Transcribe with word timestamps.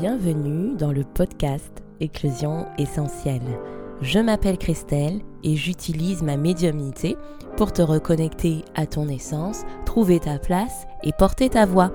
Bienvenue 0.00 0.76
dans 0.76 0.92
le 0.92 1.02
podcast 1.02 1.82
Éclosion 1.98 2.66
essentielle. 2.78 3.58
Je 4.00 4.20
m'appelle 4.20 4.56
Christelle 4.56 5.22
et 5.42 5.56
j'utilise 5.56 6.22
ma 6.22 6.36
médiumnité 6.36 7.16
pour 7.56 7.72
te 7.72 7.82
reconnecter 7.82 8.64
à 8.76 8.86
ton 8.86 9.08
essence, 9.08 9.62
trouver 9.86 10.20
ta 10.20 10.38
place 10.38 10.86
et 11.02 11.10
porter 11.12 11.48
ta 11.48 11.66
voix. 11.66 11.90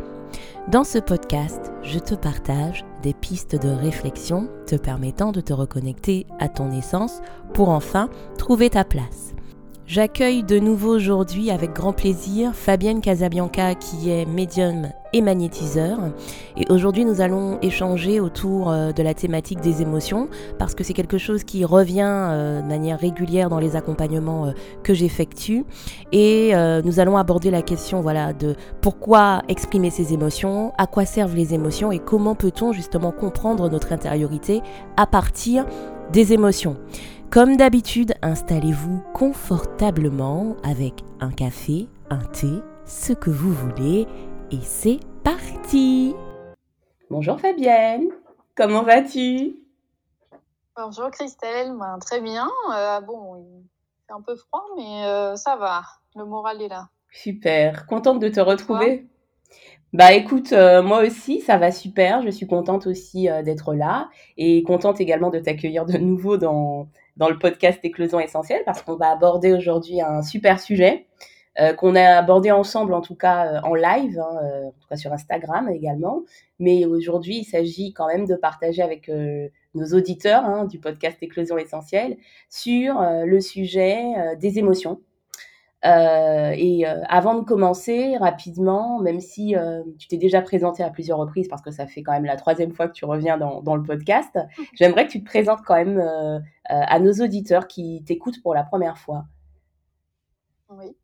Dans 0.69 0.83
ce 0.83 0.97
podcast, 0.97 1.71
je 1.81 1.97
te 1.97 2.13
partage 2.13 2.83
des 3.03 3.13
pistes 3.13 3.55
de 3.55 3.69
réflexion 3.69 4.49
te 4.67 4.75
permettant 4.75 5.31
de 5.31 5.39
te 5.39 5.53
reconnecter 5.53 6.27
à 6.39 6.49
ton 6.49 6.71
essence 6.71 7.21
pour 7.53 7.69
enfin 7.69 8.09
trouver 8.37 8.69
ta 8.69 8.83
place. 8.83 9.33
J'accueille 9.85 10.43
de 10.43 10.59
nouveau 10.59 10.93
aujourd'hui 10.93 11.51
avec 11.51 11.71
grand 11.71 11.93
plaisir 11.93 12.53
Fabienne 12.53 12.99
Casabianca 12.99 13.75
qui 13.75 14.09
est 14.09 14.25
médium 14.25 14.89
et 15.13 15.21
magnétiseur. 15.21 15.97
Et 16.57 16.65
aujourd'hui 16.69 17.05
nous 17.05 17.21
allons 17.21 17.59
échanger 17.61 18.19
autour 18.19 18.71
euh, 18.71 18.91
de 18.91 19.03
la 19.03 19.13
thématique 19.13 19.61
des 19.61 19.81
émotions 19.81 20.27
parce 20.59 20.75
que 20.75 20.83
c'est 20.83 20.93
quelque 20.93 21.17
chose 21.17 21.43
qui 21.43 21.63
revient 21.63 22.01
euh, 22.03 22.61
de 22.61 22.67
manière 22.67 22.99
régulière 22.99 23.49
dans 23.49 23.59
les 23.59 23.75
accompagnements 23.75 24.47
euh, 24.47 24.51
que 24.83 24.93
j'effectue. 24.93 25.65
Et 26.11 26.53
nous 26.83 26.99
allons 26.99 27.17
aborder 27.17 27.51
la 27.51 27.61
question 27.61 28.01
voilà, 28.01 28.33
de 28.33 28.55
pourquoi 28.81 29.41
exprimer 29.47 29.89
ses 29.89 30.13
émotions, 30.13 30.73
à 30.77 30.87
quoi 30.87 31.05
servent 31.05 31.35
les 31.35 31.53
émotions 31.53 31.91
et 31.91 31.99
comment 31.99 32.35
peut-on 32.35 32.71
justement 32.71 33.11
comprendre 33.11 33.69
notre 33.69 33.93
intériorité 33.93 34.61
à 34.97 35.05
partir 35.05 35.65
des 36.11 36.33
émotions. 36.33 36.77
Comme 37.29 37.57
d'habitude, 37.57 38.13
installez-vous 38.21 39.01
confortablement 39.13 40.55
avec 40.63 41.03
un 41.19 41.31
café, 41.31 41.87
un 42.11 42.19
thé, 42.19 42.47
ce 42.85 43.13
que 43.13 43.31
vous 43.31 43.51
voulez, 43.51 44.05
et 44.53 44.59
c'est 44.61 44.99
parti 45.23 46.13
Bonjour 47.09 47.39
Fabienne, 47.39 48.09
comment 48.55 48.83
vas-tu? 48.83 49.55
Bonjour 50.75 51.09
Christelle, 51.09 51.73
ben, 51.79 51.97
très 51.99 52.21
bien. 52.21 52.47
Euh, 52.75 53.01
bon, 53.01 53.37
il 53.37 53.63
fait 54.05 54.13
un 54.13 54.21
peu 54.21 54.35
froid, 54.35 54.63
mais 54.77 55.05
euh, 55.05 55.35
ça 55.35 55.55
va, 55.55 55.81
le 56.15 56.25
moral 56.25 56.61
est 56.61 56.67
là. 56.67 56.89
Super, 57.11 57.87
contente 57.87 58.19
de 58.19 58.29
te 58.29 58.39
retrouver. 58.39 59.07
Bah 59.91 60.13
écoute, 60.13 60.53
euh, 60.53 60.83
moi 60.83 61.03
aussi, 61.03 61.41
ça 61.41 61.57
va 61.57 61.71
super. 61.71 62.21
Je 62.21 62.29
suis 62.29 62.47
contente 62.47 62.85
aussi 62.85 63.27
d'être 63.43 63.73
là 63.73 64.09
et 64.37 64.61
contente 64.63 65.01
également 65.01 65.31
de 65.31 65.39
t'accueillir 65.39 65.85
de 65.85 65.97
nouveau 65.97 66.37
dans, 66.37 66.89
dans 67.17 67.29
le 67.29 67.39
podcast 67.39 67.79
Éclosion 67.83 68.19
essentielle 68.19 68.61
parce 68.65 68.83
qu'on 68.83 68.97
va 68.97 69.09
aborder 69.09 69.51
aujourd'hui 69.53 70.01
un 70.01 70.21
super 70.21 70.59
sujet 70.59 71.07
euh, 71.59 71.73
qu'on 71.73 71.95
a 71.95 72.17
abordé 72.17 72.49
ensemble 72.49 72.95
en 72.95 73.01
tout 73.01 73.13
cas 73.13 73.45
euh, 73.45 73.61
en 73.61 73.75
live, 73.75 74.19
hein, 74.19 74.39
euh, 74.43 74.67
en 74.69 74.71
tout 74.71 74.87
cas 74.89 74.95
sur 74.95 75.13
Instagram 75.13 75.69
également. 75.69 76.23
Mais 76.57 76.85
aujourd'hui, 76.85 77.37
il 77.39 77.43
s'agit 77.43 77.93
quand 77.93 78.07
même 78.07 78.25
de 78.25 78.35
partager 78.35 78.81
avec 78.81 79.11
nos 79.75 79.85
auditeurs 79.93 80.45
hein, 80.45 80.65
du 80.65 80.79
podcast 80.79 81.17
Éclosion 81.21 81.57
essentielle 81.57 82.17
sur 82.49 83.01
le 83.01 83.41
sujet 83.41 84.03
des 84.39 84.59
émotions. 84.59 85.01
Et 85.83 86.85
avant 87.09 87.35
de 87.35 87.43
commencer, 87.43 88.15
rapidement, 88.17 88.99
même 88.99 89.19
si 89.19 89.55
tu 89.99 90.07
t'es 90.07 90.17
déjà 90.17 90.41
présenté 90.41 90.83
à 90.83 90.89
plusieurs 90.89 91.17
reprises, 91.17 91.49
parce 91.49 91.61
que 91.61 91.71
ça 91.71 91.85
fait 91.85 92.01
quand 92.01 92.13
même 92.13 92.25
la 92.25 92.37
troisième 92.37 92.71
fois 92.71 92.87
que 92.87 92.93
tu 92.93 93.03
reviens 93.03 93.37
dans, 93.37 93.61
dans 93.61 93.75
le 93.75 93.83
podcast, 93.83 94.39
j'aimerais 94.75 95.05
que 95.07 95.11
tu 95.11 95.19
te 95.19 95.25
présentes 95.25 95.63
quand 95.65 95.75
même 95.75 95.99
à 96.65 96.99
nos 96.99 97.13
auditeurs 97.13 97.67
qui 97.67 98.03
t'écoutent 98.05 98.41
pour 98.41 98.53
la 98.53 98.63
première 98.63 98.97
fois. 98.97 99.25
Oui. 100.69 100.95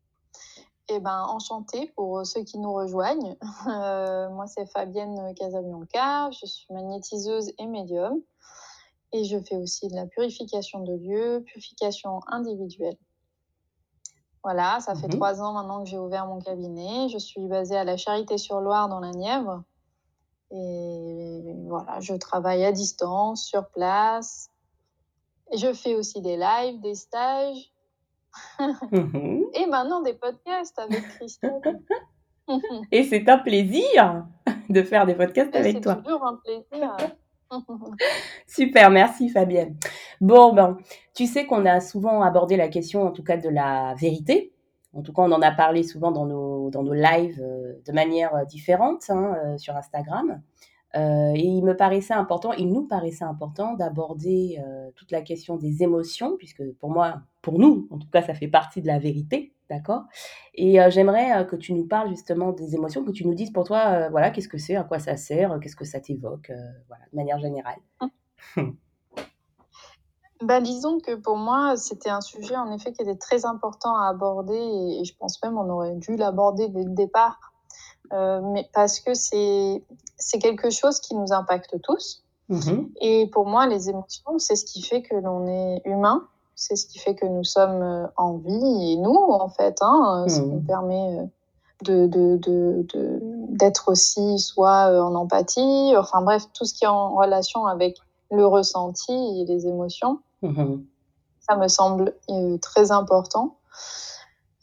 Eh 0.92 0.98
ben, 0.98 1.22
enchantée 1.28 1.92
pour 1.94 2.26
ceux 2.26 2.42
qui 2.42 2.58
nous 2.58 2.72
rejoignent. 2.72 3.36
moi, 3.64 4.46
c'est 4.48 4.66
Fabienne 4.66 5.32
Casabianca. 5.36 6.32
Je 6.32 6.46
suis 6.46 6.66
magnétiseuse 6.72 7.52
et 7.58 7.66
médium. 7.66 8.20
Et 9.12 9.22
je 9.22 9.38
fais 9.38 9.56
aussi 9.56 9.86
de 9.86 9.94
la 9.94 10.06
purification 10.06 10.80
de 10.80 10.94
lieux, 10.94 11.44
purification 11.46 12.20
individuelle. 12.26 12.96
Voilà, 14.42 14.80
ça 14.80 14.96
fait 14.96 15.06
mhm. 15.06 15.14
trois 15.14 15.40
ans 15.40 15.52
maintenant 15.52 15.84
que 15.84 15.88
j'ai 15.88 15.98
ouvert 15.98 16.26
mon 16.26 16.40
cabinet. 16.40 17.08
Je 17.08 17.18
suis 17.18 17.46
basée 17.46 17.76
à 17.76 17.84
la 17.84 17.96
Charité-sur-Loire 17.96 18.88
dans 18.88 18.98
la 18.98 19.12
Nièvre. 19.12 19.62
Et 20.50 21.54
voilà, 21.68 22.00
je 22.00 22.14
travaille 22.14 22.64
à 22.64 22.72
distance, 22.72 23.44
sur 23.44 23.68
place. 23.68 24.50
Et 25.52 25.58
je 25.58 25.72
fais 25.72 25.94
aussi 25.94 26.20
des 26.20 26.36
lives, 26.36 26.80
des 26.80 26.96
stages. 26.96 27.69
Mhm. 28.92 29.44
Et 29.54 29.66
maintenant 29.66 30.02
des 30.02 30.14
podcasts 30.14 30.78
avec 30.78 31.02
Christophe. 31.16 31.62
Et 32.92 33.04
c'est 33.04 33.28
un 33.28 33.38
plaisir 33.38 34.26
de 34.68 34.82
faire 34.82 35.06
des 35.06 35.14
podcasts 35.14 35.54
avec 35.54 35.80
toi. 35.80 35.96
C'est 35.96 36.02
toujours 36.02 36.26
un 36.26 36.36
plaisir. 36.36 36.96
Super, 38.46 38.90
merci 38.90 39.28
Fabienne. 39.28 39.76
Bon, 40.20 40.52
ben, 40.52 40.78
tu 41.14 41.26
sais 41.26 41.46
qu'on 41.46 41.66
a 41.66 41.80
souvent 41.80 42.22
abordé 42.22 42.56
la 42.56 42.68
question, 42.68 43.02
en 43.02 43.10
tout 43.10 43.22
cas, 43.24 43.36
de 43.36 43.48
la 43.48 43.94
vérité. 43.94 44.52
En 44.92 45.02
tout 45.02 45.12
cas, 45.12 45.22
on 45.22 45.32
en 45.32 45.42
a 45.42 45.52
parlé 45.52 45.82
souvent 45.82 46.10
dans 46.10 46.26
nos, 46.26 46.70
dans 46.70 46.82
nos 46.82 46.94
lives 46.94 47.40
euh, 47.40 47.74
de 47.86 47.92
manière 47.92 48.34
euh, 48.34 48.44
différente 48.44 49.08
hein, 49.08 49.36
euh, 49.44 49.58
sur 49.58 49.76
Instagram. 49.76 50.42
Et 50.94 51.44
il 51.44 51.62
me 51.62 51.76
paraissait 51.76 52.14
important, 52.14 52.52
il 52.52 52.72
nous 52.72 52.86
paraissait 52.86 53.24
important 53.24 53.74
d'aborder 53.74 54.60
toute 54.96 55.12
la 55.12 55.22
question 55.22 55.56
des 55.56 55.82
émotions, 55.82 56.36
puisque 56.36 56.62
pour 56.78 56.90
moi, 56.90 57.22
pour 57.42 57.58
nous, 57.58 57.86
en 57.90 57.98
tout 57.98 58.08
cas, 58.10 58.22
ça 58.22 58.34
fait 58.34 58.48
partie 58.48 58.82
de 58.82 58.86
la 58.86 58.98
vérité. 58.98 59.54
D'accord? 59.70 60.02
Et 60.54 60.80
euh, 60.80 60.90
j'aimerais 60.90 61.32
euh, 61.32 61.44
que 61.44 61.54
tu 61.54 61.72
nous 61.74 61.86
parles 61.86 62.08
justement 62.08 62.50
des 62.50 62.74
émotions, 62.74 63.04
que 63.04 63.12
tu 63.12 63.24
nous 63.24 63.34
dises 63.34 63.52
pour 63.52 63.62
toi, 63.62 63.86
euh, 63.86 64.08
voilà, 64.10 64.30
qu'est-ce 64.30 64.48
que 64.48 64.58
c'est, 64.58 64.74
à 64.74 64.82
quoi 64.82 64.98
ça 64.98 65.16
sert, 65.16 65.60
qu'est-ce 65.60 65.76
que 65.76 65.84
ça 65.84 66.00
t'évoque, 66.00 66.50
voilà, 66.88 67.04
de 67.12 67.16
manière 67.16 67.38
générale. 67.38 67.78
bah, 70.42 70.60
disons 70.60 70.98
que 70.98 71.14
pour 71.14 71.36
moi, 71.36 71.76
c'était 71.76 72.10
un 72.10 72.20
sujet 72.20 72.56
en 72.56 72.72
effet 72.72 72.92
qui 72.92 73.02
était 73.02 73.14
très 73.14 73.46
important 73.46 73.96
à 73.96 74.08
aborder 74.08 74.58
et, 74.58 75.04
je 75.04 75.16
pense 75.16 75.40
même 75.44 75.56
on 75.56 75.70
aurait 75.70 75.94
dû 75.94 76.16
l'aborder 76.16 76.68
dès 76.68 76.82
le 76.82 76.90
départ, 76.90 77.49
mais 78.10 78.68
parce 78.72 79.00
que 79.00 79.14
c'est 79.14 79.82
c'est 80.16 80.38
quelque 80.38 80.70
chose 80.70 81.00
qui 81.00 81.14
nous 81.14 81.32
impacte 81.32 81.80
tous. 81.82 82.22
Mmh 82.48 82.86
et 83.00 83.28
pour 83.32 83.46
moi, 83.46 83.66
les 83.68 83.88
émotions, 83.88 84.38
c'est 84.38 84.56
ce 84.56 84.64
qui 84.64 84.82
fait 84.82 85.02
que 85.02 85.14
l'on 85.14 85.46
est 85.46 85.82
humain 85.84 86.26
c'est 86.60 86.76
ce 86.76 86.86
qui 86.86 86.98
fait 86.98 87.14
que 87.14 87.24
nous 87.24 87.42
sommes 87.42 87.82
euh, 87.82 88.06
en 88.18 88.36
vie 88.36 88.92
et 88.92 88.96
nous, 88.96 89.16
en 89.16 89.48
fait, 89.48 89.78
hein, 89.80 90.26
ce 90.28 90.34
qui 90.34 90.40
mmh. 90.42 90.52
nous 90.52 90.60
permet 90.60 91.18
euh, 91.18 91.24
de, 91.84 92.06
de, 92.06 92.36
de, 92.36 93.18
d'être 93.48 93.90
aussi 93.90 94.38
soit 94.38 94.90
euh, 94.90 95.00
en 95.00 95.14
empathie, 95.14 95.94
enfin 95.96 96.20
bref, 96.20 96.44
tout 96.52 96.66
ce 96.66 96.74
qui 96.74 96.84
est 96.84 96.88
en 96.88 97.16
relation 97.16 97.64
avec 97.64 97.96
le 98.30 98.46
ressenti 98.46 99.10
et 99.40 99.46
les 99.46 99.66
émotions. 99.66 100.20
Mmh. 100.42 100.82
Ça 101.48 101.56
me 101.56 101.66
semble 101.66 102.14
très 102.60 102.92
important. 102.92 103.56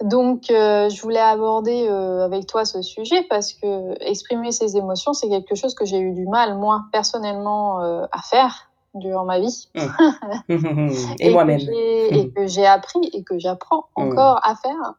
Donc, 0.03 0.45
je 0.49 1.01
voulais 1.01 1.19
aborder 1.19 1.87
avec 1.87 2.45
toi 2.45 2.65
ce 2.65 2.81
sujet 2.81 3.23
parce 3.29 3.53
que 3.53 3.95
exprimer 4.07 4.51
ses 4.51 4.77
émotions, 4.77 5.13
c'est 5.13 5.27
quelque 5.27 5.55
chose 5.55 5.73
que 5.73 5.85
j'ai 5.85 5.99
eu 5.99 6.13
du 6.13 6.27
mal, 6.27 6.55
moi, 6.55 6.85
personnellement, 6.91 7.79
à 7.79 8.21
faire 8.21 8.69
durant 8.93 9.25
ma 9.25 9.39
vie. 9.39 9.69
Mmh. 9.75 9.81
et, 11.19 11.29
moi-même. 11.31 11.61
Et 11.61 12.31
que 12.35 12.47
j'ai 12.47 12.65
appris 12.65 13.09
et 13.13 13.23
que 13.23 13.39
j'apprends 13.39 13.85
mmh. 13.97 14.03
encore 14.03 14.39
à 14.43 14.55
faire. 14.55 14.95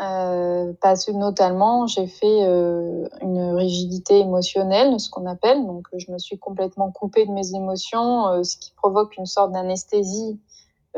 Euh, 0.00 0.72
parce 0.80 1.04
que 1.04 1.12
notamment, 1.12 1.86
j'ai 1.86 2.06
fait 2.06 2.44
euh, 2.44 3.06
une 3.20 3.52
rigidité 3.52 4.18
émotionnelle, 4.20 4.98
ce 4.98 5.10
qu'on 5.10 5.26
appelle. 5.26 5.66
Donc, 5.66 5.88
je 5.94 6.10
me 6.10 6.18
suis 6.18 6.38
complètement 6.38 6.90
coupée 6.90 7.26
de 7.26 7.32
mes 7.32 7.54
émotions, 7.54 8.28
euh, 8.28 8.42
ce 8.42 8.56
qui 8.56 8.72
provoque 8.72 9.16
une 9.18 9.26
sorte 9.26 9.52
d'anesthésie 9.52 10.40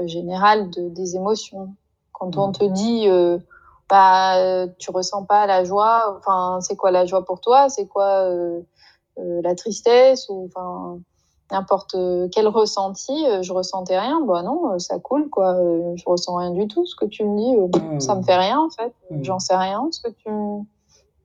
générale 0.04 0.70
de, 0.70 0.88
des 0.88 1.16
émotions. 1.16 1.74
Quand 2.30 2.38
on 2.38 2.52
te 2.52 2.64
dit, 2.64 3.08
bah, 3.90 4.66
tu 4.78 4.90
ressens 4.90 5.24
pas 5.24 5.46
la 5.46 5.64
joie, 5.64 6.16
enfin, 6.18 6.60
c'est 6.60 6.76
quoi 6.76 6.90
la 6.90 7.04
joie 7.04 7.24
pour 7.24 7.40
toi? 7.40 7.68
C'est 7.68 7.86
quoi 7.86 8.28
la 9.16 9.54
tristesse 9.54 10.28
ou 10.28 10.48
enfin 10.48 11.00
n'importe 11.52 11.96
quel 12.32 12.48
ressenti, 12.48 13.26
euh, 13.28 13.42
je 13.42 13.52
ressentais 13.52 13.98
rien. 13.98 14.20
Bah 14.22 14.42
non, 14.42 14.72
euh, 14.72 14.78
ça 14.78 14.98
coule 14.98 15.28
quoi. 15.28 15.54
Euh, 15.54 15.92
je 15.96 16.02
ressens 16.06 16.34
rien 16.34 16.50
du 16.50 16.66
tout. 16.66 16.84
Ce 16.86 16.96
que 16.96 17.04
tu 17.04 17.24
me 17.24 17.36
dis, 17.38 17.78
mmh. 17.78 18.00
ça 18.00 18.14
me 18.16 18.22
fait 18.22 18.36
rien 18.36 18.58
en 18.58 18.70
fait. 18.70 18.92
Mmh. 19.10 19.22
J'en 19.22 19.38
sais 19.38 19.54
rien. 19.54 19.86
Ce 19.92 20.00
que 20.00 20.08
tu 20.08 20.30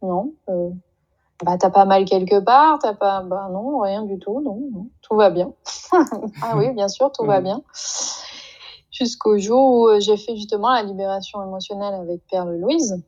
non. 0.03 0.33
Bah 1.43 1.57
t'as 1.57 1.69
pas 1.69 1.85
mal 1.85 2.05
quelque 2.05 2.39
part. 2.39 2.79
T'as 2.79 2.93
pas. 2.93 3.21
Bah 3.21 3.49
non, 3.51 3.79
rien 3.79 4.03
du 4.03 4.19
tout. 4.19 4.41
Non, 4.41 4.59
non. 4.71 4.87
tout 5.01 5.15
va 5.15 5.29
bien. 5.29 5.51
ah 5.93 6.55
oui, 6.55 6.71
bien 6.71 6.87
sûr, 6.87 7.11
tout 7.11 7.25
va 7.25 7.41
bien. 7.41 7.61
Jusqu'au 8.97 9.37
jour 9.37 9.81
où 9.81 9.99
j'ai 9.99 10.17
fait 10.17 10.35
justement 10.35 10.73
la 10.73 10.83
libération 10.83 11.43
émotionnelle 11.43 11.93
avec 11.93 12.21
Perle 12.29 12.57
Louise 12.57 13.01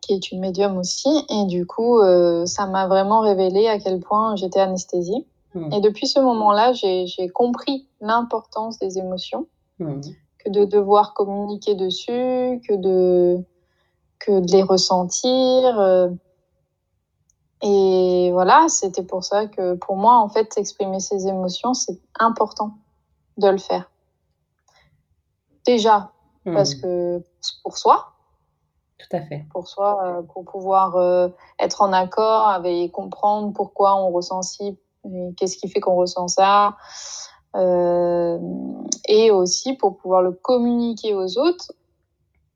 qui 0.00 0.12
est 0.12 0.32
une 0.32 0.40
médium 0.40 0.76
aussi. 0.76 1.08
Et 1.30 1.46
du 1.46 1.66
coup, 1.66 1.98
ça 2.44 2.66
m'a 2.66 2.86
vraiment 2.86 3.20
révélé 3.20 3.68
à 3.68 3.78
quel 3.78 4.00
point 4.00 4.36
j'étais 4.36 4.60
anesthésiée. 4.60 5.26
Hmm. 5.54 5.72
Et 5.72 5.80
depuis 5.80 6.06
ce 6.06 6.20
moment-là, 6.20 6.72
j'ai 6.72 7.28
compris 7.28 7.86
l'importance 8.00 8.78
des 8.78 8.98
émotions, 8.98 9.46
hmm. 9.78 10.00
que 10.38 10.50
de 10.50 10.64
devoir 10.64 11.14
communiquer 11.14 11.74
dessus, 11.74 12.60
que 12.68 12.74
de, 12.74 13.38
que 14.18 14.40
de 14.40 14.52
les 14.52 14.62
ressentir. 14.62 15.80
Euh. 15.80 16.08
Et 17.62 18.30
voilà, 18.32 18.66
c'était 18.68 19.04
pour 19.04 19.24
ça 19.24 19.46
que 19.46 19.74
pour 19.74 19.96
moi, 19.96 20.16
en 20.16 20.28
fait, 20.28 20.52
exprimer 20.56 21.00
ses 21.00 21.28
émotions, 21.28 21.72
c'est 21.72 21.98
important 22.18 22.72
de 23.38 23.48
le 23.48 23.58
faire. 23.58 23.90
Déjà, 25.66 26.10
parce 26.44 26.74
hmm. 26.76 26.80
que 26.80 27.22
pour 27.62 27.78
soi. 27.78 28.12
Tout 28.98 29.16
à 29.16 29.20
fait. 29.20 29.44
Pour 29.50 29.66
soi, 29.68 30.00
euh, 30.04 30.22
pour 30.22 30.44
pouvoir 30.44 30.96
euh, 30.96 31.28
être 31.58 31.82
en 31.82 31.92
accord 31.92 32.48
avec 32.48 32.92
comprendre 32.92 33.52
pourquoi 33.52 33.96
on 33.96 34.10
ressent 34.10 34.42
ci, 34.42 34.78
qu'est-ce 35.36 35.56
qui 35.56 35.68
fait 35.68 35.80
qu'on 35.80 35.96
ressent 35.96 36.28
ça. 36.28 36.76
Euh, 37.56 38.38
et 39.06 39.30
aussi 39.30 39.74
pour 39.74 39.96
pouvoir 39.96 40.22
le 40.22 40.32
communiquer 40.32 41.14
aux 41.14 41.38
autres 41.38 41.72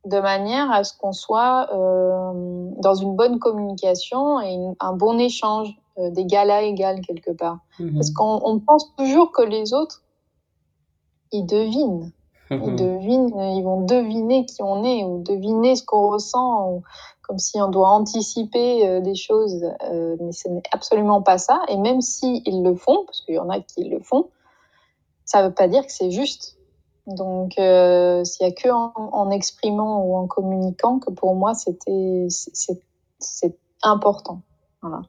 de 0.05 0.19
manière 0.19 0.71
à 0.73 0.83
ce 0.83 0.97
qu'on 0.97 1.13
soit 1.13 1.69
euh, 1.73 2.71
dans 2.79 2.95
une 2.95 3.15
bonne 3.15 3.39
communication 3.39 4.41
et 4.41 4.57
un 4.81 4.93
bon 4.95 5.19
échange 5.19 5.77
euh, 5.99 6.11
d'égal 6.11 6.51
à 6.51 6.63
égal 6.63 7.01
quelque 7.01 7.31
part. 7.31 7.59
Mhm. 7.79 7.95
Parce 7.95 8.11
qu'on 8.11 8.61
pense 8.67 8.95
toujours 8.97 9.31
que 9.33 9.43
les 9.43 9.73
autres, 9.73 10.03
ils 11.31 11.45
devinent. 11.45 12.11
Ils 12.51 12.59
devinent, 12.77 13.57
ils 13.57 13.63
vont 13.63 13.83
deviner 13.83 14.47
qui 14.47 14.63
on 14.63 14.85
est 14.85 15.05
ou 15.05 15.23
deviner 15.23 15.77
ce 15.77 15.83
qu'on 15.83 16.11
ressent, 16.11 16.71
ou 16.71 16.83
comme 17.23 17.39
si 17.39 17.61
on 17.61 17.69
doit 17.69 17.91
anticiper 17.91 18.89
euh, 18.89 19.01
des 19.01 19.15
choses, 19.15 19.65
mais 20.21 20.33
ce 20.33 20.49
n'est 20.49 20.63
absolument 20.73 21.23
pas 21.23 21.39
ça. 21.39 21.61
Et 21.69 21.77
même 21.77 22.01
s'ils 22.01 22.43
ils 22.47 22.63
le 22.63 22.75
font, 22.75 23.05
parce 23.05 23.21
qu'il 23.23 23.35
y 23.35 23.39
en 23.39 23.51
a 23.51 23.61
qui 23.61 23.85
le 23.85 24.01
font, 24.01 24.31
ça 25.25 25.43
ne 25.43 25.49
veut 25.49 25.55
pas 25.55 25.69
dire 25.69 25.85
que 25.85 25.93
c'est 25.93 26.11
juste. 26.11 26.59
Donc, 27.09 27.59
euh, 27.59 28.23
s'il 28.25 28.47
n'y 28.47 28.53
a 28.53 28.55
que 28.55 28.69
en, 28.69 29.31
exprimant 29.31 30.05
ou 30.05 30.17
en 30.17 30.27
communiquant 30.27 30.99
que 30.99 31.11
pour 31.11 31.35
moi, 31.35 31.55
c'était 31.55 32.29
c'est 32.29 33.59
important. 33.83 34.43
Voilà. 34.83 35.03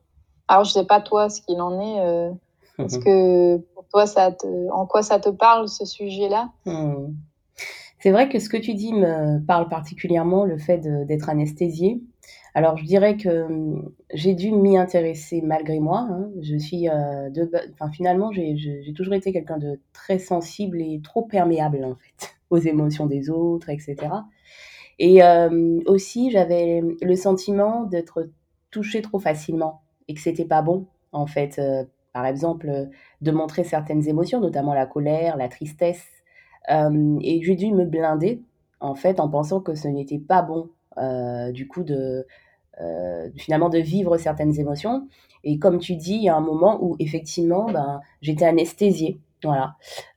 Alors, 0.47 0.63
je 0.63 0.69
ne 0.69 0.73
sais 0.73 0.85
pas 0.85 1.01
toi 1.01 1.29
ce 1.29 1.41
qu'il 1.41 1.61
en 1.61 1.79
est. 1.79 1.99
Euh, 1.99 2.31
est-ce 2.79 2.99
que 2.99 3.57
pour 3.73 3.85
toi, 3.87 4.07
ça 4.07 4.31
te, 4.31 4.71
en 4.71 4.85
quoi 4.85 5.03
ça 5.03 5.19
te 5.19 5.29
parle 5.29 5.67
ce 5.67 5.85
sujet-là? 5.85 6.49
Hmm. 6.65 7.13
C'est 7.99 8.11
vrai 8.11 8.29
que 8.29 8.39
ce 8.39 8.47
que 8.47 8.57
tu 8.57 8.73
dis 8.73 8.93
me 8.93 9.39
parle 9.45 9.67
particulièrement, 9.67 10.45
le 10.45 10.57
fait 10.57 10.79
d'être 11.05 11.29
anesthésié. 11.29 12.01
Alors, 12.55 12.77
je 12.77 12.85
dirais 12.85 13.17
que 13.17 13.43
hum, 13.43 13.91
j'ai 14.13 14.33
dû 14.33 14.51
m'y 14.51 14.77
intéresser 14.77 15.41
malgré 15.41 15.79
moi. 15.79 16.07
Hein. 16.09 16.29
Je 16.41 16.57
suis, 16.57 16.89
euh, 16.89 17.29
de, 17.29 17.49
finalement, 17.93 18.31
j'ai 18.31 18.93
toujours 18.95 19.13
été 19.13 19.33
quelqu'un 19.33 19.57
de 19.57 19.79
très 19.93 20.17
sensible 20.17 20.81
et 20.81 21.01
trop 21.03 21.23
perméable 21.23 21.83
en 21.83 21.95
fait 21.95 22.35
aux 22.49 22.57
émotions 22.57 23.05
des 23.05 23.29
autres, 23.29 23.69
etc. 23.69 23.97
Et 24.97 25.21
euh, 25.23 25.79
aussi, 25.85 26.31
j'avais 26.31 26.81
le 27.01 27.15
sentiment 27.15 27.83
d'être 27.83 28.29
touchée 28.71 29.01
trop 29.01 29.19
facilement 29.19 29.81
et 30.07 30.13
que 30.13 30.21
c'était 30.21 30.45
pas 30.45 30.61
bon 30.61 30.87
en 31.11 31.27
fait. 31.27 31.59
Euh, 31.59 31.83
par 32.11 32.25
exemple, 32.25 32.89
de 33.21 33.31
montrer 33.31 33.63
certaines 33.63 34.07
émotions, 34.07 34.41
notamment 34.41 34.73
la 34.73 34.87
colère, 34.87 35.37
la 35.37 35.47
tristesse. 35.47 36.03
Et 36.69 37.41
j'ai 37.43 37.55
dû 37.55 37.71
me 37.71 37.85
blinder 37.85 38.41
en 38.79 38.95
fait 38.95 39.19
en 39.19 39.29
pensant 39.29 39.59
que 39.59 39.75
ce 39.75 39.87
n'était 39.87 40.19
pas 40.19 40.41
bon 40.41 40.69
euh, 40.97 41.51
du 41.51 41.67
coup 41.67 41.83
de 41.83 42.25
euh, 42.81 43.29
finalement 43.35 43.69
de 43.69 43.79
vivre 43.79 44.17
certaines 44.17 44.59
émotions. 44.59 45.07
Et 45.43 45.57
comme 45.57 45.79
tu 45.79 45.95
dis, 45.95 46.15
il 46.15 46.23
y 46.23 46.29
a 46.29 46.35
un 46.35 46.41
moment 46.41 46.79
où 46.81 46.95
effectivement, 46.99 47.65
ben, 47.71 48.01
j'étais 48.21 48.45
anesthésiée, 48.45 49.19
voilà, 49.43 49.75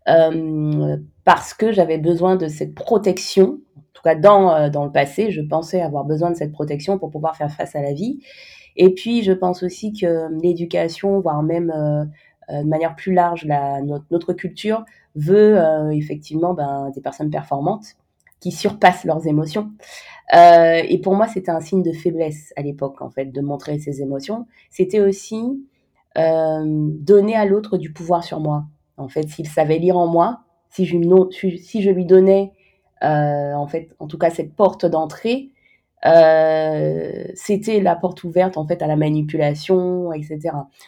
euh, 0.09 0.97
parce 1.25 1.55
que 1.55 1.73
j'avais 1.73 1.99
besoin 1.99 2.37
de 2.37 2.49
cette 2.49 2.75
protection. 2.75 3.61
En 3.77 3.83
tout 3.95 4.03
cas, 4.03 4.15
dans, 4.15 4.69
dans 4.71 4.85
le 4.85 4.91
passé, 4.91 5.31
je 5.31 5.43
pensais 5.43 5.81
avoir 5.81 6.05
besoin 6.05 6.31
de 6.31 6.37
cette 6.37 6.53
protection 6.53 6.99
pour 6.99 7.11
pouvoir 7.11 7.37
faire 7.37 7.51
face 7.51 7.77
à 7.77 7.83
la 7.83 7.93
vie. 7.93 8.21
Et 8.77 8.91
puis, 8.91 9.23
je 9.23 9.33
pense 9.33 9.63
aussi 9.63 9.93
que 9.93 10.29
l'éducation, 10.43 11.21
voire 11.21 11.43
même 11.43 12.11
de 12.50 12.69
manière 12.69 12.94
plus 12.97 13.12
large, 13.12 13.44
la, 13.44 13.81
notre, 13.83 14.33
culture 14.33 14.85
veut 15.15 15.59
effectivement 15.93 16.55
ben, 16.55 16.91
des 16.94 17.00
personnes 17.00 17.31
performantes 17.31 17.97
qui 18.43 18.50
surpassent 18.50 19.05
leurs 19.05 19.27
émotions. 19.27 19.71
Euh, 20.35 20.83
et 20.89 20.99
pour 20.99 21.15
moi, 21.15 21.29
c'était 21.29 21.50
un 21.50 21.61
signe 21.61 21.83
de 21.83 21.93
faiblesse 21.93 22.53
à 22.56 22.62
l'époque, 22.62 23.00
en 23.00 23.09
fait, 23.09 23.27
de 23.27 23.41
montrer 23.41 23.79
ses 23.79 24.03
émotions. 24.03 24.47
C'était 24.69 25.00
aussi 25.00 25.65
euh, 26.19 26.65
donner 26.67 27.37
à 27.37 27.44
l'autre 27.44 27.79
du 27.79 27.93
pouvoir 27.93 28.25
sur 28.25 28.41
moi. 28.41 28.65
En 28.97 29.09
fait, 29.09 29.29
s'il 29.29 29.49
savait 29.49 29.79
lire 29.79 29.97
en 29.97 30.09
moi, 30.09 30.41
si 30.71 30.87
je, 30.87 30.97
lui 31.91 32.05
donnais, 32.05 32.53
euh, 33.05 33.53
en 33.55 33.67
fait, 33.69 33.94
en 34.00 34.09
tout 34.09 34.19
cas, 34.19 34.31
cette 34.31 34.55
porte 34.55 34.87
d'entrée, 34.87 35.50
c'était 36.05 37.81
la 37.81 37.97
porte 37.97 38.25
ouverte, 38.25 38.57
en 38.57 38.67
fait, 38.67 38.83
à 38.83 38.87
la 38.87 38.97
manipulation, 38.97 40.13
etc. 40.13 40.39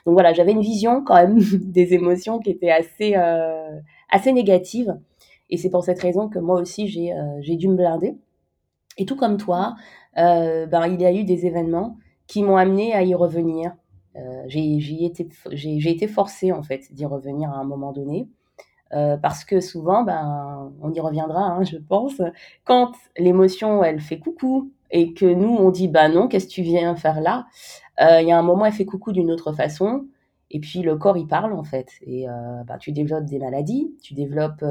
Donc 0.06 0.14
voilà, 0.14 0.32
j'avais 0.32 0.52
une 0.52 0.60
vision 0.60 1.02
quand 1.04 1.14
même 1.14 1.38
des 1.62 1.94
émotions 1.94 2.38
qui 2.38 2.50
était 2.50 2.70
assez, 2.70 3.14
assez 4.10 4.32
négative. 4.32 4.96
Et 5.50 5.56
c'est 5.56 5.70
pour 5.70 5.84
cette 5.84 6.00
raison 6.00 6.28
que 6.28 6.38
moi 6.38 6.60
aussi, 6.60 6.88
j'ai 6.88 7.56
dû 7.56 7.68
me 7.68 7.76
blinder. 7.76 8.16
Et 8.98 9.06
tout 9.06 9.16
comme 9.16 9.36
toi, 9.36 9.74
euh, 10.18 10.66
ben, 10.66 10.86
il 10.86 11.00
y 11.00 11.06
a 11.06 11.12
eu 11.12 11.24
des 11.24 11.46
événements 11.46 11.96
qui 12.26 12.42
m'ont 12.42 12.56
amené 12.56 12.94
à 12.94 13.02
y 13.02 13.14
revenir. 13.14 13.74
Euh, 14.16 14.44
j'ai 14.46 15.04
été, 15.04 15.28
été 15.50 16.06
forcée 16.06 16.52
en 16.52 16.62
fait 16.62 16.92
d'y 16.92 17.04
revenir 17.04 17.50
à 17.50 17.56
un 17.56 17.64
moment 17.64 17.92
donné. 17.92 18.28
Euh, 18.92 19.16
parce 19.16 19.44
que 19.44 19.60
souvent, 19.60 20.04
ben, 20.04 20.72
on 20.80 20.92
y 20.92 21.00
reviendra, 21.00 21.40
hein, 21.40 21.64
je 21.64 21.78
pense, 21.78 22.20
quand 22.64 22.92
l'émotion, 23.18 23.82
elle 23.82 24.00
fait 24.00 24.20
coucou 24.20 24.70
et 24.94 25.12
que 25.12 25.26
nous, 25.26 25.54
on 25.54 25.70
dit, 25.70 25.88
bah 25.88 26.08
non, 26.08 26.28
qu'est-ce 26.28 26.46
que 26.46 26.52
tu 26.52 26.62
viens 26.62 26.96
faire 26.96 27.20
là? 27.20 27.46
Il 27.98 28.26
y 28.26 28.32
a 28.32 28.38
un 28.38 28.42
moment, 28.42 28.64
elle 28.64 28.72
fait 28.72 28.86
coucou 28.86 29.12
d'une 29.12 29.30
autre 29.30 29.52
façon, 29.52 30.06
et 30.50 30.60
puis 30.60 30.80
le 30.80 30.96
corps, 30.96 31.16
il 31.16 31.26
parle, 31.26 31.52
en 31.52 31.64
fait. 31.64 31.88
Et 32.02 32.26
ben, 32.26 32.78
tu 32.78 32.92
développes 32.92 33.24
des 33.24 33.38
maladies, 33.38 33.94
tu 34.02 34.14
développes 34.14 34.64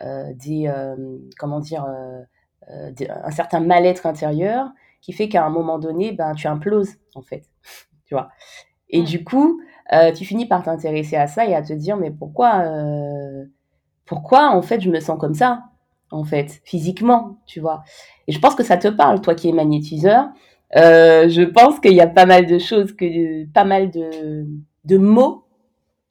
des, 0.00 0.72
comment 1.38 1.60
dire, 1.60 1.86
euh, 2.70 2.90
un 3.24 3.30
certain 3.30 3.60
mal-être 3.60 4.04
intérieur 4.04 4.68
qui 5.00 5.12
fait 5.12 5.28
qu'à 5.28 5.44
un 5.44 5.48
moment 5.48 5.78
donné, 5.78 6.12
ben, 6.12 6.34
tu 6.34 6.48
imploses, 6.48 6.96
en 7.14 7.22
fait. 7.22 7.44
tu 8.06 8.14
vois? 8.14 8.28
Et 8.90 9.00
mm. 9.00 9.04
du 9.04 9.24
coup, 9.24 9.60
euh, 9.92 10.12
tu 10.12 10.24
finis 10.24 10.46
par 10.46 10.62
t'intéresser 10.62 11.16
à 11.16 11.26
ça 11.26 11.46
et 11.46 11.54
à 11.54 11.62
te 11.62 11.72
dire, 11.72 11.96
mais 11.96 12.10
pourquoi, 12.10 12.60
euh, 12.60 13.44
pourquoi, 14.04 14.50
en 14.50 14.60
fait, 14.60 14.80
je 14.80 14.90
me 14.90 15.00
sens 15.00 15.18
comme 15.18 15.34
ça, 15.34 15.64
en 16.10 16.24
fait, 16.24 16.60
physiquement, 16.64 17.38
tu 17.46 17.60
vois. 17.60 17.82
Et 18.26 18.32
je 18.32 18.38
pense 18.38 18.54
que 18.54 18.64
ça 18.64 18.76
te 18.76 18.88
parle, 18.88 19.20
toi 19.20 19.34
qui 19.34 19.48
es 19.48 19.52
magnétiseur. 19.52 20.28
je 20.74 21.44
pense 21.44 21.80
qu'il 21.80 21.94
y 21.94 22.00
a 22.00 22.06
pas 22.06 22.26
mal 22.26 22.46
de 22.46 22.58
choses, 22.58 22.94
que, 22.94 23.46
pas 23.52 23.64
mal 23.64 23.90
de, 23.90 24.46
de 24.84 24.98
mots, 24.98 25.44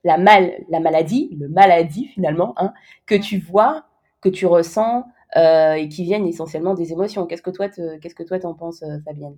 la, 0.04 0.18
mal, 0.18 0.54
la 0.70 0.80
maladie, 0.80 1.36
le 1.39 1.50
maladie 1.50 2.06
finalement, 2.08 2.54
hein, 2.58 2.74
que 3.06 3.16
tu 3.16 3.39
vois, 3.39 3.86
que 4.22 4.30
tu 4.30 4.46
ressens, 4.46 5.06
euh, 5.36 5.74
et 5.74 5.89
qui 5.89 6.04
viennent 6.04 6.25
essentiellement 6.25 6.74
des 6.74 6.94
émotions. 6.94 7.25
Qu'est-ce 7.25 7.42
que 7.42 7.50
toi, 7.50 7.68
qu'est-ce 7.70 8.16
que 8.16 8.24
toi 8.24 8.39
t'en 8.39 8.54
penses, 8.54 8.82
euh, 8.84 9.00
Fabienne? 9.04 9.38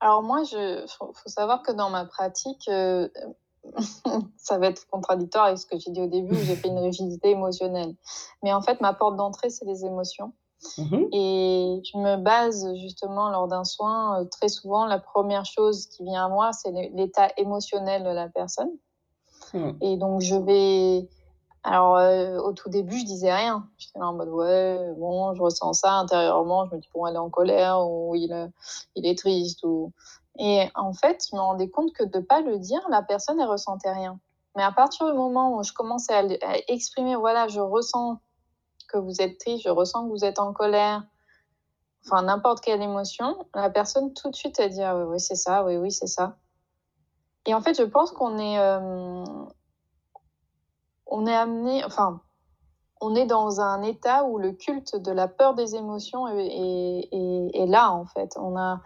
Alors 0.00 0.22
moi, 0.22 0.42
il 0.42 0.84
faut, 0.98 1.12
savoir 1.26 1.62
que 1.62 1.72
dans 1.72 1.88
ma 1.88 2.04
pratique, 2.04 2.68
euh, 2.68 3.08
ça 4.36 4.58
va 4.58 4.66
être 4.68 4.86
contradictoire 4.88 5.46
avec 5.46 5.58
ce 5.58 5.66
que 5.66 5.78
j'ai 5.78 5.90
dit 5.90 6.00
au 6.00 6.06
début, 6.06 6.36
j'ai 6.36 6.56
fait 6.56 6.68
une 6.68 6.78
rigidité 6.78 7.30
émotionnelle. 7.30 7.94
Mais 8.42 8.52
en 8.52 8.60
fait, 8.60 8.80
ma 8.80 8.92
porte 8.92 9.16
d'entrée, 9.16 9.50
c'est 9.50 9.64
les 9.64 9.84
émotions. 9.84 10.32
Mmh 10.78 11.06
et 11.10 11.82
je 11.82 11.98
me 11.98 12.18
base 12.18 12.72
justement 12.76 13.30
lors 13.30 13.48
d'un 13.48 13.64
soin, 13.64 14.24
très 14.30 14.48
souvent, 14.48 14.86
la 14.86 15.00
première 15.00 15.44
chose 15.44 15.86
qui 15.86 16.04
vient 16.04 16.26
à 16.26 16.28
moi, 16.28 16.52
c'est 16.52 16.70
l'état 16.70 17.30
émotionnel 17.36 18.04
de 18.04 18.10
la 18.10 18.28
personne. 18.28 18.70
Mmh. 19.54 19.70
Et 19.80 19.96
donc, 19.96 20.20
je 20.20 20.36
vais 20.36 21.08
alors, 21.64 21.96
euh, 21.96 22.38
au 22.38 22.52
tout 22.52 22.68
début, 22.68 22.98
je 22.98 23.04
disais 23.04 23.32
rien. 23.32 23.68
J'étais 23.78 23.98
là 23.98 24.08
en 24.08 24.14
mode, 24.14 24.28
ouais, 24.28 24.94
bon, 24.96 25.32
je 25.34 25.42
ressens 25.42 25.74
ça 25.74 25.92
intérieurement. 25.92 26.66
Je 26.66 26.74
me 26.74 26.80
dis, 26.80 26.88
bon, 26.92 27.06
elle 27.06 27.14
est 27.14 27.18
en 27.18 27.30
colère 27.30 27.86
ou 27.88 28.14
il, 28.16 28.32
euh, 28.32 28.48
il 28.96 29.06
est 29.06 29.16
triste. 29.16 29.62
Ou... 29.62 29.92
Et 30.38 30.68
en 30.74 30.92
fait, 30.92 31.24
je 31.30 31.36
me 31.36 31.40
rendais 31.40 31.68
compte 31.68 31.92
que 31.92 32.04
de 32.04 32.18
pas 32.18 32.40
le 32.40 32.58
dire, 32.58 32.80
la 32.88 33.02
personne, 33.02 33.40
elle 33.40 33.48
ressentait 33.48 33.92
rien. 33.92 34.18
Mais 34.56 34.62
à 34.62 34.72
partir 34.72 35.06
du 35.06 35.12
moment 35.12 35.56
où 35.56 35.62
je 35.62 35.72
commençais 35.72 36.14
à, 36.14 36.56
exprimer, 36.68 37.16
voilà, 37.16 37.48
je 37.48 37.60
ressens 37.60 38.20
que 38.88 38.98
vous 38.98 39.20
êtes 39.20 39.38
triste, 39.38 39.64
je 39.64 39.70
ressens 39.70 40.04
que 40.04 40.10
vous 40.10 40.24
êtes 40.24 40.38
en 40.38 40.52
colère, 40.52 41.02
enfin, 42.04 42.22
n'importe 42.22 42.62
quelle 42.62 42.82
émotion, 42.82 43.46
la 43.54 43.70
personne, 43.70 44.12
tout 44.14 44.30
de 44.30 44.36
suite, 44.36 44.58
elle 44.58 44.70
dit, 44.70 44.82
ah, 44.82 44.96
oui, 44.96 45.04
oui, 45.04 45.20
c'est 45.20 45.36
ça, 45.36 45.64
oui, 45.64 45.76
oui, 45.76 45.90
c'est 45.90 46.06
ça. 46.06 46.36
Et 47.46 47.54
en 47.54 47.60
fait, 47.60 47.74
je 47.74 47.84
pense 47.84 48.12
qu'on 48.12 48.38
est... 48.38 48.58
Euh, 48.58 49.24
on 51.06 51.26
est 51.26 51.34
amené, 51.34 51.84
enfin, 51.84 52.22
on 53.02 53.16
est 53.16 53.26
dans 53.26 53.60
un 53.60 53.82
état 53.82 54.24
où 54.24 54.38
le 54.38 54.52
culte 54.52 54.96
de 54.96 55.10
la 55.10 55.26
peur 55.26 55.54
des 55.54 55.74
émotions 55.74 56.28
est, 56.28 57.66
là, 57.66 57.92
en 57.92 58.06
fait. 58.06 58.32
On 58.38 58.56
a, 58.56 58.80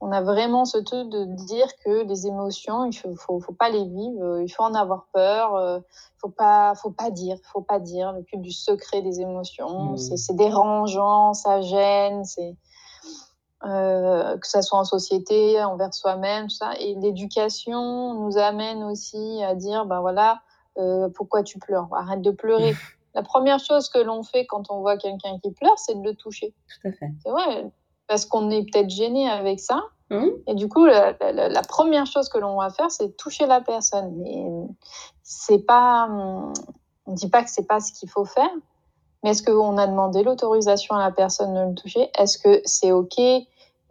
on 0.00 0.12
a 0.12 0.22
vraiment 0.22 0.64
ce 0.64 0.78
truc 0.78 1.08
de 1.10 1.24
dire 1.46 1.66
que 1.84 2.04
les 2.04 2.26
émotions, 2.28 2.84
il 2.84 2.92
faut, 2.92 3.40
faut, 3.40 3.52
pas 3.52 3.68
les 3.68 3.84
vivre, 3.84 4.40
il 4.40 4.48
faut 4.48 4.62
en 4.62 4.74
avoir 4.74 5.06
peur, 5.12 5.80
il 5.80 6.18
faut 6.20 6.28
pas, 6.28 6.74
faut 6.76 6.92
pas 6.92 7.10
dire, 7.10 7.38
faut 7.52 7.60
pas 7.60 7.80
dire, 7.80 8.12
le 8.12 8.22
culte 8.22 8.42
du 8.42 8.52
secret 8.52 9.02
des 9.02 9.20
émotions, 9.20 9.92
mmh. 9.92 10.16
c'est 10.16 10.36
dérangeant, 10.36 11.34
ça 11.34 11.60
gêne, 11.60 12.24
c'est. 12.24 12.56
euh, 13.64 14.38
que 14.38 14.46
ça 14.46 14.62
soit 14.62 14.78
en 14.78 14.84
société, 14.84 15.62
envers 15.64 15.92
soi-même, 15.92 16.44
tout 16.44 16.56
ça. 16.56 16.72
Et 16.78 16.94
l'éducation 16.94 18.14
nous 18.14 18.38
amène 18.38 18.84
aussi 18.84 19.42
à 19.42 19.54
dire, 19.54 19.86
ben 19.86 20.00
voilà, 20.00 20.40
euh, 20.78 21.08
pourquoi 21.14 21.42
tu 21.42 21.58
pleures? 21.58 21.88
Arrête 21.92 22.22
de 22.22 22.30
pleurer. 22.30 22.74
La 23.16 23.22
première 23.22 23.58
chose 23.58 23.88
que 23.88 23.98
l'on 23.98 24.22
fait 24.22 24.44
quand 24.44 24.70
on 24.70 24.80
voit 24.80 24.98
quelqu'un 24.98 25.38
qui 25.42 25.50
pleure, 25.50 25.78
c'est 25.78 25.94
de 25.94 26.04
le 26.04 26.14
toucher. 26.14 26.52
Tout 26.68 26.88
à 26.88 26.92
fait. 26.92 27.10
C'est 27.24 27.30
vrai, 27.30 27.70
parce 28.06 28.26
qu'on 28.26 28.50
est 28.50 28.70
peut-être 28.70 28.90
gêné 28.90 29.26
avec 29.28 29.58
ça. 29.58 29.82
Mmh. 30.10 30.26
Et 30.46 30.54
du 30.54 30.68
coup, 30.68 30.84
la, 30.84 31.16
la, 31.32 31.48
la, 31.48 31.62
première 31.62 32.04
chose 32.04 32.28
que 32.28 32.36
l'on 32.36 32.58
va 32.58 32.68
faire, 32.68 32.90
c'est 32.90 33.16
toucher 33.16 33.46
la 33.46 33.62
personne. 33.62 34.12
Mais 34.18 34.44
c'est 35.22 35.60
pas, 35.60 36.08
on 36.10 37.12
dit 37.14 37.30
pas 37.30 37.42
que 37.42 37.50
c'est 37.50 37.66
pas 37.66 37.80
ce 37.80 37.90
qu'il 37.90 38.10
faut 38.10 38.26
faire, 38.26 38.50
mais 39.24 39.30
est-ce 39.30 39.42
qu'on 39.42 39.78
a 39.78 39.86
demandé 39.86 40.22
l'autorisation 40.22 40.94
à 40.94 40.98
la 40.98 41.10
personne 41.10 41.54
de 41.54 41.70
le 41.70 41.74
toucher? 41.74 42.10
Est-ce 42.18 42.36
que 42.36 42.60
c'est 42.66 42.92
OK? 42.92 43.18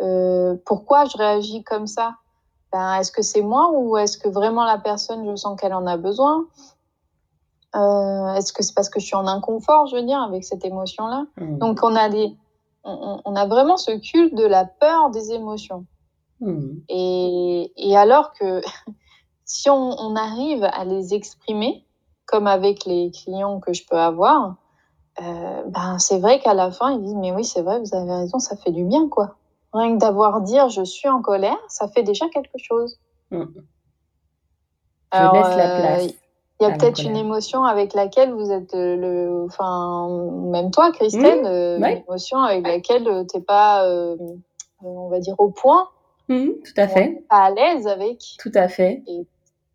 Euh, 0.01 0.55
Pourquoi 0.65 1.05
je 1.05 1.17
réagis 1.17 1.63
comme 1.63 1.87
ça? 1.87 2.13
Ben, 2.71 2.99
Est-ce 2.99 3.11
que 3.11 3.23
c'est 3.23 3.41
moi 3.41 3.71
ou 3.73 3.97
est-ce 3.97 4.19
que 4.19 4.29
vraiment 4.29 4.65
la 4.65 4.77
personne, 4.77 5.29
je 5.29 5.35
sens 5.35 5.59
qu'elle 5.59 5.73
en 5.73 5.87
a 5.87 5.97
besoin? 5.97 6.45
Est-ce 7.75 8.53
que 8.53 8.63
c'est 8.63 8.73
parce 8.73 8.89
que 8.89 8.99
je 8.99 9.05
suis 9.05 9.15
en 9.15 9.27
inconfort, 9.27 9.87
je 9.87 9.95
veux 9.95 10.03
dire, 10.03 10.21
avec 10.21 10.43
cette 10.43 10.63
émotion-là 10.63 11.25
mmh. 11.37 11.57
Donc, 11.57 11.79
on 11.83 11.95
a, 11.95 12.09
des, 12.09 12.35
on, 12.83 13.21
on, 13.23 13.35
a 13.35 13.45
vraiment 13.45 13.77
ce 13.77 13.91
culte 13.91 14.35
de 14.35 14.45
la 14.45 14.65
peur 14.65 15.09
des 15.09 15.31
émotions. 15.31 15.85
Mmh. 16.39 16.69
Et, 16.89 17.71
et, 17.75 17.97
alors 17.97 18.33
que 18.33 18.61
si 19.45 19.69
on, 19.69 19.99
on, 19.99 20.15
arrive 20.15 20.63
à 20.63 20.85
les 20.85 21.13
exprimer, 21.13 21.85
comme 22.25 22.47
avec 22.47 22.85
les 22.85 23.11
clients 23.11 23.59
que 23.59 23.73
je 23.73 23.83
peux 23.85 23.97
avoir, 23.97 24.55
euh, 25.21 25.63
ben 25.67 25.97
c'est 25.97 26.19
vrai 26.19 26.39
qu'à 26.39 26.53
la 26.53 26.71
fin 26.71 26.91
ils 26.91 27.01
disent 27.01 27.15
mais 27.15 27.31
oui 27.31 27.45
c'est 27.45 27.61
vrai 27.61 27.79
vous 27.79 27.95
avez 27.95 28.11
raison 28.11 28.37
ça 28.37 28.57
fait 28.57 28.71
du 28.71 28.83
bien 28.83 29.07
quoi 29.07 29.37
rien 29.71 29.95
que 29.95 29.99
d'avoir 30.01 30.41
dire 30.41 30.67
je 30.67 30.83
suis 30.83 31.07
en 31.07 31.21
colère 31.21 31.57
ça 31.69 31.87
fait 31.87 32.03
déjà 32.03 32.27
quelque 32.27 32.57
chose 32.57 32.99
mmh. 33.31 33.45
Alors, 35.11 35.33
laisse 35.35 35.55
la 35.55 35.79
place 35.79 36.13
il 36.59 36.63
y 36.63 36.71
a 36.71 36.77
peut-être 36.77 37.03
une 37.03 37.17
émotion 37.17 37.63
avec 37.63 37.93
laquelle 37.93 38.31
vous 38.31 38.51
êtes 38.51 38.73
euh, 38.73 38.95
le 38.95 39.45
enfin 39.45 40.07
même 40.51 40.71
toi 40.71 40.91
Christelle 40.91 41.41
mmh. 41.41 41.47
euh, 41.47 41.77
une 41.77 42.03
émotion 42.07 42.39
avec 42.39 42.65
laquelle 42.65 43.07
euh, 43.07 43.23
t'es 43.23 43.41
pas 43.41 43.85
euh, 43.87 44.15
on 44.81 45.09
va 45.09 45.19
dire 45.19 45.35
au 45.37 45.49
point 45.51 45.89
mmh, 46.29 46.47
tout 46.63 46.73
à 46.81 46.87
fait 46.87 47.23
pas 47.29 47.43
à 47.45 47.51
l'aise 47.51 47.87
avec 47.87 48.19
tout 48.39 48.51
à 48.53 48.67
fait 48.69 49.03
et 49.07 49.27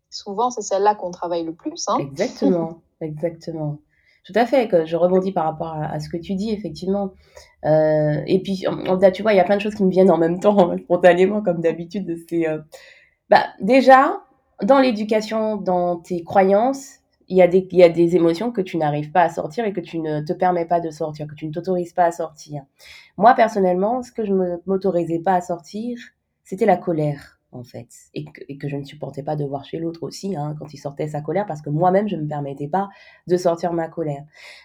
souvent 0.09 0.49
c'est 0.49 0.61
celle-là 0.61 0.95
qu'on 0.95 1.11
travaille 1.11 1.43
le 1.43 1.53
plus 1.53 1.85
hein. 1.87 1.97
exactement 1.99 2.81
exactement 3.01 3.77
tout 4.23 4.33
à 4.35 4.45
fait, 4.45 4.67
que 4.67 4.85
je 4.85 4.95
rebondis 4.95 5.31
par 5.31 5.45
rapport 5.45 5.73
à, 5.73 5.85
à 5.85 5.99
ce 5.99 6.07
que 6.07 6.17
tu 6.17 6.35
dis, 6.35 6.51
effectivement. 6.51 7.13
Euh, 7.65 8.21
et 8.27 8.39
puis, 8.39 8.65
on, 8.67 8.97
tu 9.11 9.23
vois, 9.23 9.33
il 9.33 9.37
y 9.37 9.39
a 9.39 9.43
plein 9.43 9.57
de 9.57 9.61
choses 9.61 9.73
qui 9.73 9.83
me 9.83 9.89
viennent 9.89 10.11
en 10.11 10.17
même 10.17 10.39
temps, 10.39 10.77
spontanément, 10.83 11.41
comme 11.41 11.59
d'habitude. 11.59 12.15
C'est, 12.29 12.47
euh, 12.47 12.59
bah, 13.29 13.45
déjà, 13.61 14.21
dans 14.63 14.79
l'éducation, 14.79 15.57
dans 15.57 15.97
tes 15.97 16.23
croyances, 16.23 16.99
il 17.27 17.37
y, 17.37 17.41
a 17.41 17.47
des, 17.47 17.65
il 17.71 17.77
y 17.77 17.83
a 17.83 17.89
des 17.89 18.17
émotions 18.17 18.51
que 18.51 18.59
tu 18.59 18.77
n'arrives 18.77 19.11
pas 19.11 19.21
à 19.21 19.29
sortir 19.29 19.63
et 19.63 19.71
que 19.71 19.79
tu 19.79 19.99
ne 19.99 20.19
te 20.21 20.33
permets 20.33 20.65
pas 20.65 20.81
de 20.81 20.89
sortir, 20.89 21.27
que 21.27 21.35
tu 21.35 21.47
ne 21.47 21.53
t'autorises 21.53 21.93
pas 21.93 22.03
à 22.03 22.11
sortir. 22.11 22.63
Moi, 23.15 23.33
personnellement, 23.35 24.03
ce 24.03 24.11
que 24.11 24.25
je 24.25 24.33
ne 24.33 24.57
m'autorisais 24.65 25.19
pas 25.19 25.35
à 25.35 25.41
sortir, 25.41 25.97
c'était 26.43 26.65
la 26.65 26.75
colère 26.75 27.39
en 27.53 27.63
fait, 27.63 27.87
et 28.13 28.25
que, 28.25 28.41
et 28.47 28.57
que, 28.57 28.69
je 28.69 28.77
ne 28.77 28.83
supportais 28.83 29.23
pas 29.23 29.35
de 29.35 29.43
voir 29.43 29.65
chez 29.65 29.77
l'autre 29.77 30.03
aussi, 30.03 30.35
hein, 30.37 30.55
quand 30.57 30.73
il 30.73 30.77
sortait 30.77 31.09
sa 31.09 31.21
colère, 31.21 31.45
parce 31.45 31.61
que 31.61 31.69
moi-même, 31.69 32.07
je 32.07 32.15
ne 32.15 32.21
me 32.21 32.27
permettais 32.27 32.69
pas 32.69 32.87
de 33.27 33.35
sortir 33.35 33.73
ma 33.73 33.89
colère. 33.89 34.23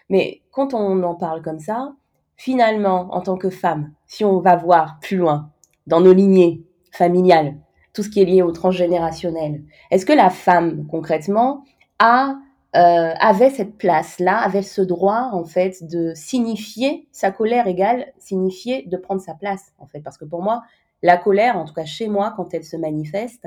Mais 0.09 0.43
quand 0.53 0.73
on 0.73 1.03
en 1.03 1.17
parle 1.17 1.43
comme 1.43 1.59
ça, 1.59 1.95
finalement, 2.37 3.09
en 3.13 3.21
tant 3.23 3.37
que 3.37 3.51
femme, 3.51 3.93
si 4.07 4.25
on 4.25 4.41
va 4.41 4.55
voir 4.55 4.99
plus 5.01 5.17
loin, 5.17 5.51
dans 5.87 6.01
nos 6.01 6.13
lignées 6.13 6.65
familiales, 6.93 7.57
tout 7.97 8.03
ce 8.03 8.11
qui 8.11 8.21
est 8.21 8.27
lié 8.27 8.43
au 8.43 8.53
transgénérationnel, 8.53 9.63
est-ce 9.91 10.05
que 10.05 10.13
la 10.13 10.31
femme, 10.31 10.87
concrètement, 10.87 11.65
a 11.99 12.37
euh, 12.75 13.15
avait 13.19 13.49
cette 13.49 13.79
place-là, 13.79 14.37
avait 14.37 14.61
ce 14.61 14.83
droit 14.83 15.31
en 15.33 15.45
fait 15.45 15.83
de 15.83 16.13
signifier 16.15 17.09
sa 17.11 17.31
colère 17.31 17.67
égale 17.67 18.13
signifier 18.19 18.83
de 18.87 18.99
prendre 18.99 19.23
sa 19.23 19.33
place 19.33 19.73
en 19.79 19.87
fait, 19.87 20.01
parce 20.01 20.19
que 20.19 20.27
pour 20.27 20.43
moi 20.43 20.63
la 21.03 21.17
colère, 21.17 21.57
en 21.57 21.65
tout 21.65 21.73
cas 21.73 21.87
chez 21.87 22.09
moi, 22.09 22.35
quand 22.37 22.53
elle 22.53 22.65
se 22.65 22.77
manifeste, 22.77 23.47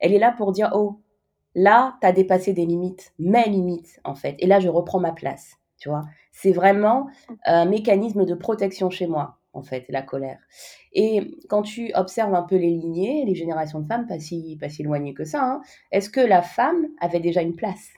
elle 0.00 0.12
est 0.12 0.18
là 0.18 0.34
pour 0.36 0.52
dire, 0.52 0.70
oh, 0.74 1.00
là, 1.54 1.96
tu 2.00 2.06
as 2.06 2.12
dépassé 2.12 2.52
des 2.52 2.66
limites, 2.66 3.12
mes 3.18 3.44
limites, 3.44 4.00
en 4.04 4.14
fait. 4.14 4.36
Et 4.38 4.46
là, 4.46 4.60
je 4.60 4.68
reprends 4.68 5.00
ma 5.00 5.12
place, 5.12 5.56
tu 5.78 5.88
vois? 5.88 6.04
C'est 6.32 6.52
vraiment 6.52 7.08
un 7.44 7.64
mécanisme 7.64 8.24
de 8.24 8.34
protection 8.34 8.90
chez 8.90 9.06
moi, 9.06 9.37
en 9.52 9.62
fait, 9.62 9.86
la 9.88 10.02
colère. 10.02 10.38
Et 10.92 11.38
quand 11.48 11.62
tu 11.62 11.92
observes 11.94 12.34
un 12.34 12.42
peu 12.42 12.56
les 12.56 12.70
lignées, 12.70 13.24
les 13.24 13.34
générations 13.34 13.80
de 13.80 13.86
femmes, 13.86 14.06
pas 14.06 14.18
si, 14.18 14.56
pas 14.60 14.68
si 14.68 14.82
éloignées 14.82 15.14
que 15.14 15.24
ça, 15.24 15.42
hein, 15.42 15.60
est-ce 15.90 16.10
que 16.10 16.20
la 16.20 16.42
femme 16.42 16.88
avait 17.00 17.20
déjà 17.20 17.42
une 17.42 17.56
place? 17.56 17.88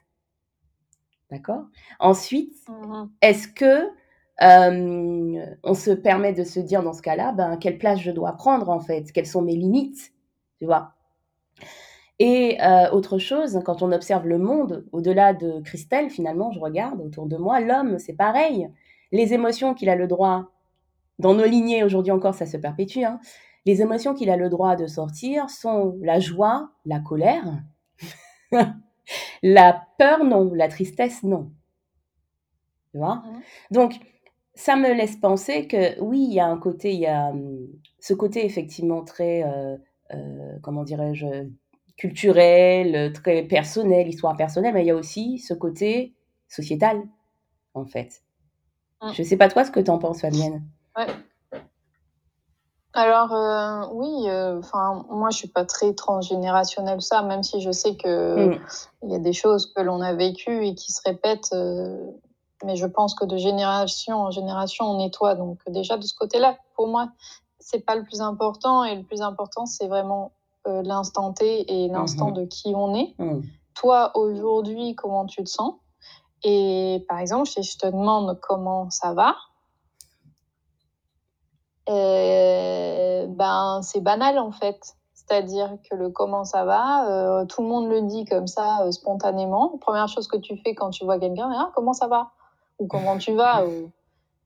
D'accord? 1.31 1.65
Ensuite, 1.99 2.57
mmh 2.69 3.07
est-ce 3.23 3.49
que 3.49 3.89
euh, 4.43 5.47
on 5.63 5.75
se 5.75 5.91
permet 5.91 6.33
de 6.33 6.45
se 6.45 6.61
dire 6.61 6.83
dans 6.83 6.95
ce 6.95 7.03
cas-là, 7.03 7.33
ben, 7.33 7.57
quelle 7.59 7.79
place 7.79 8.01
je 8.01 8.11
dois 8.11 8.33
prendre 8.33 8.71
en 8.71 8.81
fait, 8.81 9.13
quelles 9.13 9.27
sont 9.27 9.43
mes 9.43 9.57
limites, 9.57 10.13
tu 10.59 10.65
vois? 10.65 10.95
Et 12.19 12.59
euh, 12.63 12.91
autre 12.91 13.19
chose, 13.19 13.61
quand 13.65 13.83
on 13.83 13.93
observe 13.93 14.27
le 14.27 14.39
monde, 14.39 14.85
au-delà 14.93 15.33
de 15.33 15.61
Christelle, 15.63 16.11
finalement, 16.11 16.53
je 16.53 16.61
regarde 16.61 17.01
autour 17.01 17.27
de 17.27 17.37
moi, 17.37 17.61
l'homme, 17.61 17.99
c'est 17.99 18.15
pareil. 18.15 18.69
Les 19.11 19.33
émotions 19.33 19.73
qu'il 19.73 19.89
a 19.89 19.97
le 19.97 20.07
droit, 20.07 20.51
dans 21.21 21.35
nos 21.35 21.45
lignées 21.45 21.85
aujourd'hui 21.85 22.13
encore, 22.13 22.35
ça 22.35 22.47
se 22.47 22.57
perpétue, 22.57 23.05
hein, 23.05 23.21
les 23.67 23.83
émotions 23.83 24.15
qu'il 24.15 24.31
a 24.31 24.37
le 24.37 24.49
droit 24.49 24.77
de 24.77 24.87
sortir 24.87 25.51
sont 25.51 25.99
la 26.03 26.19
joie, 26.19 26.71
la 26.87 27.01
colère, 27.01 27.45
la 29.43 29.87
peur, 29.99 30.25
non, 30.25 30.53
la 30.55 30.69
tristesse, 30.69 31.23
non. 31.23 31.53
Tu 32.93 32.99
vois? 32.99 33.17
Mmh. 33.17 33.41
Donc, 33.71 33.95
ça 34.55 34.77
me 34.77 34.93
laisse 34.93 35.17
penser 35.17 35.67
que 35.67 36.01
oui, 36.01 36.27
il 36.29 36.35
y 36.35 36.41
a 36.41 36.47
un 36.47 36.59
côté, 36.59 36.93
il 36.93 37.01
y 37.01 37.07
a 37.07 37.29
hum, 37.29 37.69
ce 38.01 38.15
côté 38.15 38.45
effectivement 38.45 39.05
très, 39.05 39.45
euh, 39.45 39.77
euh, 40.15 40.59
comment 40.63 40.83
dirais-je, 40.83 41.27
culturel, 41.97 43.13
très 43.13 43.43
personnel, 43.43 44.09
histoire 44.09 44.37
personnelle, 44.37 44.73
mais 44.73 44.83
il 44.83 44.87
y 44.87 44.91
a 44.91 44.97
aussi 44.97 45.39
ce 45.39 45.53
côté 45.53 46.15
sociétal, 46.49 47.03
en 47.75 47.85
fait. 47.85 48.23
Mmh. 49.03 49.13
Je 49.13 49.23
ne 49.23 49.27
sais 49.27 49.37
pas 49.37 49.49
toi 49.49 49.65
ce 49.65 49.71
que 49.71 49.81
tu 49.81 49.91
en 49.91 49.99
penses, 49.99 50.23
Fabienne. 50.23 50.65
Ouais. 50.97 51.07
Alors 52.93 53.33
euh, 53.33 53.87
oui, 53.93 54.29
enfin 54.59 55.05
moi 55.11 55.31
je 55.31 55.37
suis 55.37 55.49
pas 55.49 55.65
très 55.65 55.95
transgénérationnelle 55.95 57.01
ça, 57.01 57.23
même 57.23 57.45
si 57.45 57.61
je 57.61 57.71
sais 57.71 57.97
que 57.97 58.49
mmh. 58.49 58.61
il 59.05 59.11
y 59.13 59.15
a 59.15 59.21
des 59.21 59.33
choses 59.33 59.73
que 59.73 59.81
l'on 59.81 60.01
a 60.01 60.13
vécues 60.13 60.67
et 60.67 60.75
qui 60.75 60.93
se 60.93 61.01
répètent 61.05 61.55
mais 62.65 62.77
je 62.77 62.87
pense 62.87 63.15
que 63.15 63.25
de 63.25 63.37
génération 63.37 64.19
en 64.19 64.31
génération, 64.31 64.87
on 64.87 64.99
nettoie. 64.99 65.35
Donc 65.35 65.59
déjà 65.69 65.97
de 65.97 66.03
ce 66.03 66.15
côté-là, 66.15 66.59
pour 66.75 66.89
moi, 66.89 67.11
c'est 67.59 67.81
pas 67.81 67.95
le 67.95 68.05
plus 68.05 68.21
important. 68.21 68.85
Et 68.85 68.97
le 68.97 69.03
plus 69.03 69.23
important, 69.23 69.67
c'est 69.67 69.89
vraiment 69.89 70.33
euh, 70.67 70.83
l'instant 70.83 71.33
T 71.33 71.85
et 71.85 71.89
l'instant 71.89 72.31
mmh 72.31 72.35
de 72.35 72.45
qui 72.45 72.73
on 72.75 72.95
est. 72.95 73.15
Mmh. 73.19 73.41
Toi, 73.75 74.13
aujourd'hui, 74.15 74.95
comment 74.95 75.27
tu 75.27 75.43
te 75.43 75.49
sens? 75.49 75.75
Et 76.43 77.05
par 77.09 77.19
exemple, 77.19 77.49
si 77.49 77.63
je 77.63 77.79
te 77.79 77.87
demande 77.87 78.39
comment 78.41 78.91
ça 78.91 79.13
va, 79.13 79.37
euh, 81.89 83.27
ben 83.29 83.81
c'est 83.83 84.01
banal 84.01 84.39
en 84.39 84.53
fait. 84.53 84.97
C'est-à-dire 85.15 85.77
que 85.89 85.95
le 85.95 86.11
comment 86.11 86.45
ça 86.45 86.65
va, 86.65 87.09
euh, 87.09 87.45
tout 87.45 87.63
le 87.63 87.69
monde 87.69 87.89
le 87.89 88.03
dit 88.03 88.25
comme 88.25 88.49
ça 88.49 88.83
euh, 88.83 88.91
spontanément. 88.91 89.79
Première 89.81 90.09
chose 90.09 90.27
que 90.27 90.37
tu 90.37 90.57
fais 90.57 90.75
quand 90.75 90.91
tu 90.91 91.05
vois 91.05 91.21
quelqu'un, 91.21 91.51
ah, 91.55 91.71
comment 91.75 91.93
ça 91.93 92.09
va? 92.09 92.33
Ou 92.81 92.89
comment 92.89 93.17
tu 93.17 93.35
vas. 93.35 93.65
Ou... 93.65 93.91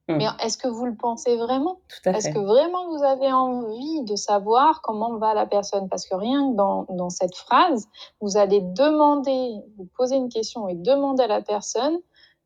Mais 0.08 0.26
est-ce 0.42 0.58
que 0.58 0.68
vous 0.68 0.84
le 0.84 0.94
pensez 0.94 1.36
vraiment? 1.38 1.78
Est-ce 2.04 2.28
que 2.28 2.38
vraiment 2.38 2.88
vous 2.88 3.02
avez 3.02 3.32
envie 3.32 4.02
de 4.02 4.16
savoir 4.16 4.82
comment 4.82 5.16
va 5.16 5.32
la 5.32 5.46
personne? 5.46 5.88
Parce 5.88 6.06
que 6.06 6.14
rien 6.14 6.50
que 6.50 6.56
dans, 6.56 6.84
dans 6.90 7.08
cette 7.08 7.34
phrase, 7.34 7.88
vous 8.20 8.36
allez 8.36 8.60
demander, 8.60 9.54
vous 9.78 9.88
poser 9.96 10.16
une 10.16 10.28
question 10.28 10.68
et 10.68 10.74
demander 10.74 11.22
à 11.22 11.28
la 11.28 11.40
personne 11.40 11.98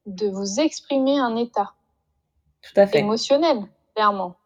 de 0.07 0.29
vous 0.29 0.61
exprimer 0.61 1.19
un 1.19 1.35
état 1.35 1.73
Tout 2.63 2.81
à 2.81 2.87
fait. 2.87 3.01
émotionnel, 3.01 3.65
clairement. 3.97 4.37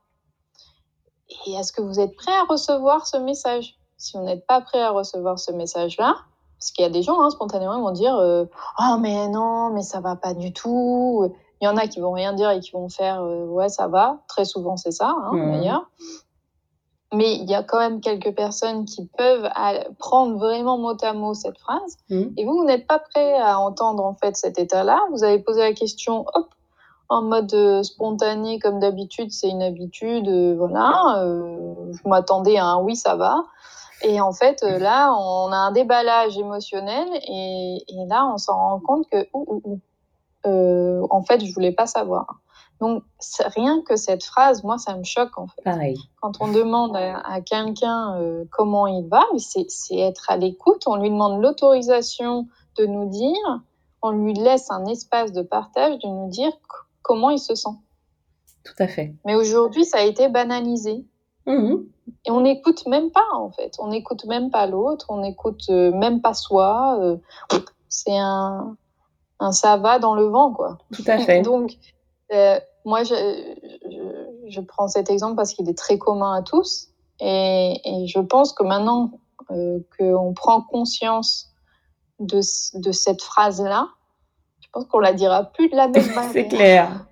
Et 1.46 1.52
est-ce 1.52 1.72
que 1.72 1.82
vous 1.82 2.00
êtes 2.00 2.16
prêt 2.16 2.32
à 2.32 2.44
recevoir 2.48 3.06
ce 3.06 3.16
message? 3.16 3.76
Si 3.96 4.16
vous 4.16 4.24
n'êtes 4.24 4.46
pas 4.46 4.60
prêt 4.60 4.80
à 4.80 4.90
recevoir 4.90 5.38
ce 5.38 5.52
message-là, 5.52 6.16
parce 6.62 6.70
qu'il 6.70 6.84
y 6.84 6.86
a 6.86 6.90
des 6.90 7.02
gens, 7.02 7.20
hein, 7.20 7.30
spontanément, 7.30 7.76
ils 7.76 7.82
vont 7.82 7.90
dire 7.90 8.16
euh, 8.16 8.44
Oh, 8.78 8.96
mais 9.00 9.28
non, 9.28 9.70
mais 9.70 9.82
ça 9.82 10.00
va 10.00 10.14
pas 10.14 10.32
du 10.32 10.52
tout. 10.52 11.28
Il 11.60 11.64
y 11.64 11.68
en 11.68 11.76
a 11.76 11.88
qui 11.88 11.98
vont 11.98 12.12
rien 12.12 12.32
dire 12.32 12.50
et 12.50 12.60
qui 12.60 12.70
vont 12.70 12.88
faire 12.88 13.20
euh, 13.22 13.46
Ouais, 13.46 13.68
ça 13.68 13.88
va. 13.88 14.18
Très 14.28 14.44
souvent, 14.44 14.76
c'est 14.76 14.92
ça, 14.92 15.08
hein, 15.08 15.32
mmh. 15.32 15.52
d'ailleurs. 15.52 15.90
Mais 17.12 17.34
il 17.34 17.50
y 17.50 17.54
a 17.54 17.64
quand 17.64 17.78
même 17.78 18.00
quelques 18.00 18.32
personnes 18.34 18.84
qui 18.84 19.06
peuvent 19.06 19.48
prendre 19.98 20.38
vraiment 20.38 20.78
mot 20.78 20.96
à 21.02 21.12
mot 21.12 21.34
cette 21.34 21.58
phrase. 21.58 21.98
Mmh. 22.10 22.22
Et 22.36 22.44
vous, 22.44 22.58
vous 22.58 22.64
n'êtes 22.64 22.86
pas 22.86 23.00
prêt 23.00 23.38
à 23.38 23.58
entendre 23.58 24.04
en 24.04 24.14
fait 24.14 24.36
cet 24.36 24.56
état-là. 24.58 25.00
Vous 25.10 25.24
avez 25.24 25.40
posé 25.40 25.60
la 25.60 25.72
question 25.72 26.24
Hop, 26.34 26.46
en 27.12 27.22
mode 27.22 27.82
spontané 27.82 28.58
comme 28.58 28.80
d'habitude, 28.80 29.30
c'est 29.32 29.48
une 29.48 29.62
habitude, 29.62 30.28
voilà. 30.56 31.22
je 31.92 32.08
m'attendais 32.08 32.58
à 32.58 32.66
un 32.66 32.82
oui, 32.82 32.96
ça 32.96 33.16
va. 33.16 33.44
Et 34.04 34.20
en 34.20 34.32
fait, 34.32 34.62
là, 34.62 35.12
on 35.14 35.52
a 35.52 35.56
un 35.56 35.72
déballage 35.72 36.36
émotionnel 36.36 37.08
et, 37.28 37.84
et 37.86 38.06
là, 38.08 38.26
on 38.32 38.38
s'en 38.38 38.56
rend 38.56 38.80
compte 38.80 39.06
que, 39.08 39.28
en 40.44 41.22
fait, 41.22 41.44
je 41.44 41.54
voulais 41.54 41.72
pas 41.72 41.86
savoir. 41.86 42.42
Donc, 42.82 43.04
rien 43.54 43.80
que 43.82 43.94
cette 43.94 44.24
phrase, 44.24 44.64
moi, 44.64 44.76
ça 44.76 44.96
me 44.96 45.04
choque 45.04 45.38
en 45.38 45.46
fait. 45.46 45.62
Pareil. 45.62 45.96
Quand 46.20 46.32
on 46.40 46.50
demande 46.50 46.96
à, 46.96 47.40
quelqu'un 47.40 48.16
euh, 48.18 48.44
comment 48.50 48.88
il 48.88 49.06
va, 49.06 49.22
c'est 49.38 49.68
être 49.96 50.28
à 50.28 50.36
l'écoute. 50.36 50.82
On 50.86 50.96
lui 50.96 51.08
demande 51.08 51.40
l'autorisation 51.40 52.48
de 52.76 52.86
nous 52.86 53.08
dire, 53.08 53.60
on 54.02 54.10
lui 54.10 54.34
laisse 54.34 54.68
un 54.72 54.84
espace 54.86 55.30
de 55.30 55.42
partage 55.42 55.96
de 56.00 56.08
nous 56.08 56.28
dire 56.28 56.50
comment 57.02 57.30
il 57.30 57.38
se 57.38 57.54
sent. 57.54 57.76
Tout 58.64 58.74
à 58.78 58.86
fait. 58.86 59.14
Mais 59.24 59.34
aujourd'hui, 59.34 59.84
ça 59.84 59.98
a 59.98 60.02
été 60.02 60.28
banalisé. 60.28 61.04
Mmh 61.46 61.74
Et 62.24 62.30
on 62.30 62.42
n'écoute 62.42 62.86
même 62.86 63.10
pas, 63.10 63.26
en 63.34 63.50
fait. 63.50 63.74
On 63.78 63.88
n'écoute 63.88 64.24
même 64.26 64.50
pas 64.50 64.66
l'autre, 64.66 65.06
on 65.08 65.18
n'écoute 65.18 65.64
euh, 65.70 65.92
même 65.92 66.20
pas 66.20 66.34
soi. 66.34 66.98
Euh, 67.00 67.16
c'est 67.88 68.16
un, 68.16 68.76
un 69.40 69.52
ça 69.52 69.76
va 69.76 69.98
dans 69.98 70.14
le 70.14 70.24
vent, 70.24 70.52
quoi. 70.52 70.78
Tout 70.92 71.04
à 71.06 71.18
fait. 71.18 71.42
Donc, 71.42 71.76
moi, 72.84 73.04
je, 73.04 73.14
je, 73.90 74.50
je, 74.50 74.60
prends 74.60 74.88
cet 74.88 75.10
exemple 75.10 75.36
parce 75.36 75.52
qu'il 75.52 75.68
est 75.68 75.76
très 75.76 75.98
commun 75.98 76.34
à 76.34 76.42
tous. 76.42 76.88
Et, 77.20 77.80
et 77.84 78.06
je 78.06 78.20
pense 78.20 78.52
que 78.52 78.62
maintenant 78.62 79.10
euh, 79.50 79.80
qu'on 79.98 80.32
prend 80.34 80.62
conscience 80.62 81.52
de, 82.20 82.40
de 82.78 82.92
cette 82.92 83.22
phrase-là, 83.22 83.88
pense 84.72 84.86
qu'on 84.86 85.00
la 85.00 85.12
dira 85.12 85.44
plus 85.52 85.68
de 85.68 85.76
la 85.76 85.88
même 85.88 86.06
manière. 86.14 86.32
c'est 86.32 86.48
clair. 86.48 87.06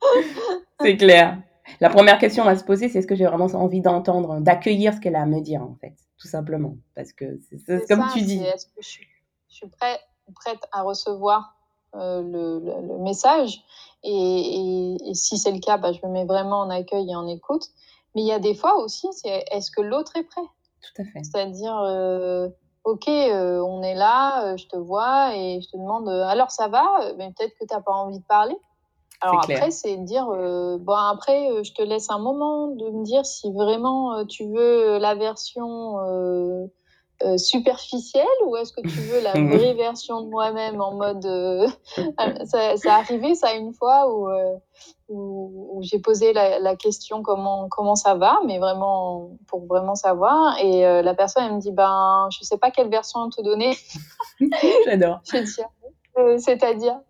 c'est 0.80 0.96
clair. 0.96 1.38
La 1.80 1.90
première 1.90 2.18
question 2.18 2.44
à 2.44 2.56
se 2.56 2.64
poser, 2.64 2.88
c'est 2.88 2.98
est-ce 2.98 3.06
que 3.06 3.14
j'ai 3.14 3.26
vraiment 3.26 3.46
envie 3.46 3.80
d'entendre, 3.80 4.40
d'accueillir 4.40 4.94
ce 4.94 5.00
qu'elle 5.00 5.16
a 5.16 5.22
à 5.22 5.26
me 5.26 5.40
dire, 5.40 5.62
en 5.62 5.76
fait, 5.80 5.94
tout 6.18 6.28
simplement. 6.28 6.76
Parce 6.94 7.12
que 7.12 7.38
c'est 7.48 7.88
comme 7.88 8.04
tu 8.12 8.22
dis. 8.22 8.42
Est-ce 8.42 8.66
que 8.66 8.82
je 8.82 8.88
suis, 8.88 9.06
je 9.48 9.56
suis 9.56 9.68
prête, 9.68 10.00
prête 10.34 10.60
à 10.72 10.82
recevoir 10.82 11.56
euh, 11.94 12.22
le, 12.22 12.60
le, 12.88 12.98
message? 12.98 13.64
Et, 14.02 14.96
et, 15.08 15.14
si 15.14 15.38
c'est 15.38 15.52
le 15.52 15.60
cas, 15.60 15.78
bah, 15.78 15.92
je 15.92 16.04
me 16.06 16.12
mets 16.12 16.24
vraiment 16.24 16.60
en 16.60 16.70
accueil 16.70 17.10
et 17.10 17.14
en 17.14 17.26
écoute. 17.26 17.68
Mais 18.14 18.22
il 18.22 18.26
y 18.26 18.32
a 18.32 18.40
des 18.40 18.54
fois 18.54 18.78
aussi, 18.82 19.08
c'est 19.12 19.44
est-ce 19.50 19.70
que 19.70 19.80
l'autre 19.80 20.16
est 20.16 20.24
prêt? 20.24 20.42
Tout 20.82 21.02
à 21.02 21.04
fait. 21.04 21.24
C'est-à-dire, 21.24 21.78
euh, 21.78 22.48
ok, 22.84 23.08
euh, 23.08 23.60
on 23.60 23.82
est 23.82 23.94
là, 23.94 24.44
euh, 24.44 24.56
je 24.56 24.66
te 24.66 24.76
vois 24.76 25.36
et 25.36 25.60
je 25.60 25.70
te 25.70 25.76
demande, 25.76 26.08
euh, 26.08 26.24
alors 26.26 26.50
ça 26.50 26.68
va 26.68 26.84
Mais 27.16 27.32
peut-être 27.36 27.54
que 27.58 27.64
tu 27.64 27.74
n'as 27.74 27.80
pas 27.80 27.92
envie 27.92 28.18
de 28.18 28.24
parler. 28.24 28.56
Alors 29.20 29.38
après, 29.38 29.70
c'est 29.70 29.98
de 29.98 30.04
dire, 30.04 30.26
bon 30.26 30.94
après, 30.94 31.62
je 31.62 31.72
te 31.74 31.82
laisse 31.82 32.10
un 32.10 32.18
moment 32.18 32.66
de 32.66 32.90
me 32.90 33.04
dire 33.04 33.24
si 33.24 33.52
vraiment 33.52 34.24
tu 34.26 34.48
veux 34.48 34.98
la 34.98 35.14
version 35.14 35.96
euh, 37.24 37.36
superficielle 37.36 38.26
ou 38.46 38.56
est-ce 38.56 38.72
que 38.72 38.80
tu 38.80 38.98
veux 39.00 39.20
la 39.20 39.32
vraie 39.56 39.74
version 39.74 40.22
de 40.22 40.28
moi-même 40.28 40.80
en 40.80 40.94
mode 40.94 41.24
euh, 41.24 41.68
ça, 42.44 42.76
ça 42.76 42.94
arrivé 42.94 43.34
ça 43.34 43.54
une 43.54 43.72
fois 43.72 44.12
où, 44.12 44.28
euh, 44.28 44.56
où, 45.08 45.80
j'ai 45.82 45.98
posé 45.98 46.32
la, 46.32 46.58
la, 46.58 46.74
question 46.74 47.22
comment 47.22 47.68
comment 47.68 47.94
ça 47.94 48.14
va 48.14 48.38
mais 48.46 48.58
vraiment 48.58 49.30
pour 49.46 49.66
vraiment 49.66 49.94
savoir. 49.94 50.58
Et 50.58 50.82
la 50.82 51.14
personne 51.14 51.44
elle 51.44 51.54
me 51.54 51.60
dit 51.60 51.72
ben 51.72 52.28
je 52.30 52.44
sais 52.44 52.58
pas 52.58 52.70
quelle 52.70 52.88
version 52.88 53.28
te 53.30 53.42
donner. 53.42 53.76
J'adore. 54.86 55.20
C'est-à-dire 56.38 57.00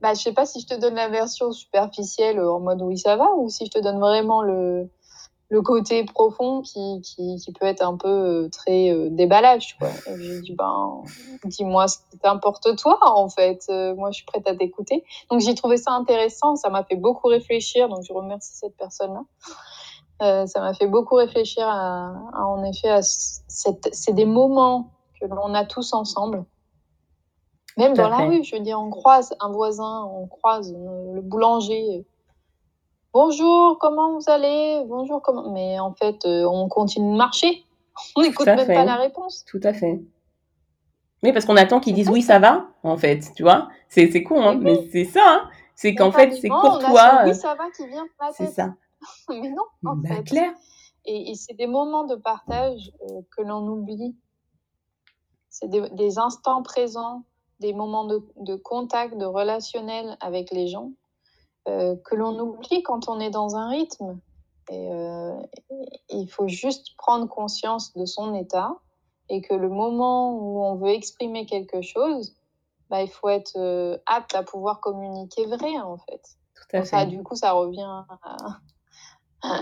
bah 0.00 0.14
je 0.14 0.20
sais 0.20 0.32
pas 0.32 0.46
si 0.46 0.60
je 0.60 0.66
te 0.66 0.74
donne 0.80 0.94
la 0.94 1.08
version 1.08 1.52
superficielle 1.52 2.40
en 2.40 2.60
mode 2.60 2.82
oui 2.82 2.98
ça 2.98 3.16
va 3.16 3.34
ou 3.36 3.48
si 3.48 3.66
je 3.66 3.70
te 3.70 3.78
donne 3.78 4.00
vraiment 4.00 4.42
le 4.42 4.88
le 5.50 5.62
côté 5.62 6.04
profond 6.04 6.62
qui, 6.62 7.00
qui, 7.02 7.36
qui, 7.36 7.52
peut 7.52 7.66
être 7.66 7.82
un 7.82 7.96
peu 7.96 8.08
euh, 8.08 8.48
très 8.48 8.90
euh, 8.90 9.08
déballage. 9.10 9.76
Quoi. 9.78 9.88
J'ai 10.16 10.40
dit, 10.40 10.54
ben, 10.54 11.02
dis-moi 11.44 11.86
ce 11.86 11.98
qui 12.10 12.18
t'importe 12.18 12.76
toi, 12.76 12.98
en 13.02 13.28
fait. 13.28 13.64
Euh, 13.68 13.94
moi, 13.94 14.10
je 14.10 14.16
suis 14.16 14.24
prête 14.24 14.46
à 14.48 14.56
t'écouter. 14.56 15.04
Donc, 15.30 15.40
j'ai 15.40 15.54
trouvé 15.54 15.76
ça 15.76 15.92
intéressant. 15.92 16.56
Ça 16.56 16.70
m'a 16.70 16.82
fait 16.84 16.96
beaucoup 16.96 17.28
réfléchir. 17.28 17.88
Donc, 17.88 18.02
je 18.02 18.12
remercie 18.12 18.56
cette 18.56 18.76
personne-là. 18.76 19.22
Euh, 20.22 20.46
ça 20.46 20.60
m'a 20.60 20.72
fait 20.74 20.86
beaucoup 20.86 21.16
réfléchir 21.16 21.66
à, 21.66 22.12
à 22.32 22.44
en 22.46 22.64
effet, 22.64 22.88
à 22.88 23.02
cette, 23.02 23.88
c'est 23.92 24.14
des 24.14 24.26
moments 24.26 24.92
que 25.20 25.26
l'on 25.26 25.54
a 25.54 25.64
tous 25.64 25.92
ensemble. 25.92 26.44
Même 27.76 27.94
dans 27.94 28.08
la 28.08 28.18
rue, 28.18 28.44
je 28.44 28.54
veux 28.54 28.62
dire, 28.62 28.78
on 28.80 28.90
croise 28.90 29.34
un 29.40 29.50
voisin, 29.50 30.04
on 30.04 30.28
croise 30.28 30.72
le 30.72 31.20
boulanger 31.20 32.06
bonjour, 33.14 33.78
comment 33.78 34.18
vous 34.18 34.28
allez? 34.28 34.84
Bonjour, 34.86 35.22
comment 35.22 35.50
Mais 35.52 35.78
en 35.78 35.94
fait, 35.94 36.26
euh, 36.26 36.44
on 36.44 36.68
continue 36.68 37.12
de 37.12 37.16
marcher. 37.16 37.64
On 38.16 38.22
n'écoute 38.22 38.46
même 38.46 38.66
pas 38.66 38.84
la 38.84 38.96
réponse. 38.96 39.44
Tout 39.46 39.60
à 39.62 39.72
fait. 39.72 40.02
Oui, 41.22 41.32
parce 41.32 41.46
qu'on 41.46 41.56
attend 41.56 41.80
qu'ils 41.80 41.94
disent 41.94 42.10
oui, 42.10 42.20
ça 42.20 42.40
va, 42.40 42.66
en 42.82 42.96
fait, 42.98 43.32
tu 43.34 43.44
vois. 43.44 43.68
C'est, 43.88 44.22
con, 44.24 44.42
hein, 44.42 44.58
mais 44.60 44.88
c'est 44.90 45.04
ça. 45.04 45.20
Hein. 45.24 45.48
C'est 45.76 45.94
qu'en 45.94 46.10
fait, 46.10 46.32
c'est 46.32 46.48
courtois. 46.48 47.22
oui, 47.24 47.34
ça 47.34 47.54
va 47.54 47.70
qui 47.70 47.86
vient 47.86 48.04
C'est 48.32 48.48
ça. 48.48 48.74
mais 49.28 49.48
non, 49.48 49.62
en 49.86 49.96
bah, 49.96 50.08
fait. 50.08 50.24
Clair. 50.24 50.52
Et, 51.06 51.30
et 51.30 51.34
c'est 51.34 51.54
des 51.54 51.66
moments 51.66 52.04
de 52.04 52.16
partage 52.16 52.90
euh, 53.02 53.20
que 53.36 53.42
l'on 53.42 53.66
oublie. 53.68 54.16
C'est 55.50 55.68
des, 55.68 55.88
des, 55.90 56.18
instants 56.18 56.62
présents, 56.62 57.22
des 57.60 57.72
moments 57.72 58.06
de, 58.06 58.20
de 58.40 58.56
contact, 58.56 59.16
de 59.16 59.24
relationnel 59.24 60.16
avec 60.20 60.50
les 60.50 60.66
gens 60.66 60.90
euh, 60.90 61.03
que 61.66 62.14
l'on 62.14 62.38
oublie 62.38 62.82
quand 62.82 63.08
on 63.08 63.20
est 63.20 63.30
dans 63.30 63.56
un 63.56 63.68
rythme. 63.68 64.18
Et, 64.70 64.88
euh, 64.90 65.36
il 66.08 66.28
faut 66.28 66.48
juste 66.48 66.96
prendre 66.96 67.28
conscience 67.28 67.92
de 67.94 68.06
son 68.06 68.34
état 68.34 68.76
et 69.28 69.40
que 69.40 69.54
le 69.54 69.68
moment 69.68 70.36
où 70.36 70.62
on 70.62 70.74
veut 70.76 70.90
exprimer 70.90 71.46
quelque 71.46 71.82
chose, 71.82 72.34
bah, 72.90 73.02
il 73.02 73.08
faut 73.08 73.28
être 73.28 73.56
euh, 73.56 73.98
apte 74.06 74.34
à 74.34 74.42
pouvoir 74.42 74.80
communiquer 74.80 75.46
vrai 75.46 75.78
en 75.78 75.96
fait. 75.98 76.22
Tout 76.54 76.76
à 76.76 76.80
fait. 76.80 76.86
Ça, 76.86 77.06
du 77.06 77.22
coup, 77.22 77.36
ça 77.36 77.52
revient 77.52 78.04
à, 79.42 79.60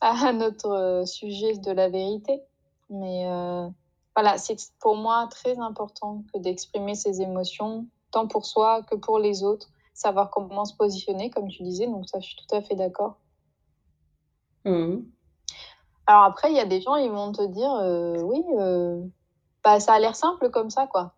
à 0.00 0.32
notre 0.32 1.02
sujet 1.06 1.56
de 1.56 1.72
la 1.72 1.88
vérité. 1.88 2.42
Mais 2.90 3.26
euh, 3.26 3.68
voilà, 4.14 4.38
c'est 4.38 4.56
pour 4.80 4.96
moi 4.96 5.26
très 5.30 5.58
important 5.58 6.22
que 6.32 6.38
d'exprimer 6.38 6.94
ses 6.94 7.22
émotions, 7.22 7.86
tant 8.10 8.26
pour 8.26 8.46
soi 8.46 8.82
que 8.82 8.94
pour 8.94 9.18
les 9.18 9.42
autres, 9.42 9.68
savoir 9.94 10.30
comment 10.30 10.64
se 10.64 10.74
positionner, 10.76 11.30
comme 11.30 11.48
tu 11.48 11.62
disais. 11.62 11.86
Donc 11.86 12.08
ça, 12.08 12.20
je 12.20 12.26
suis 12.26 12.36
tout 12.36 12.54
à 12.54 12.60
fait 12.60 12.74
d'accord. 12.74 13.16
Mmh. 14.64 14.96
Alors 16.06 16.24
après, 16.24 16.50
il 16.50 16.56
y 16.56 16.60
a 16.60 16.66
des 16.66 16.80
gens, 16.80 16.96
ils 16.96 17.10
vont 17.10 17.32
te 17.32 17.46
dire, 17.46 17.72
euh, 17.72 18.20
oui, 18.22 18.44
euh, 18.58 19.00
bah, 19.62 19.80
ça 19.80 19.94
a 19.94 19.98
l'air 19.98 20.16
simple 20.16 20.50
comme 20.50 20.70
ça, 20.70 20.86
quoi. 20.86 21.14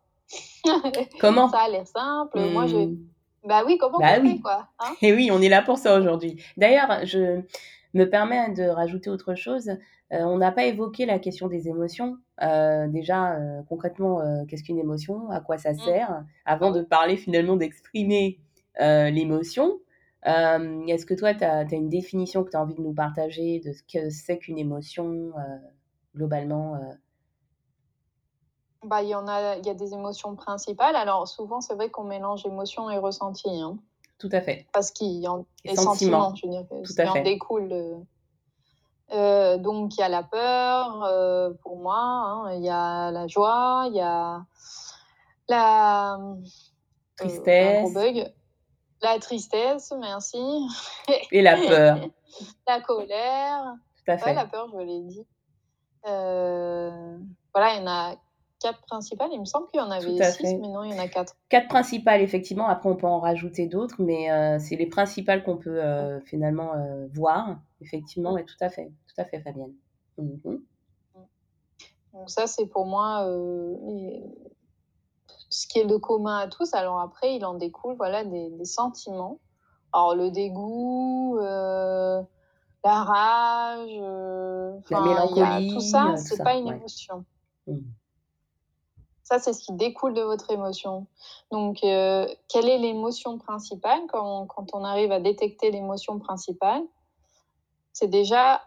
Comment? 1.21 1.49
Ça 1.49 1.61
a 1.61 1.69
l'air 1.69 1.87
simple. 1.87 2.39
Moi, 2.51 2.67
je... 2.67 2.77
Mmh. 2.77 2.99
Bah 3.45 3.63
oui, 3.65 3.79
comment 3.79 3.99
bah 4.01 4.19
oui. 4.21 4.41
quoi 4.41 4.67
hein? 4.81 4.93
Et 5.03 5.15
oui, 5.15 5.31
on 5.33 5.41
est 5.41 5.49
là 5.49 5.63
pour 5.63 5.79
ça 5.79 5.97
aujourd'hui. 5.97 6.43
D'ailleurs, 6.57 7.07
je 7.07 7.43
me 7.95 8.05
permets 8.11 8.53
de 8.53 8.65
rajouter 8.65 9.09
autre 9.09 9.37
chose. 9.37 9.69
Euh, 10.13 10.23
on 10.23 10.39
n'a 10.39 10.53
pas 10.53 10.65
évoqué 10.65 11.07
la 11.07 11.19
question 11.19 11.49
des 11.49 11.69
émotions. 11.69 12.17
Euh, 12.43 12.89
déjà, 12.89 13.35
euh, 13.35 13.63
concrètement, 13.69 14.21
qu'est-ce 14.49 14.63
qu'une 14.63 14.79
émotion? 14.79 15.31
À 15.31 15.41
quoi 15.41 15.59
ça 15.59 15.73
mmh. 15.73 15.79
sert? 15.79 16.25
Avant 16.45 16.71
de 16.71 16.83
parler 16.83 17.17
finalement 17.17 17.57
d'exprimer 17.57 18.41
l'émotion. 18.79 19.81
Euh, 20.27 20.87
est-ce 20.87 21.07
que 21.07 21.15
toi, 21.15 21.35
tu 21.35 21.45
as, 21.45 21.63
une 21.73 21.89
définition 21.89 22.43
que 22.43 22.51
tu 22.51 22.57
as 22.57 22.63
envie 22.63 22.75
de 22.75 22.81
nous 22.81 22.95
partager 22.95 23.61
de 23.61 23.73
ce 23.73 23.83
que 23.83 24.11
c'est 24.11 24.39
qu'une 24.39 24.59
émotion 24.59 25.33
euh, 25.39 25.57
globalement 26.15 26.79
bah, 28.83 29.03
il 29.03 29.09
y 29.09 29.15
en 29.15 29.27
a, 29.27 29.57
il 29.57 29.67
y 29.67 29.71
a 29.71 29.75
des 29.75 29.95
émotions 29.95 30.37
principales. 30.37 30.95
Alors 30.95 31.27
souvent, 31.27 31.61
c'est 31.61 31.75
vrai 31.75 31.91
qu'on 31.91 32.05
mélange 32.05 32.47
émotion 32.47 32.89
et 32.89 32.99
ressenti. 32.99 33.49
Hein. 33.49 33.79
Tout 34.19 34.29
à 34.33 34.41
fait. 34.41 34.67
Parce 34.73 34.93
qu'il 34.93 35.19
y 35.19 35.27
a 35.27 35.37
des 35.65 35.77
sentiments, 35.77 36.35
je 36.35 36.47
veux 36.47 36.53
dire, 36.53 36.65
Tout 36.69 36.93
à 36.99 37.07
fait. 37.07 37.21
en 37.21 37.23
découle. 37.23 38.05
Euh, 39.13 39.59
donc 39.59 39.97
il 39.97 40.01
y 40.01 40.03
a 40.03 40.09
la 40.09 40.25
peur 40.25 41.05
euh, 41.05 41.53
pour 41.63 41.79
moi, 41.79 41.97
hein. 41.97 42.53
il 42.55 42.65
y 42.65 42.69
a 42.69 43.13
la 43.13 43.29
joie, 43.29 43.85
il 43.89 43.97
y 43.97 44.01
a 44.01 44.45
la 45.49 46.19
tristesse, 47.17 47.95
bug. 47.95 48.33
La 49.03 49.19
tristesse, 49.19 49.93
merci. 49.99 50.39
Et 51.33 51.43
la 51.43 51.57
peur. 51.57 52.09
la 52.67 52.81
colère. 52.81 53.75
Tout 53.97 54.13
à 54.13 54.19
fait. 54.19 54.27
Ouais, 54.27 54.35
la 54.35 54.47
peur, 54.47 54.69
je 54.73 54.79
l'ai 54.79 55.03
dit. 55.03 55.27
Euh, 56.07 57.19
voilà, 57.53 57.75
il 57.75 57.81
y 57.81 57.83
en 57.83 57.87
a 57.87 58.17
quatre 58.61 58.81
principales. 58.83 59.31
Il 59.33 59.41
me 59.41 59.45
semble 59.45 59.67
qu'il 59.69 59.81
y 59.81 59.83
en 59.83 59.91
avait 59.91 60.33
six, 60.33 60.43
mais 60.43 60.69
non, 60.69 60.85
il 60.85 60.93
y 60.93 60.95
en 60.95 61.03
a 61.03 61.09
quatre. 61.09 61.37
Quatre 61.49 61.69
principales, 61.69 62.23
effectivement. 62.23 62.67
Après, 62.67 62.89
on 62.89 62.97
peut 62.97 63.07
en 63.07 63.21
rajouter 63.21 63.67
d'autres, 63.67 63.97
mais 63.99 64.31
euh, 64.31 64.59
c'est 64.59 64.77
les 64.77 64.87
principales 64.87 65.43
qu'on 65.43 65.57
peut 65.57 65.83
euh, 65.83 66.21
finalement 66.23 66.75
euh, 66.75 67.07
voir. 67.13 67.59
Effectivement, 67.81 68.39
et 68.39 68.45
tout 68.45 68.57
à 68.61 68.71
fait. 68.71 68.87
Tout 68.87 69.21
à 69.21 69.25
fait, 69.25 69.41
Fabienne. 69.41 69.75
Mm 70.17 70.39
-hmm. 70.45 70.61
Donc 72.15 72.31
ça, 72.31 72.47
c'est 72.47 72.67
pour 72.67 72.87
moi 72.87 73.27
les... 73.87 74.23
ce 75.51 75.67
qui 75.67 75.79
est 75.79 75.85
de 75.85 75.97
commun 75.97 76.39
à 76.39 76.49
tous. 76.49 76.75
Alors 76.75 77.01
après, 77.01 77.35
il 77.37 77.45
en 77.45 77.55
découle 77.55 77.95
voilà, 77.97 78.25
des, 78.25 78.65
sentiments. 78.65 79.39
Alors 79.93 80.15
le 80.15 80.31
dégoût, 80.31 81.39
euh, 81.39 82.23
la 82.85 83.05
rage, 83.05 83.99
euh, 84.01 84.73
la 84.91 85.01
mélancolie, 85.01 85.73
tout 85.73 85.81
ça, 85.81 86.17
c'est 86.17 86.43
pas 86.43 86.55
une 86.55 86.69
émotion. 86.69 87.25
Mmh. 87.67 87.79
Ça, 89.23 89.41
c'est 89.41 89.53
ce 89.53 89.65
qui 89.65 89.73
découle 89.73 90.15
de 90.15 90.23
votre 90.23 90.53
émotion. 90.53 91.09
Donc, 91.51 91.83
euh, 91.83 92.29
quelle 92.49 92.69
est 92.69 92.79
l'émotion 92.79 93.39
principale 93.39 94.01
quand 94.09 94.47
quand 94.47 94.73
on 94.73 94.85
arrive 94.85 95.11
à 95.11 95.19
détecter 95.19 95.73
l'émotion 95.73 96.21
principale? 96.21 96.83
C'est 97.93 98.07
déjà 98.07 98.63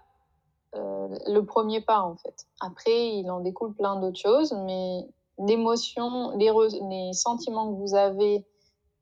euh, 0.75 1.07
le 1.27 1.45
premier 1.45 1.81
pas 1.81 2.01
en 2.01 2.15
fait. 2.15 2.45
Après, 2.59 3.15
il 3.15 3.29
en 3.31 3.39
découle 3.39 3.73
plein 3.73 3.95
d'autres 3.99 4.19
choses, 4.19 4.53
mais 4.65 5.07
l'émotion, 5.39 6.37
les, 6.37 6.51
les, 6.89 7.13
sentiments 7.13 7.71
que 7.71 7.77
vous 7.79 7.95
avez 7.95 8.45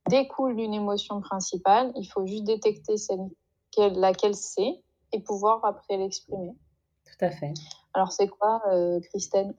découlent 0.10 0.56
d'une 0.56 0.74
émotion 0.74 1.22
principale. 1.22 1.92
Il 1.96 2.06
faut 2.06 2.26
juste 2.26 2.44
détecter 2.44 2.98
celle, 2.98 3.30
laquelle 3.78 4.36
c'est 4.36 4.82
et 5.14 5.20
pouvoir 5.22 5.64
après 5.66 5.98
l'exprimer. 5.98 6.54
Tout 7.06 7.26
à 7.26 7.32
fait. 7.32 7.54
Alors, 7.94 8.12
c'est 8.12 8.28
quoi, 8.28 8.62
euh, 8.72 9.00
Christelle? 9.10 9.54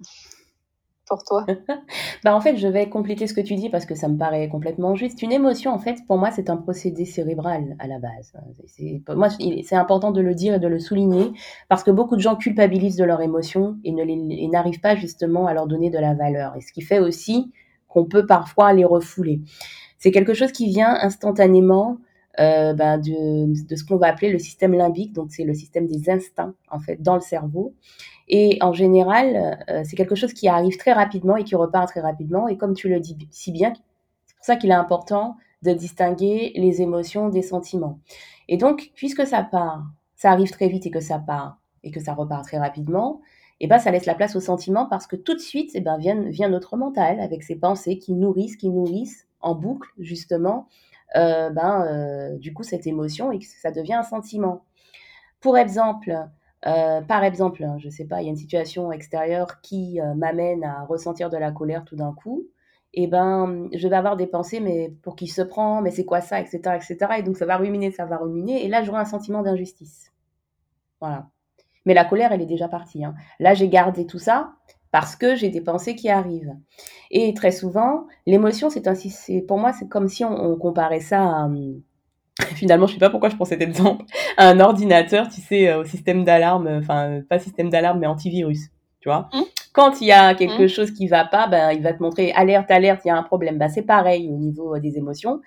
Pour 1.09 1.25
toi 1.25 1.47
bah 2.25 2.35
En 2.35 2.41
fait, 2.41 2.57
je 2.57 2.69
vais 2.69 2.89
compléter 2.89 3.27
ce 3.27 3.35
que 3.35 3.41
tu 3.41 3.55
dis 3.55 3.69
parce 3.69 3.87
que 3.87 3.95
ça 3.95 4.09
me 4.09 4.17
paraît 4.17 4.49
complètement 4.49 4.95
juste. 4.95 5.23
Une 5.23 5.33
émotion, 5.33 5.73
en 5.73 5.79
fait, 5.79 5.97
pour 6.07 6.19
moi, 6.19 6.31
c'est 6.31 6.51
un 6.51 6.57
procédé 6.57 7.05
cérébral 7.05 7.77
à 7.79 7.87
la 7.87 7.99
base. 7.99 8.33
C'est, 8.67 9.03
moi, 9.15 9.29
c'est 9.31 9.77
important 9.77 10.11
de 10.11 10.21
le 10.21 10.35
dire 10.35 10.55
et 10.55 10.59
de 10.59 10.69
le 10.69 10.79
souligner 10.79 11.33
parce 11.69 11.83
que 11.83 11.91
beaucoup 11.91 12.17
de 12.17 12.21
gens 12.21 12.37
culpabilisent 12.37 12.97
de 12.97 13.05
leurs 13.05 13.23
émotions 13.23 13.77
et, 13.85 13.93
n'arrivent 14.49 14.81
pas 14.81 14.97
justement 14.97 15.47
à 15.47 15.55
leur 15.55 15.67
donner 15.67 15.91
de 15.91 15.99
la 15.99 16.15
valeur. 16.15 16.55
Et 16.57 16.61
ce 16.61 16.73
qui 16.73 16.83
fait 16.83 17.01
aussi 17.01 17.53
qu'on 17.89 18.05
peut 18.05 18.27
parfois 18.27 18.73
les 18.73 18.85
refouler. 18.85 19.41
C'est 19.99 20.11
quelque 20.11 20.35
chose 20.35 20.53
qui 20.53 20.69
vient 20.69 20.95
instantanément 21.01 21.99
euh, 22.39 22.73
bah, 22.73 22.99
de, 22.99 23.67
de, 23.67 23.77
ce 23.77 23.83
qu'on 23.83 23.97
va 23.97 24.09
appeler 24.09 24.31
le 24.31 24.39
système 24.39 24.73
limbique, 24.73 25.13
donc 25.13 25.33
c'est 25.33 25.43
le 25.43 25.55
système 25.55 25.87
des 25.87 26.09
instincts 26.09 26.55
en 26.71 26.79
fait 26.79 27.03
dans 27.03 27.15
le 27.15 27.21
cerveau. 27.21 27.75
Et 28.29 28.59
en 28.61 28.73
général, 28.73 29.59
euh, 29.71 29.83
c'est 29.85 29.97
quelque 29.97 30.15
chose 30.15 30.33
qui 30.33 30.49
arrive 30.49 30.77
très 30.77 30.93
rapidement 30.93 31.37
et 31.37 31.45
qui 31.45 31.57
repart 31.57 31.89
très 31.89 32.01
rapidement. 32.01 32.49
Et 32.49 32.57
comme 32.57 32.75
tu 32.75 32.89
le 32.89 33.01
dis 33.01 33.17
si 33.31 33.53
bien, 33.53 33.73
c'est 34.27 34.37
pour 34.37 34.45
ça 34.45 34.57
qu'il 34.57 34.71
est 34.71 34.75
important 34.75 35.37
de 35.63 35.73
distinguer 35.73 36.53
les 36.55 36.83
émotions 36.83 37.31
des 37.31 37.43
sentiments. 37.43 37.99
Et 38.49 38.57
donc, 38.57 38.91
puisque 38.95 39.27
ça 39.27 39.43
part, 39.43 39.85
ça 40.15 40.31
arrive 40.31 40.51
très 40.51 40.69
vite 40.69 40.87
et 40.87 40.91
que 40.91 41.01
ça 41.01 41.19
part 41.19 41.59
et 41.83 41.91
que 41.91 42.01
ça 42.01 42.15
repart 42.15 42.45
très 42.45 42.59
rapidement, 42.59 43.21
eh 43.61 43.67
ben 43.67 43.79
ça 43.79 43.91
laisse 43.91 44.07
la 44.07 44.15
place 44.15 44.37
aux 44.37 44.41
sentiments 44.41 44.87
parce 44.87 45.07
que 45.07 45.17
tout 45.17 45.35
de 45.35 45.41
suite, 45.41 45.71
eh 45.75 45.81
ben 45.81 45.97
vient, 45.97 46.21
vient 46.23 46.49
notre 46.49 46.77
mental 46.77 47.21
avec 47.21 47.43
ses 47.43 47.57
pensées 47.57 47.99
qui 47.99 48.13
nourrissent, 48.13 48.57
qui 48.57 48.69
nourrissent 48.69 49.27
en 49.41 49.55
boucle 49.55 49.89
justement, 49.99 50.69
euh, 51.17 51.51
ben 51.51 51.83
euh, 51.87 52.37
du 52.39 52.53
coup 52.53 52.63
cette 52.63 52.87
émotion 52.87 53.33
et 53.33 53.39
que 53.39 53.47
ça 53.47 53.71
devient 53.71 53.95
un 53.95 54.03
sentiment. 54.03 54.65
Pour 55.41 55.57
exemple, 55.57 56.29
euh, 56.67 57.01
par 57.03 57.25
exemple, 57.25 57.63
hein, 57.63 57.77
je 57.79 57.89
sais 57.89 58.05
pas, 58.05 58.21
il 58.21 58.25
y 58.25 58.27
a 58.29 58.31
une 58.31 58.37
situation 58.37 58.91
extérieure 58.91 59.61
qui 59.61 60.01
euh, 60.01 60.15
m'amène 60.15 60.65
à 60.65 60.85
ressentir 60.85 61.31
de 61.31 61.37
la 61.37 61.53
colère 61.53 61.85
tout 61.85 61.97
d'un 61.97 62.13
coup. 62.13 62.47
Et 62.95 63.05
eh 63.05 63.07
ben, 63.07 63.69
je 63.75 63.87
vais 63.87 63.97
avoir 63.97 64.17
des 64.17 64.27
pensées, 64.27 64.61
mais 64.61 64.95
pour 65.03 65.15
qui 65.15 65.27
se 65.27 65.43
prend, 65.43 65.83
mais 65.83 65.91
c'est 65.91 66.07
quoi 66.07 66.23
ça, 66.23 66.41
etc., 66.41 66.59
etc. 66.75 66.97
Et 67.19 67.23
donc 67.23 67.37
ça 67.37 67.45
va 67.45 67.59
ruminer, 67.59 67.91
ça 67.91 68.07
va 68.07 68.17
ruminer. 68.17 68.65
Et 68.65 68.69
là, 68.69 68.83
j'aurai 68.83 68.99
un 68.99 69.05
sentiment 69.05 69.43
d'injustice. 69.43 70.11
Voilà. 71.01 71.29
Mais 71.85 71.93
la 71.95 72.07
colère, 72.07 72.33
elle 72.33 72.41
est 72.41 72.47
déjà 72.47 72.67
partie. 72.67 73.05
Hein. 73.05 73.15
Là, 73.41 73.53
j'ai 73.55 73.69
gardé 73.69 74.07
tout 74.07 74.19
ça 74.19 74.55
parce 74.91 75.17
que 75.17 75.37
j'ai 75.37 75.51
des 75.51 75.61
pensées 75.61 75.97
qui 75.97 76.09
arrivent. 76.09 76.57
Et 77.11 77.35
très 77.35 77.53
souvent, 77.53 78.07
l'émotion, 78.27 78.71
c'est 78.71 78.89
ainsi, 78.89 79.43
pour 79.43 79.59
moi, 79.59 79.73
c'est 79.75 79.89
comme 79.89 80.09
si 80.09 80.25
on, 80.25 80.57
comparait 80.57 81.01
ça 81.01 81.23
à, 81.23 81.45
hum, 81.45 81.83
finalement, 82.55 82.87
je 82.87 82.95
sais 82.95 82.99
pas 82.99 83.11
pourquoi 83.11 83.29
je 83.29 83.37
prends 83.37 83.45
cet 83.45 83.63
exemple, 83.63 84.05
un 84.37 84.61
ordinateur, 84.61 85.29
tu 85.29 85.41
sais, 85.41 85.69
euh, 85.69 85.81
au 85.81 85.85
système 85.85 86.25
d'alarme, 86.25 86.69
enfin, 86.81 87.21
pas 87.29 87.39
système 87.39 87.71
d'alarme, 87.71 87.99
mais 87.99 88.07
antivirus, 88.07 88.71
tu 89.01 89.09
vois. 89.09 89.29
Mmh. 89.33 89.41
Quand 89.73 90.01
il 90.01 90.09
y 90.09 90.13
a 90.13 90.35
quelque 90.35 90.65
mmh. 90.65 90.69
chose 90.69 90.91
qui 90.93 91.09
va 91.09 91.25
pas, 91.25 91.47
ben, 91.47 91.73
il 91.73 91.83
va 91.83 91.93
te 91.93 92.03
montrer 92.03 92.33
alerte, 92.33 92.71
alerte, 92.71 93.03
il 93.05 93.09
y 93.09 93.11
a 93.11 93.17
un 93.17 93.23
problème. 93.23 93.59
Ben, 93.59 93.69
c'est 93.69 93.83
pareil 93.83 94.29
au 94.29 94.37
niveau 94.37 94.75
euh, 94.75 94.81
des 94.81 94.97
émotions. 94.97 95.41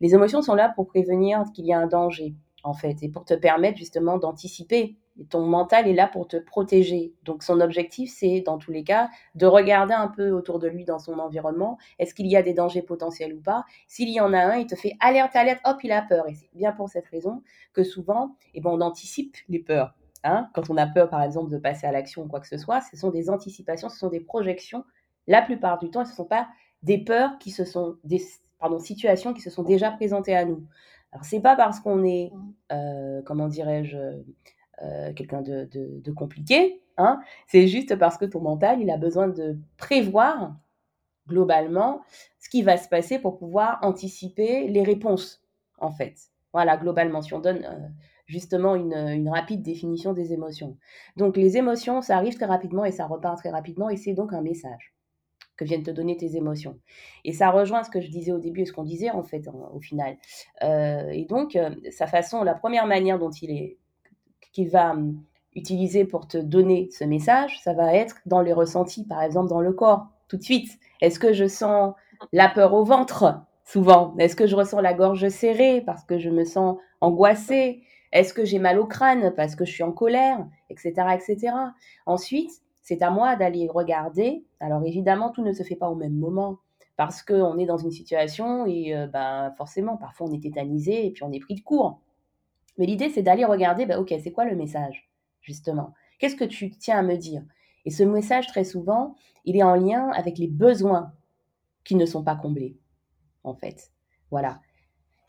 Les 0.00 0.14
émotions 0.14 0.42
sont 0.42 0.54
là 0.54 0.72
pour 0.74 0.86
prévenir 0.86 1.44
qu'il 1.54 1.66
y 1.66 1.72
a 1.72 1.78
un 1.78 1.86
danger 1.86 2.34
en 2.66 2.74
fait, 2.74 2.96
et 3.02 3.08
pour 3.08 3.24
te 3.24 3.34
permettre 3.34 3.78
justement 3.78 4.18
d'anticiper. 4.18 4.96
Ton 5.30 5.46
mental 5.46 5.88
est 5.88 5.94
là 5.94 6.06
pour 6.06 6.28
te 6.28 6.36
protéger. 6.36 7.14
Donc 7.24 7.42
son 7.42 7.60
objectif, 7.60 8.12
c'est 8.14 8.40
dans 8.40 8.58
tous 8.58 8.70
les 8.70 8.84
cas 8.84 9.08
de 9.34 9.46
regarder 9.46 9.94
un 9.94 10.08
peu 10.08 10.30
autour 10.30 10.58
de 10.58 10.68
lui 10.68 10.84
dans 10.84 10.98
son 10.98 11.18
environnement. 11.18 11.78
Est-ce 11.98 12.14
qu'il 12.14 12.26
y 12.26 12.36
a 12.36 12.42
des 12.42 12.52
dangers 12.52 12.82
potentiels 12.82 13.34
ou 13.34 13.40
pas? 13.40 13.64
S'il 13.86 14.10
y 14.10 14.20
en 14.20 14.32
a 14.32 14.38
un, 14.38 14.56
il 14.56 14.66
te 14.66 14.74
fait 14.74 14.96
alerte, 15.00 15.34
alerte, 15.36 15.60
hop, 15.64 15.78
il 15.82 15.92
a 15.92 16.02
peur. 16.02 16.28
Et 16.28 16.34
c'est 16.34 16.50
bien 16.54 16.72
pour 16.72 16.88
cette 16.88 17.06
raison 17.06 17.42
que 17.72 17.82
souvent, 17.82 18.36
eh 18.54 18.60
ben, 18.60 18.70
on 18.70 18.80
anticipe 18.80 19.36
les 19.48 19.58
peurs. 19.58 19.94
Hein 20.24 20.48
Quand 20.54 20.70
on 20.70 20.76
a 20.76 20.86
peur, 20.86 21.08
par 21.08 21.22
exemple, 21.22 21.50
de 21.50 21.58
passer 21.58 21.86
à 21.86 21.92
l'action 21.92 22.24
ou 22.24 22.28
quoi 22.28 22.40
que 22.40 22.48
ce 22.48 22.58
soit, 22.58 22.80
ce 22.80 22.96
sont 22.96 23.10
des 23.10 23.30
anticipations, 23.30 23.88
ce 23.88 23.98
sont 23.98 24.08
des 24.08 24.20
projections. 24.20 24.84
La 25.26 25.42
plupart 25.42 25.78
du 25.78 25.90
temps, 25.90 26.04
ce 26.04 26.10
ne 26.10 26.16
sont 26.16 26.24
pas 26.24 26.48
des 26.82 26.98
peurs 26.98 27.38
qui 27.38 27.50
se 27.50 27.64
sont, 27.64 27.96
des 28.04 28.20
pardon, 28.58 28.78
situations 28.78 29.34
qui 29.34 29.40
se 29.40 29.50
sont 29.50 29.62
déjà 29.62 29.90
présentées 29.90 30.36
à 30.36 30.44
nous. 30.44 30.66
Alors, 31.12 31.24
c'est 31.24 31.40
pas 31.40 31.56
parce 31.56 31.80
qu'on 31.80 32.04
est, 32.04 32.32
mmh. 32.32 32.52
euh, 32.72 33.22
comment 33.24 33.48
dirais-je, 33.48 33.96
euh, 34.82 35.12
quelqu'un 35.14 35.40
de, 35.40 35.66
de, 35.72 36.12
compliqué, 36.12 36.82
hein, 36.98 37.20
c'est 37.46 37.66
juste 37.66 37.96
parce 37.96 38.18
que 38.18 38.26
ton 38.26 38.40
mental, 38.40 38.80
il 38.80 38.90
a 38.90 38.98
besoin 38.98 39.26
de 39.26 39.56
prévoir 39.78 40.54
globalement 41.28 42.02
ce 42.38 42.50
qui 42.50 42.62
va 42.62 42.76
se 42.76 42.88
passer 42.88 43.18
pour 43.18 43.38
pouvoir 43.38 43.78
anticiper 43.82 44.68
les 44.68 44.82
réponses, 44.82 45.42
en 45.78 45.90
fait. 45.90 46.14
Voilà, 46.52 46.76
globalement, 46.76 47.22
si 47.22 47.32
on 47.32 47.40
donne 47.40 47.64
euh, 47.64 47.88
justement 48.26 48.74
une, 48.74 49.28
rapide 49.28 49.62
définition 49.62 50.12
des 50.12 50.32
émotions. 50.32 50.76
Donc, 51.16 51.38
les 51.38 51.56
émotions, 51.56 52.02
ça 52.02 52.16
arrive 52.16 52.34
très 52.34 52.46
rapidement 52.46 52.84
et 52.84 52.92
ça 52.92 53.06
repart 53.06 53.38
très 53.38 53.50
rapidement 53.50 53.88
et 53.88 53.96
c'est 53.96 54.14
donc 54.14 54.32
un 54.32 54.42
message 54.42 54.94
que 55.56 55.64
viennent 55.64 55.82
te 55.82 55.90
donner 55.90 56.18
tes 56.18 56.36
émotions. 56.36 56.78
Et 57.24 57.32
ça 57.32 57.50
rejoint 57.50 57.82
ce 57.82 57.88
que 57.88 58.02
je 58.02 58.10
disais 58.10 58.32
au 58.32 58.38
début 58.38 58.60
et 58.60 58.66
ce 58.66 58.74
qu'on 58.74 58.84
disait 58.84 59.10
en 59.10 59.22
fait 59.22 59.48
au 59.72 59.80
final. 59.80 60.18
Euh, 60.62 61.08
et 61.08 61.24
donc, 61.24 61.58
sa 61.90 62.06
façon, 62.06 62.42
la 62.42 62.54
première 62.54 62.86
manière 62.86 63.18
dont 63.18 63.30
il 63.30 63.50
est, 63.50 63.78
qu'il 64.52 64.70
va 64.70 64.92
hum, 64.92 65.22
utiliser 65.54 66.04
pour 66.04 66.28
te 66.28 66.38
donner 66.38 66.88
ce 66.92 67.04
message, 67.04 67.60
ça 67.62 67.72
va 67.72 67.94
être 67.94 68.16
dans 68.26 68.42
les 68.42 68.52
ressentis, 68.52 69.04
par 69.04 69.22
exemple 69.22 69.48
dans 69.48 69.60
le 69.60 69.72
corps, 69.72 70.06
tout 70.28 70.36
de 70.36 70.42
suite. 70.42 70.78
Est-ce 71.00 71.18
que 71.18 71.32
je 71.32 71.46
sens 71.46 71.94
la 72.32 72.48
peur 72.48 72.74
au 72.74 72.84
ventre 72.84 73.42
Souvent? 73.64 74.14
Est-ce 74.18 74.36
que 74.36 74.46
je 74.46 74.54
ressens 74.54 74.80
la 74.80 74.94
gorge 74.94 75.28
serrée 75.28 75.82
parce 75.84 76.04
que 76.04 76.18
je 76.18 76.30
me 76.30 76.44
sens 76.44 76.76
angoissée? 77.00 77.82
Est-ce 78.12 78.32
que 78.32 78.44
j'ai 78.44 78.60
mal 78.60 78.78
au 78.78 78.86
crâne 78.86 79.32
parce 79.34 79.56
que 79.56 79.64
je 79.64 79.72
suis 79.72 79.82
en 79.82 79.92
colère? 79.92 80.46
Etc. 80.70 80.92
etc. 81.14 81.52
Ensuite, 82.06 82.50
c'est 82.82 83.02
à 83.02 83.10
moi 83.10 83.34
d'aller 83.34 83.68
regarder. 83.68 84.44
Alors 84.60 84.82
évidemment, 84.86 85.30
tout 85.30 85.42
ne 85.42 85.52
se 85.52 85.64
fait 85.64 85.74
pas 85.74 85.88
au 85.88 85.96
même 85.96 86.14
moment 86.14 86.58
parce 86.96 87.22
qu'on 87.22 87.58
est 87.58 87.66
dans 87.66 87.76
une 87.76 87.90
situation 87.90 88.66
et 88.66 88.96
euh, 88.96 89.06
ben, 89.06 89.52
forcément, 89.56 89.96
parfois 89.96 90.28
on 90.28 90.32
est 90.32 90.42
tétanisé 90.42 91.06
et 91.06 91.10
puis 91.10 91.24
on 91.24 91.32
est 91.32 91.40
pris 91.40 91.56
de 91.56 91.60
court. 91.60 92.00
Mais 92.78 92.86
l'idée, 92.86 93.08
c'est 93.10 93.22
d'aller 93.22 93.44
regarder, 93.44 93.86
ben, 93.86 93.98
ok, 93.98 94.14
c'est 94.22 94.32
quoi 94.32 94.44
le 94.44 94.56
message, 94.56 95.10
justement? 95.40 95.94
Qu'est-ce 96.18 96.36
que 96.36 96.44
tu 96.44 96.70
tiens 96.70 96.98
à 96.98 97.02
me 97.02 97.16
dire? 97.16 97.42
Et 97.84 97.90
ce 97.90 98.02
message, 98.02 98.46
très 98.48 98.64
souvent, 98.64 99.14
il 99.44 99.56
est 99.56 99.62
en 99.62 99.74
lien 99.74 100.10
avec 100.10 100.38
les 100.38 100.48
besoins 100.48 101.12
qui 101.84 101.94
ne 101.94 102.06
sont 102.06 102.22
pas 102.22 102.34
comblés, 102.34 102.76
en 103.44 103.54
fait. 103.54 103.90
Voilà. 104.30 104.60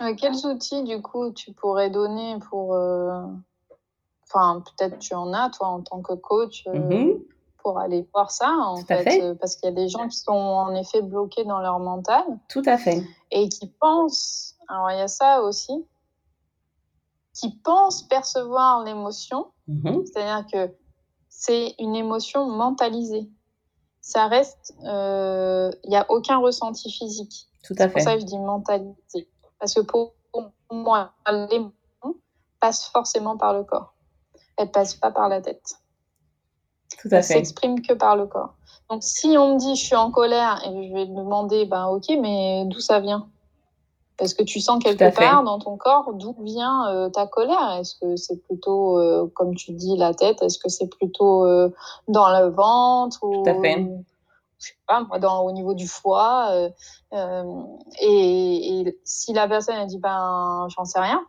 Euh, 0.02 0.16
quels 0.16 0.46
outils, 0.46 0.84
du 0.84 1.02
coup, 1.02 1.32
tu 1.32 1.54
pourrais 1.54 1.90
donner 1.90 2.38
pour... 2.50 2.74
Euh, 2.74 3.22
enfin, 4.26 4.64
peut-être 4.66 5.00
tu 5.00 5.14
en 5.14 5.34
as, 5.34 5.50
toi, 5.52 5.68
en 5.68 5.82
tant 5.82 6.02
que 6.02 6.14
coach, 6.14 6.66
mm-hmm 6.66 7.20
pour 7.68 7.80
aller 7.80 8.08
voir 8.14 8.32
ça, 8.32 8.50
en 8.50 8.78
fait, 8.78 9.22
euh, 9.22 9.36
parce 9.36 9.58
qu'il 9.58 9.66
y 9.66 9.74
a 9.74 9.76
des 9.76 9.90
gens 9.90 10.08
qui 10.08 10.18
sont 10.18 10.32
en 10.32 10.74
effet 10.74 11.02
bloqués 11.02 11.44
dans 11.44 11.60
leur 11.60 11.80
mental. 11.80 12.24
Tout 12.48 12.62
à 12.66 12.78
fait. 12.78 13.04
Et 13.30 13.50
qui 13.50 13.68
pensent, 13.68 14.56
alors 14.70 14.90
il 14.92 14.98
y 14.98 15.02
a 15.02 15.10
ça 15.10 15.42
aussi, 15.42 15.86
qui 17.38 17.52
pensent 17.52 18.04
percevoir 18.04 18.84
l'émotion, 18.84 19.48
mm-hmm. 19.70 20.06
c'est-à-dire 20.06 20.46
que 20.52 20.74
c'est 21.30 21.76
une 21.78 21.96
émotion 21.96 22.50
mentalisée. 22.50 23.30
Ça 24.02 24.28
reste, 24.28 24.74
euh, 24.86 25.70
il 25.84 25.92
n'y 25.92 25.98
a 25.98 26.06
aucun 26.10 26.38
ressenti 26.38 26.92
physique. 26.92 27.48
Tout 27.64 27.76
à 27.78 27.88
fait. 27.88 27.88
C'est 27.88 27.94
pour 27.94 28.02
ça 28.02 28.14
que 28.16 28.22
je 28.22 28.26
dis 28.26 28.40
mentalisé. 28.40 29.30
Parce 29.60 29.74
que 29.74 29.82
pour 29.82 30.14
moi, 30.72 31.12
l'émotion 31.28 31.74
passe 32.60 32.86
forcément 32.88 33.38
par 33.38 33.54
le 33.54 33.64
corps. 33.64 33.94
Elle 34.58 34.72
passe 34.72 34.96
pas 34.96 35.12
par 35.12 35.30
la 35.30 35.42
tête. 35.42 35.76
Tout 37.00 37.10
à 37.12 37.22
fait. 37.22 37.34
s'exprime 37.34 37.82
que 37.82 37.94
par 37.94 38.16
le 38.16 38.26
corps. 38.26 38.56
Donc, 38.90 39.04
si 39.04 39.38
on 39.38 39.54
me 39.54 39.60
dit 39.60 39.76
je 39.76 39.86
suis 39.86 39.96
en 39.96 40.10
colère 40.10 40.64
et 40.66 40.88
je 40.88 40.94
vais 40.94 41.06
demander, 41.06 41.66
ben 41.66 41.86
ok, 41.88 42.06
mais 42.20 42.66
d'où 42.66 42.80
ça 42.80 43.00
vient? 43.00 43.30
Est-ce 44.20 44.34
que 44.34 44.44
tu 44.44 44.60
sens 44.60 44.84
quelque 44.84 45.16
part 45.16 45.44
dans 45.44 45.60
ton 45.60 45.78
corps 45.78 46.12
d'où 46.14 46.36
vient 46.40 46.88
euh, 46.90 47.10
ta 47.10 47.28
colère 47.28 47.78
Est-ce 47.80 47.96
que 47.96 48.16
c'est 48.16 48.42
plutôt, 48.44 49.00
euh, 49.00 49.32
comme 49.36 49.56
tu 49.56 49.74
dis, 49.74 49.96
la 49.96 50.14
tête? 50.14 50.42
Est-ce 50.42 50.58
que 50.58 50.70
c'est 50.70 50.88
plutôt 50.88 51.46
euh, 51.46 51.70
dans 52.08 52.30
le 52.30 52.50
ventre 52.50 53.24
ou, 53.24 53.44
Tout 53.44 53.50
à 53.50 53.62
fait. 53.62 53.76
je 54.60 54.68
sais 54.68 54.74
pas, 54.88 55.02
moi, 55.02 55.20
dans, 55.20 55.42
au 55.42 55.52
niveau 55.52 55.76
du 55.76 55.88
foie. 55.88 56.50
Euh, 56.52 56.70
euh, 57.14 57.64
et, 58.02 58.80
et, 58.80 59.00
si 59.04 59.34
la 59.34 59.48
personne 59.48 59.76
a 59.76 59.86
dit, 59.86 60.00
ben, 60.00 60.68
j'en 60.76 60.86
sais 60.86 61.00
rien? 61.00 61.22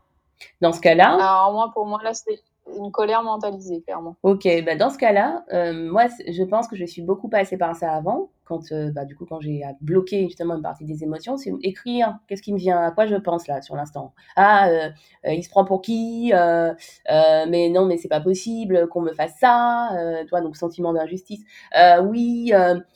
Dans 0.60 0.72
ce 0.72 0.80
cas-là. 0.80 1.14
Alors, 1.14 1.52
moi, 1.52 1.70
pour 1.74 1.84
moi, 1.84 2.00
là, 2.02 2.14
c'est 2.14 2.40
une 2.76 2.90
colère 2.90 3.22
mentalisée, 3.22 3.80
clairement. 3.82 4.16
Ok, 4.22 4.46
bah 4.64 4.76
dans 4.76 4.90
ce 4.90 4.98
cas-là, 4.98 5.44
euh, 5.52 5.90
moi, 5.90 6.06
je 6.26 6.42
pense 6.42 6.68
que 6.68 6.76
je 6.76 6.84
suis 6.84 7.02
beaucoup 7.02 7.28
passée 7.28 7.56
par 7.56 7.74
ça 7.76 7.92
avant, 7.92 8.30
quand, 8.44 8.72
euh, 8.72 8.90
bah, 8.90 9.04
du 9.04 9.14
coup, 9.14 9.26
quand 9.26 9.40
j'ai 9.40 9.62
bloqué 9.80 10.24
justement 10.24 10.56
une 10.56 10.62
partie 10.62 10.84
des 10.84 11.04
émotions, 11.04 11.36
c'est 11.36 11.52
écrire 11.62 12.18
qu'est-ce 12.26 12.42
qui 12.42 12.52
me 12.52 12.58
vient, 12.58 12.78
à 12.78 12.90
quoi 12.90 13.06
je 13.06 13.16
pense 13.16 13.46
là, 13.46 13.60
sur 13.60 13.76
l'instant? 13.76 14.14
Ah, 14.36 14.68
euh, 14.68 14.88
euh 15.26 15.32
il 15.32 15.42
se 15.42 15.50
prend 15.50 15.64
pour 15.64 15.82
qui? 15.82 16.32
Euh, 16.34 16.74
Mais 17.48 17.68
non, 17.68 17.84
mais 17.84 17.96
c'est 17.98 18.08
pas 18.08 18.20
possible 18.20 18.88
qu'on 18.88 19.02
me 19.02 19.12
fasse 19.12 19.34
ça, 19.40 19.90
toi, 20.28 20.40
donc 20.40 20.56
sentiment 20.56 20.92
d'injustice, 20.92 21.44
oui, 22.04 22.52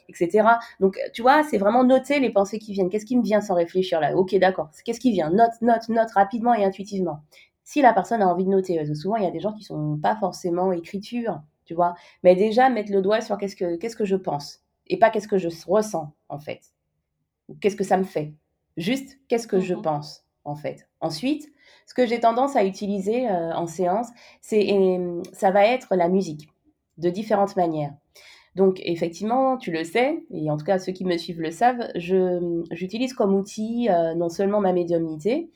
etc. 0.09 0.49
Donc, 0.81 0.99
tu 1.13 1.23
vois, 1.23 1.43
c'est 1.45 1.59
vraiment 1.59 1.85
noter 1.85 2.21
les 2.21 2.31
pensées 2.31 2.59
qui 2.59 2.73
viennent. 2.73 2.89
Qu'est-ce 2.89 3.07
qui 3.07 3.17
me 3.17 3.23
vient 3.23 3.41
sans 3.41 3.55
réfléchir 3.55 4.01
là? 4.01 4.17
Ok, 4.17 4.35
d'accord. 4.39 4.71
Qu'est-ce 4.85 5.01
qui 5.01 5.13
vient? 5.13 5.31
Note, 5.31 5.61
note, 5.61 5.89
note 5.89 6.11
rapidement 6.13 6.55
et 6.55 6.65
intuitivement 6.65 7.21
si 7.73 7.81
la 7.81 7.95
personne 7.95 8.21
a 8.21 8.29
envie 8.29 8.45
de 8.45 8.51
noter, 8.51 8.77
parce 8.77 8.91
que 8.91 8.95
souvent 8.95 9.17
il 9.17 9.25
y 9.25 9.27
a 9.27 9.31
des 9.31 9.41
gens 9.41 9.55
qui 9.55 9.65
sont 9.65 9.97
pas 9.97 10.15
forcément 10.17 10.73
écriture, 10.73 11.41
tu 11.65 11.73
vois, 11.73 11.95
mais 12.23 12.37
déjà 12.37 12.69
mettre 12.69 12.93
le 12.93 13.01
doigt 13.01 13.23
sur 13.23 13.39
qu'est-ce 13.39 13.57
que 13.57 13.77
qu'est-ce 13.77 13.97
que 13.97 14.05
je 14.05 14.17
pense 14.17 14.61
et 14.89 14.99
pas 14.99 15.09
qu'est-ce 15.09 15.27
que 15.27 15.39
je 15.39 15.49
ressens 15.67 16.13
en 16.29 16.39
fait, 16.39 16.61
ou 17.49 17.55
qu'est-ce 17.55 17.77
que 17.77 17.83
ça 17.83 17.97
me 17.97 18.05
fait, 18.05 18.35
juste 18.77 19.19
qu'est-ce 19.27 19.49
que 19.49 19.59
je 19.59 19.73
mmh 19.73 19.81
pense 19.81 20.27
en 20.45 20.55
fait. 20.55 20.87
Ensuite, 21.01 21.51
ce 21.87 21.95
que 21.95 22.07
j'ai 22.07 22.21
tendance 22.21 22.57
à 22.57 22.65
utiliser 22.67 23.31
euh, 23.31 23.55
en 23.55 23.67
séance, 23.67 24.09
c'est 24.43 24.69
ça 25.33 25.51
va 25.51 25.65
être 25.65 25.97
la 25.97 26.11
musique 26.11 26.51
de 26.99 27.09
différentes 27.09 27.57
manières. 27.57 27.95
Donc 28.55 28.83
effectivement, 28.85 29.57
tu 29.57 29.73
le 29.73 29.83
sais, 29.83 30.27
et 30.31 30.51
en 30.51 30.59
tout 30.59 30.67
cas 30.67 30.79
ceux 30.79 30.93
qui 30.93 31.07
me 31.07 31.17
suivent 31.17 31.41
le 31.41 31.51
savent, 31.51 31.89
j'utilise 31.95 33.15
comme 33.15 33.35
outil 33.35 33.89
euh, 33.89 34.15
non 34.15 34.29
seulement 34.29 34.61
ma 34.61 34.75
médiumnité, 34.75 35.49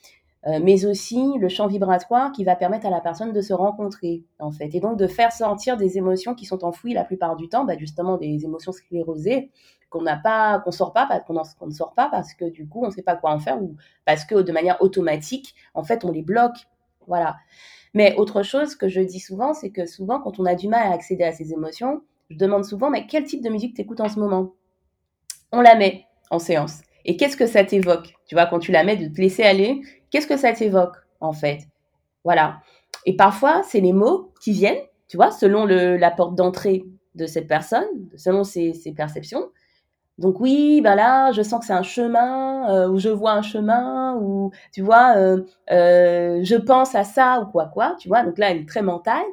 euh, 0.47 0.61
mais 0.63 0.85
aussi 0.87 1.39
le 1.39 1.49
champ 1.49 1.67
vibratoire 1.67 2.31
qui 2.31 2.45
va 2.45 2.55
permettre 2.55 2.87
à 2.87 2.91
la 2.91 3.01
personne 3.01 3.33
de 3.33 3.41
se 3.41 3.53
rencontrer, 3.53 4.23
en 4.39 4.53
fait, 4.53 4.75
et 4.75 4.81
donc 4.81 4.97
de 4.97 5.07
faire 5.07 5.33
sortir 5.33 5.77
des 5.77 5.99
émotions 5.99 6.35
qui 6.35 6.45
sont 6.45 6.65
enfouies 6.65 6.95
la 6.95 7.05
plupart 7.05 7.37
du 7.37 7.49
temps, 7.49 7.65
bah, 7.65 7.77
justement 7.77 8.17
des 8.17 8.45
émotions 8.45 8.73
sclérosées 8.73 9.51
qu'on 9.91 10.03
n'a 10.03 10.17
pas, 10.17 10.61
qu'on 10.61 10.71
sort 10.71 10.93
pas, 10.93 11.21
qu'on 11.27 11.67
ne 11.67 11.73
sort 11.73 11.95
pas 11.95 12.09
parce 12.11 12.35
que 12.35 12.45
du 12.45 12.69
coup 12.69 12.83
on 12.83 12.87
ne 12.87 12.91
sait 12.91 13.03
pas 13.03 13.17
quoi 13.17 13.33
en 13.33 13.39
faire 13.39 13.63
ou 13.63 13.77
parce 14.05 14.25
que 14.25 14.37
de 14.37 14.53
manière 14.53 14.81
automatique, 14.83 15.55
en 15.75 15.85
fait, 15.85 16.05
on 16.05 16.13
les 16.13 16.23
bloque, 16.23 16.67
voilà. 17.07 17.37
Mais 17.95 18.15
autre 18.17 18.43
chose 18.43 18.75
que 18.77 18.89
je 18.89 19.01
dis 19.01 19.21
souvent, 19.21 19.55
c'est 19.55 19.71
que 19.71 19.87
souvent 19.87 20.21
quand 20.21 20.39
on 20.39 20.45
a 20.45 20.55
du 20.55 20.69
mal 20.69 20.91
à 20.91 20.95
accéder 20.95 21.25
à 21.25 21.33
ces 21.33 21.53
émotions, 21.53 22.03
je 22.31 22.37
demande 22.37 22.65
souvent, 22.65 22.91
mais 22.91 23.07
quel 23.07 23.25
type 23.25 23.43
de 23.43 23.51
musique 23.51 23.75
t'écoutes 23.75 24.01
en 24.01 24.09
ce 24.09 24.19
moment? 24.19 24.53
On 25.53 25.61
la 25.61 25.77
met 25.77 26.05
en 26.31 26.39
séance. 26.39 26.83
Et 27.07 27.17
qu'est-ce 27.17 27.37
que 27.37 27.47
ça 27.47 27.65
t'évoque? 27.65 28.15
Tu 28.27 28.35
vois, 28.35 28.47
quand 28.47 28.59
tu 28.59 28.73
la 28.73 28.85
mets, 28.85 28.97
de 28.97 29.07
te 29.07 29.21
laisser 29.21 29.45
aller, 29.45 29.81
qu'est-ce 30.11 30.27
que 30.27 30.37
ça 30.37 30.53
t'évoque, 30.53 30.97
en 31.21 31.33
fait? 31.33 31.61
Voilà. 32.25 32.59
Et 33.07 33.17
parfois, 33.17 33.63
c'est 33.63 33.81
les 33.81 33.93
mots 33.93 34.33
qui 34.43 34.53
viennent, 34.53 34.83
tu 35.09 35.17
vois, 35.17 35.31
selon 35.31 35.65
la 35.65 36.11
porte 36.11 36.35
d'entrée 36.35 36.85
de 37.15 37.27
cette 37.27 37.47
personne, 37.47 37.87
selon 38.17 38.43
ses, 38.43 38.73
ses, 38.73 38.93
perceptions. 38.93 39.49
Donc 40.19 40.41
oui, 40.41 40.81
ben 40.83 40.97
là, 40.97 41.31
je 41.31 41.43
sens 41.43 41.61
que 41.61 41.67
c'est 41.67 41.73
un 41.73 41.83
chemin, 41.85 42.69
euh, 42.71 42.89
ou 42.89 42.99
je 42.99 43.09
vois 43.09 43.33
un 43.33 43.43
chemin, 43.43 44.17
ou 44.17 44.51
tu 44.73 44.83
vois, 44.83 45.15
euh, 45.17 45.43
euh, 45.71 46.41
je 46.43 46.57
pense 46.57 46.95
à 46.97 47.05
ça, 47.05 47.41
ou 47.41 47.47
quoi, 47.47 47.67
quoi, 47.67 47.95
tu 48.01 48.09
vois. 48.09 48.25
Donc 48.25 48.37
là, 48.39 48.51
elle 48.51 48.59
est 48.59 48.69
très 48.69 48.83
mentale. 48.83 49.25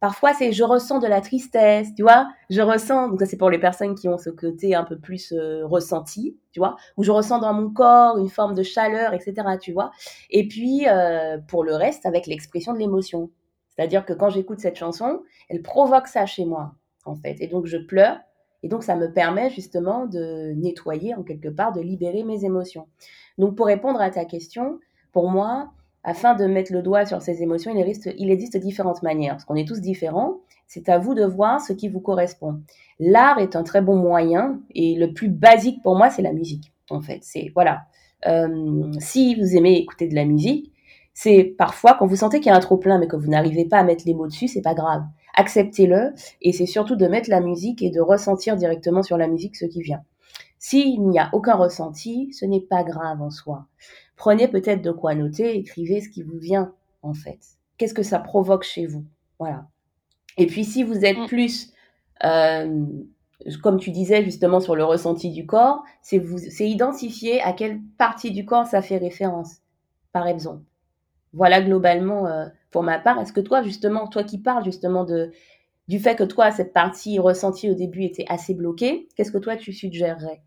Parfois, 0.00 0.32
c'est 0.32 0.52
je 0.52 0.64
ressens 0.64 0.98
de 0.98 1.06
la 1.06 1.20
tristesse, 1.20 1.94
tu 1.94 2.02
vois. 2.02 2.26
Je 2.48 2.62
ressens, 2.62 3.08
donc 3.08 3.20
ça 3.20 3.26
c'est 3.26 3.36
pour 3.36 3.50
les 3.50 3.58
personnes 3.58 3.94
qui 3.94 4.08
ont 4.08 4.16
ce 4.16 4.30
côté 4.30 4.74
un 4.74 4.84
peu 4.84 4.98
plus 4.98 5.32
euh, 5.32 5.66
ressenti, 5.66 6.38
tu 6.52 6.58
vois, 6.58 6.76
où 6.96 7.02
je 7.02 7.10
ressens 7.10 7.38
dans 7.38 7.52
mon 7.52 7.70
corps 7.70 8.16
une 8.16 8.30
forme 8.30 8.54
de 8.54 8.62
chaleur, 8.62 9.12
etc., 9.12 9.34
tu 9.60 9.72
vois. 9.72 9.90
Et 10.30 10.48
puis, 10.48 10.88
euh, 10.88 11.36
pour 11.48 11.64
le 11.64 11.74
reste, 11.74 12.06
avec 12.06 12.26
l'expression 12.26 12.72
de 12.72 12.78
l'émotion. 12.78 13.30
C'est-à-dire 13.68 14.06
que 14.06 14.14
quand 14.14 14.30
j'écoute 14.30 14.60
cette 14.60 14.76
chanson, 14.76 15.22
elle 15.50 15.60
provoque 15.60 16.06
ça 16.06 16.24
chez 16.24 16.46
moi, 16.46 16.72
en 17.04 17.14
fait. 17.14 17.36
Et 17.40 17.46
donc, 17.46 17.66
je 17.66 17.76
pleure. 17.76 18.18
Et 18.62 18.68
donc, 18.68 18.82
ça 18.82 18.96
me 18.96 19.12
permet 19.12 19.50
justement 19.50 20.06
de 20.06 20.52
nettoyer, 20.54 21.14
en 21.14 21.22
quelque 21.22 21.48
part, 21.48 21.72
de 21.72 21.80
libérer 21.80 22.24
mes 22.24 22.44
émotions. 22.46 22.88
Donc, 23.36 23.54
pour 23.54 23.66
répondre 23.66 24.00
à 24.00 24.10
ta 24.10 24.24
question, 24.24 24.80
pour 25.12 25.30
moi, 25.30 25.72
afin 26.02 26.34
de 26.34 26.46
mettre 26.46 26.72
le 26.72 26.82
doigt 26.82 27.04
sur 27.04 27.20
ces 27.20 27.42
émotions, 27.42 27.72
il 27.74 28.30
existe, 28.30 28.56
différentes 28.56 29.02
manières, 29.02 29.34
parce 29.34 29.44
qu'on 29.44 29.56
est 29.56 29.66
tous 29.66 29.80
différents. 29.80 30.38
C'est 30.66 30.88
à 30.88 30.98
vous 30.98 31.14
de 31.14 31.24
voir 31.24 31.60
ce 31.60 31.72
qui 31.72 31.88
vous 31.88 32.00
correspond. 32.00 32.62
L'art 32.98 33.38
est 33.38 33.56
un 33.56 33.62
très 33.62 33.82
bon 33.82 33.96
moyen, 33.96 34.60
et 34.74 34.94
le 34.96 35.12
plus 35.12 35.28
basique 35.28 35.82
pour 35.82 35.96
moi, 35.96 36.10
c'est 36.10 36.22
la 36.22 36.32
musique. 36.32 36.72
En 36.90 37.00
fait, 37.00 37.20
c'est 37.22 37.50
voilà. 37.54 37.82
Euh, 38.26 38.92
si 38.98 39.34
vous 39.34 39.56
aimez 39.56 39.76
écouter 39.78 40.08
de 40.08 40.14
la 40.14 40.24
musique, 40.24 40.72
c'est 41.12 41.44
parfois 41.44 41.96
quand 41.98 42.06
vous 42.06 42.16
sentez 42.16 42.38
qu'il 42.38 42.50
y 42.50 42.52
a 42.52 42.56
un 42.56 42.60
trop 42.60 42.76
plein, 42.76 42.98
mais 42.98 43.06
que 43.06 43.16
vous 43.16 43.28
n'arrivez 43.28 43.64
pas 43.64 43.78
à 43.78 43.82
mettre 43.82 44.04
les 44.06 44.14
mots 44.14 44.26
dessus, 44.26 44.48
c'est 44.48 44.62
pas 44.62 44.74
grave. 44.74 45.02
Acceptez-le, 45.34 46.12
et 46.40 46.52
c'est 46.52 46.66
surtout 46.66 46.96
de 46.96 47.06
mettre 47.06 47.30
la 47.30 47.40
musique 47.40 47.82
et 47.82 47.90
de 47.90 48.00
ressentir 48.00 48.56
directement 48.56 49.02
sur 49.02 49.16
la 49.16 49.28
musique 49.28 49.56
ce 49.56 49.66
qui 49.66 49.82
vient. 49.82 50.02
S'il 50.58 51.08
n'y 51.08 51.18
a 51.18 51.30
aucun 51.32 51.54
ressenti, 51.54 52.32
ce 52.32 52.44
n'est 52.44 52.60
pas 52.60 52.84
grave 52.84 53.22
en 53.22 53.30
soi 53.30 53.66
prenez 54.20 54.48
peut-être 54.48 54.82
de 54.82 54.92
quoi 54.92 55.14
noter, 55.14 55.56
écrivez 55.56 56.02
ce 56.02 56.10
qui 56.10 56.22
vous 56.22 56.38
vient 56.38 56.74
en 57.02 57.14
fait. 57.14 57.38
Qu'est-ce 57.78 57.94
que 57.94 58.02
ça 58.02 58.18
provoque 58.18 58.64
chez 58.64 58.84
vous? 58.84 59.06
Voilà. 59.38 59.66
Et 60.36 60.46
puis 60.46 60.66
si 60.66 60.82
vous 60.82 61.06
êtes 61.06 61.16
mm. 61.16 61.26
plus, 61.26 61.72
euh, 62.24 62.84
comme 63.62 63.80
tu 63.80 63.90
disais 63.90 64.22
justement 64.22 64.60
sur 64.60 64.76
le 64.76 64.84
ressenti 64.84 65.30
du 65.30 65.46
corps, 65.46 65.82
c'est 66.02 66.18
vous, 66.18 66.36
c'est 66.36 66.68
identifier 66.68 67.40
à 67.40 67.54
quelle 67.54 67.80
partie 67.96 68.30
du 68.30 68.44
corps 68.44 68.66
ça 68.66 68.82
fait 68.82 68.98
référence, 68.98 69.62
par 70.12 70.26
exemple. 70.26 70.64
Voilà 71.32 71.62
globalement 71.62 72.26
euh, 72.26 72.44
pour 72.70 72.82
ma 72.82 72.98
part. 72.98 73.18
Est-ce 73.20 73.32
que 73.32 73.40
toi 73.40 73.62
justement, 73.62 74.06
toi 74.06 74.22
qui 74.22 74.36
parles 74.36 74.64
justement 74.64 75.04
de 75.04 75.32
du 75.88 75.98
fait 75.98 76.14
que 76.14 76.24
toi 76.24 76.50
cette 76.50 76.74
partie 76.74 77.18
ressentie 77.18 77.70
au 77.70 77.74
début 77.74 78.04
était 78.04 78.26
assez 78.28 78.52
bloquée, 78.52 79.08
qu'est-ce 79.16 79.32
que 79.32 79.38
toi 79.38 79.56
tu 79.56 79.72
suggérerais? 79.72 80.42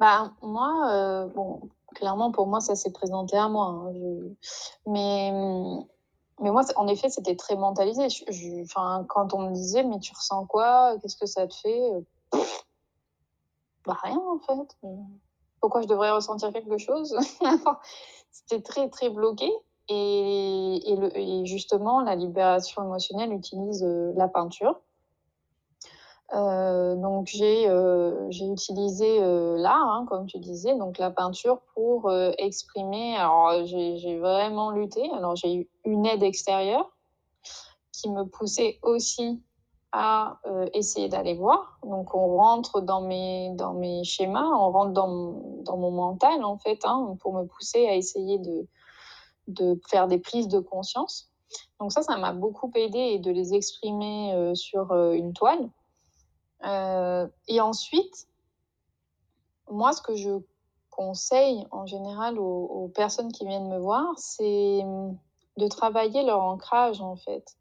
Bah, 0.00 0.32
moi, 0.40 0.90
euh, 0.94 1.26
bon, 1.26 1.60
clairement, 1.94 2.32
pour 2.32 2.46
moi, 2.46 2.60
ça 2.60 2.74
s'est 2.74 2.90
présenté 2.90 3.36
à 3.36 3.48
moi. 3.48 3.66
Hein, 3.66 3.92
mais, 4.86 5.30
mais 6.40 6.50
moi, 6.50 6.62
en 6.76 6.88
effet, 6.88 7.10
c'était 7.10 7.36
très 7.36 7.54
mentalisé. 7.54 8.08
Quand 8.74 9.34
on 9.34 9.50
me 9.50 9.52
disait, 9.52 9.84
mais 9.84 10.00
tu 10.00 10.14
ressens 10.14 10.46
quoi? 10.46 10.96
Qu'est-ce 11.02 11.18
que 11.18 11.26
ça 11.26 11.46
te 11.46 11.54
fait? 11.54 11.92
Bah, 13.84 13.98
rien, 14.02 14.18
en 14.18 14.38
fait. 14.38 14.76
Pourquoi 15.60 15.82
je 15.82 15.86
devrais 15.86 16.10
ressentir 16.10 16.50
quelque 16.50 16.78
chose? 16.78 17.14
C'était 18.30 18.62
très, 18.62 18.88
très 18.88 19.10
bloqué. 19.10 19.50
Et, 19.88 20.92
et, 20.92 20.96
le, 20.96 21.18
et, 21.18 21.44
justement, 21.44 22.00
la 22.00 22.14
libération 22.14 22.82
émotionnelle 22.82 23.32
utilise 23.32 23.82
euh, 23.82 24.12
la 24.16 24.28
peinture. 24.28 24.80
Euh, 26.32 26.94
donc 26.94 27.26
j'ai 27.26 27.68
euh, 27.68 28.30
utilisé 28.30 29.20
euh, 29.20 29.56
l'art, 29.56 29.88
hein, 29.88 30.06
comme 30.08 30.26
tu 30.26 30.38
disais, 30.38 30.76
donc 30.76 30.98
la 30.98 31.10
peinture 31.10 31.60
pour 31.74 32.08
euh, 32.08 32.30
exprimer. 32.38 33.16
Alors 33.16 33.66
j'ai 33.66 34.18
vraiment 34.18 34.70
lutté. 34.70 35.10
Alors 35.12 35.34
j'ai 35.34 35.54
eu 35.54 35.68
une 35.84 36.06
aide 36.06 36.22
extérieure 36.22 36.88
qui 37.92 38.08
me 38.10 38.24
poussait 38.24 38.78
aussi 38.82 39.42
à 39.92 40.38
essayer 40.72 41.08
d'aller 41.08 41.34
voir. 41.34 41.80
Donc 41.82 42.14
on 42.14 42.36
rentre 42.36 42.80
dans 42.80 43.00
mes 43.00 43.50
dans 43.56 43.74
mes 43.74 44.04
schémas, 44.04 44.46
on 44.46 44.70
rentre 44.70 44.92
dans 44.92 45.42
dans 45.64 45.76
mon 45.76 45.90
mental 45.90 46.44
en 46.44 46.58
fait, 46.58 46.78
hein, 46.84 47.16
pour 47.20 47.34
me 47.34 47.44
pousser 47.44 47.88
à 47.88 47.96
essayer 47.96 48.38
de 48.38 48.68
de 49.48 49.80
faire 49.88 50.06
des 50.06 50.18
prises 50.18 50.46
de 50.46 50.60
conscience. 50.60 51.32
Donc 51.80 51.90
ça, 51.90 52.02
ça 52.02 52.16
m'a 52.18 52.32
beaucoup 52.32 52.70
aidé 52.76 53.18
de 53.18 53.32
les 53.32 53.52
exprimer 53.52 54.52
sur 54.54 54.94
une 55.12 55.32
toile. 55.32 55.68
Euh, 56.64 57.26
et 57.48 57.60
ensuite, 57.60 58.28
moi, 59.70 59.92
ce 59.92 60.02
que 60.02 60.14
je 60.14 60.30
conseille 60.90 61.66
en 61.70 61.86
général 61.86 62.38
aux, 62.38 62.64
aux 62.66 62.88
personnes 62.88 63.32
qui 63.32 63.46
viennent 63.46 63.68
me 63.68 63.78
voir, 63.78 64.06
c'est 64.16 64.84
de 65.56 65.68
travailler 65.68 66.22
leur 66.24 66.42
ancrage 66.42 67.00
en 67.00 67.16
fait. 67.16 67.56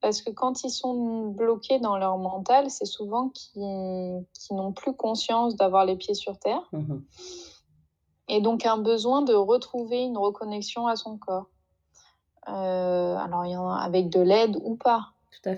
Parce 0.00 0.22
que 0.22 0.30
quand 0.30 0.64
ils 0.64 0.70
sont 0.70 1.26
bloqués 1.28 1.78
dans 1.78 1.98
leur 1.98 2.16
mental, 2.16 2.70
c'est 2.70 2.86
souvent 2.86 3.28
qu'ils 3.28 4.24
qu 4.32 4.54
n'ont 4.54 4.72
plus 4.72 4.94
conscience 4.94 5.56
d'avoir 5.56 5.84
les 5.84 5.96
pieds 5.96 6.14
sur 6.14 6.38
terre. 6.38 6.62
Mmh. 6.72 6.96
Et 8.28 8.40
donc 8.40 8.64
un 8.64 8.78
besoin 8.78 9.22
de 9.22 9.34
retrouver 9.34 10.02
une 10.04 10.16
reconnexion 10.16 10.86
à 10.86 10.96
son 10.96 11.18
corps. 11.18 11.46
Euh, 12.48 13.16
alors, 13.16 13.44
il 13.44 13.52
y 13.52 13.56
en 13.56 13.68
a 13.68 13.76
avec 13.76 14.08
de 14.08 14.20
l'aide 14.20 14.56
ou 14.62 14.76
pas. 14.76 15.12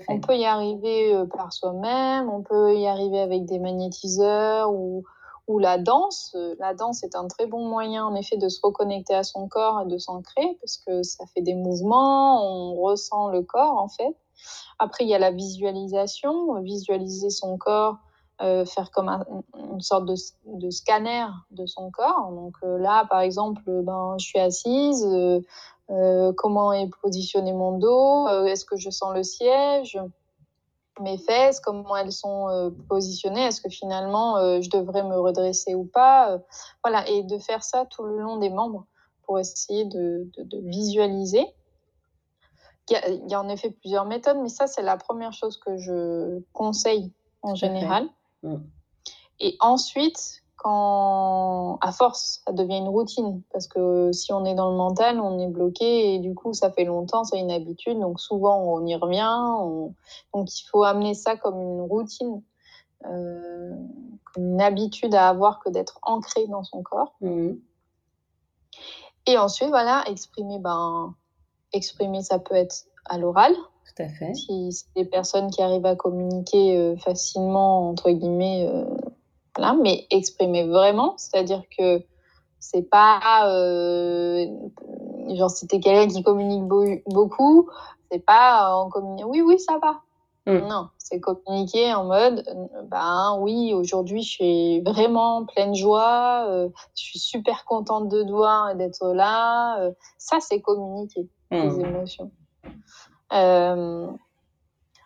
On 0.07 0.19
peut 0.19 0.37
y 0.37 0.45
arriver 0.45 1.13
euh, 1.13 1.25
par 1.25 1.51
soi-même, 1.51 2.29
on 2.29 2.41
peut 2.41 2.75
y 2.75 2.87
arriver 2.87 3.19
avec 3.19 3.45
des 3.45 3.59
magnétiseurs 3.59 4.71
ou, 4.71 5.03
la 5.59 5.77
danse. 5.77 6.31
Euh, 6.35 6.55
la 6.59 6.73
danse 6.73 7.03
est 7.03 7.15
un 7.15 7.27
très 7.27 7.45
bon 7.45 7.67
moyen, 7.67 8.05
en 8.05 8.15
effet, 8.15 8.37
de 8.37 8.49
se 8.49 8.59
reconnecter 8.63 9.13
à 9.13 9.23
son 9.23 9.47
corps 9.47 9.81
et 9.81 9.85
de 9.85 9.97
s'ancrer 9.97 10.57
parce 10.61 10.77
que 10.77 11.03
ça 11.03 11.25
fait 11.33 11.41
des 11.41 11.53
mouvements, 11.53 12.43
on 12.43 12.81
ressent 12.81 13.27
le 13.27 13.43
corps, 13.43 13.77
en 13.77 13.87
fait. 13.87 14.15
Après, 14.79 15.03
il 15.03 15.09
y 15.09 15.15
a 15.15 15.19
la 15.19 15.31
visualisation, 15.31 16.59
visualiser 16.61 17.29
son 17.29 17.57
corps, 17.57 17.97
euh, 18.41 18.65
faire 18.65 18.89
comme 18.89 19.09
une 19.71 19.81
sorte 19.81 20.05
de, 20.05 20.69
scanner 20.71 21.25
de 21.51 21.65
son 21.65 21.91
corps. 21.91 22.31
Donc 22.31 22.55
là, 22.63 23.05
par 23.09 23.19
exemple, 23.19 23.61
ben, 23.83 24.15
je 24.17 24.25
suis 24.25 24.39
assise, 24.39 25.05
comment 26.37 26.73
est 26.73 26.89
positionné 27.01 27.53
mon 27.53 27.77
dos, 27.77 28.27
est-ce 28.45 28.65
que 28.65 28.77
je 28.77 28.89
sens 28.89 29.13
le 29.13 29.23
siège, 29.23 29.99
mes 30.99 31.17
fesses, 31.17 31.59
comment 31.59 31.95
elles 31.95 32.11
sont 32.11 32.73
positionnées, 32.87 33.45
est-ce 33.45 33.61
que 33.61 33.69
finalement 33.69 34.61
je 34.61 34.69
devrais 34.69 35.03
me 35.03 35.19
redresser 35.19 35.75
ou 35.75 35.85
pas? 35.85 36.39
voilà, 36.83 37.07
et 37.09 37.23
de 37.23 37.37
faire 37.37 37.63
ça 37.63 37.85
tout 37.85 38.03
le 38.03 38.17
long 38.19 38.37
des 38.37 38.49
membres 38.49 38.85
pour 39.25 39.39
essayer 39.39 39.85
de, 39.85 40.29
de, 40.37 40.43
de 40.43 40.57
visualiser. 40.69 41.45
Il 42.89 42.93
y, 42.93 42.95
a, 42.97 43.09
il 43.09 43.29
y, 43.29 43.33
a, 43.33 43.39
en 43.39 43.47
effet 43.47 43.71
plusieurs 43.71 44.05
méthodes, 44.05 44.37
mais 44.41 44.49
ça, 44.49 44.67
c'est 44.67 44.81
la 44.81 44.97
première 44.97 45.31
chose 45.31 45.57
que 45.57 45.77
je 45.77 46.41
conseille 46.51 47.13
en 47.41 47.55
général. 47.55 48.09
Mm. 48.43 48.57
Et 49.39 49.55
ensuite, 49.61 50.42
quand, 50.63 51.77
à 51.81 51.91
force, 51.91 52.41
ça 52.45 52.53
devient 52.53 52.77
une 52.77 52.87
routine. 52.87 53.41
Parce 53.51 53.67
que 53.67 54.11
si 54.11 54.31
on 54.31 54.45
est 54.45 54.55
dans 54.55 54.71
le 54.71 54.77
mental, 54.77 55.19
on 55.19 55.37
est 55.39 55.47
bloqué 55.47 56.15
et 56.15 56.19
du 56.19 56.33
coup, 56.33 56.53
ça 56.53 56.71
fait 56.71 56.85
longtemps, 56.85 57.23
c'est 57.23 57.39
une 57.39 57.51
habitude. 57.51 57.99
Donc 57.99 58.19
souvent, 58.19 58.57
on 58.59 58.85
y 58.85 58.95
revient. 58.95 59.91
Donc 60.33 60.59
il 60.59 60.63
faut 60.69 60.83
amener 60.83 61.13
ça 61.13 61.35
comme 61.35 61.59
une 61.59 61.81
routine, 61.81 62.41
euh, 63.05 63.75
comme 64.33 64.45
une 64.45 64.61
habitude 64.61 65.13
à 65.13 65.29
avoir 65.29 65.59
que 65.59 65.69
d'être 65.69 65.99
ancré 66.01 66.47
dans 66.47 66.63
son 66.63 66.81
corps. 66.81 67.15
Mm. 67.21 67.53
Et 69.25 69.37
ensuite, 69.37 69.69
voilà, 69.69 70.03
exprimer, 70.07 70.59
ben, 70.59 71.13
exprimer, 71.71 72.23
ça 72.23 72.39
peut 72.39 72.55
être 72.55 72.85
à 73.05 73.17
l'oral, 73.17 73.53
tout 73.95 74.03
à 74.03 74.07
fait. 74.07 74.33
Si 74.33 74.71
c'est 74.71 74.85
des 74.95 75.05
personnes 75.05 75.49
qui 75.51 75.61
arrivent 75.61 75.85
à 75.85 75.95
communiquer 75.95 76.77
euh, 76.77 76.95
facilement, 76.97 77.89
entre 77.89 78.09
guillemets, 78.11 78.67
euh, 78.67 78.85
mais 79.81 80.07
exprimer 80.09 80.67
vraiment, 80.67 81.15
c'est-à-dire 81.17 81.63
que 81.77 82.03
c'est 82.59 82.89
pas 82.89 83.49
euh, 83.49 84.47
genre 85.35 85.51
si 85.51 85.67
t'es 85.67 85.79
quelqu'un 85.79 86.07
qui 86.07 86.23
communique 86.23 86.63
beaucoup, 86.63 87.69
c'est 88.09 88.25
pas 88.25 88.73
en 88.75 88.89
communiquant 88.89 89.27
oui 89.27 89.41
oui 89.41 89.59
ça 89.59 89.77
va. 89.79 90.01
Mm. 90.45 90.67
Non, 90.67 90.89
c'est 90.97 91.19
communiquer 91.19 91.93
en 91.93 92.05
mode 92.05 92.43
ben 92.89 93.37
oui 93.39 93.73
aujourd'hui 93.73 94.23
je 94.23 94.29
suis 94.29 94.81
vraiment 94.81 95.45
pleine 95.45 95.75
joie, 95.75 96.45
euh, 96.49 96.69
je 96.95 97.03
suis 97.03 97.19
super 97.19 97.65
contente 97.65 98.09
de 98.09 98.23
toi 98.23 98.73
d'être 98.75 99.13
là. 99.13 99.79
Euh, 99.81 99.91
ça 100.17 100.39
c'est 100.39 100.61
communiquer 100.61 101.27
mm. 101.51 101.55
les 101.55 101.79
émotions. 101.79 102.31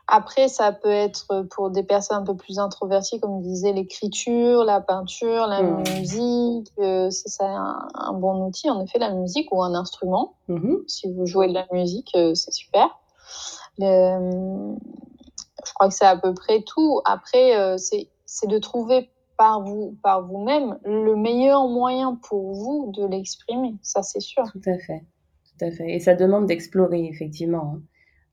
Après, 0.10 0.48
ça 0.48 0.72
peut 0.72 0.90
être 0.90 1.44
pour 1.52 1.70
des 1.70 1.84
personnes 1.84 2.18
un 2.18 2.24
peu 2.24 2.36
plus 2.36 2.60
introverties, 2.60 3.20
comme 3.20 3.42
disait 3.42 3.74
l'écriture, 3.74 4.64
la 4.64 4.80
peinture, 4.80 5.48
la 5.48 5.62
mmh. 5.62 5.84
musique. 5.98 6.72
Euh, 6.80 7.10
c'est 7.10 7.44
un, 7.44 7.90
un, 7.94 8.14
bon 8.14 8.46
outil, 8.46 8.70
en 8.70 8.82
effet, 8.82 9.00
la 9.00 9.14
musique 9.14 9.52
ou 9.52 9.62
un 9.62 9.76
instrument. 9.76 10.36
Mmh. 10.48 10.76
Si 10.88 11.12
vous 11.12 11.26
jouez 11.26 11.50
de 11.50 11.54
la 11.54 11.68
musique, 11.74 12.12
euh, 12.16 12.34
c'est 12.36 12.54
super. 12.54 12.98
je 13.80 14.78
crois 15.76 15.90
que 15.90 15.94
c'est 15.94 16.06
à 16.06 16.16
peu 16.16 16.34
près 16.34 16.62
tout. 16.62 17.02
Après, 17.04 17.58
euh, 17.58 17.76
c'est 17.78 18.48
de 18.48 18.58
trouver 18.60 19.10
par 19.38 19.62
vous, 19.62 19.98
par 20.04 20.26
vous-même, 20.26 20.80
le 20.86 21.18
meilleur 21.18 21.68
moyen 21.68 22.16
pour 22.30 22.54
vous 22.54 22.94
de 22.96 23.06
l'exprimer. 23.06 23.76
Ça, 23.82 24.04
c'est 24.04 24.22
sûr. 24.22 24.44
Tout 24.54 24.70
à 24.70 24.78
fait. 24.78 25.04
Tout 25.44 25.66
à 25.66 25.72
fait. 25.72 25.96
Et 25.96 26.00
ça 26.00 26.16
demande 26.16 26.46
d'explorer, 26.46 27.06
effectivement. 27.08 27.76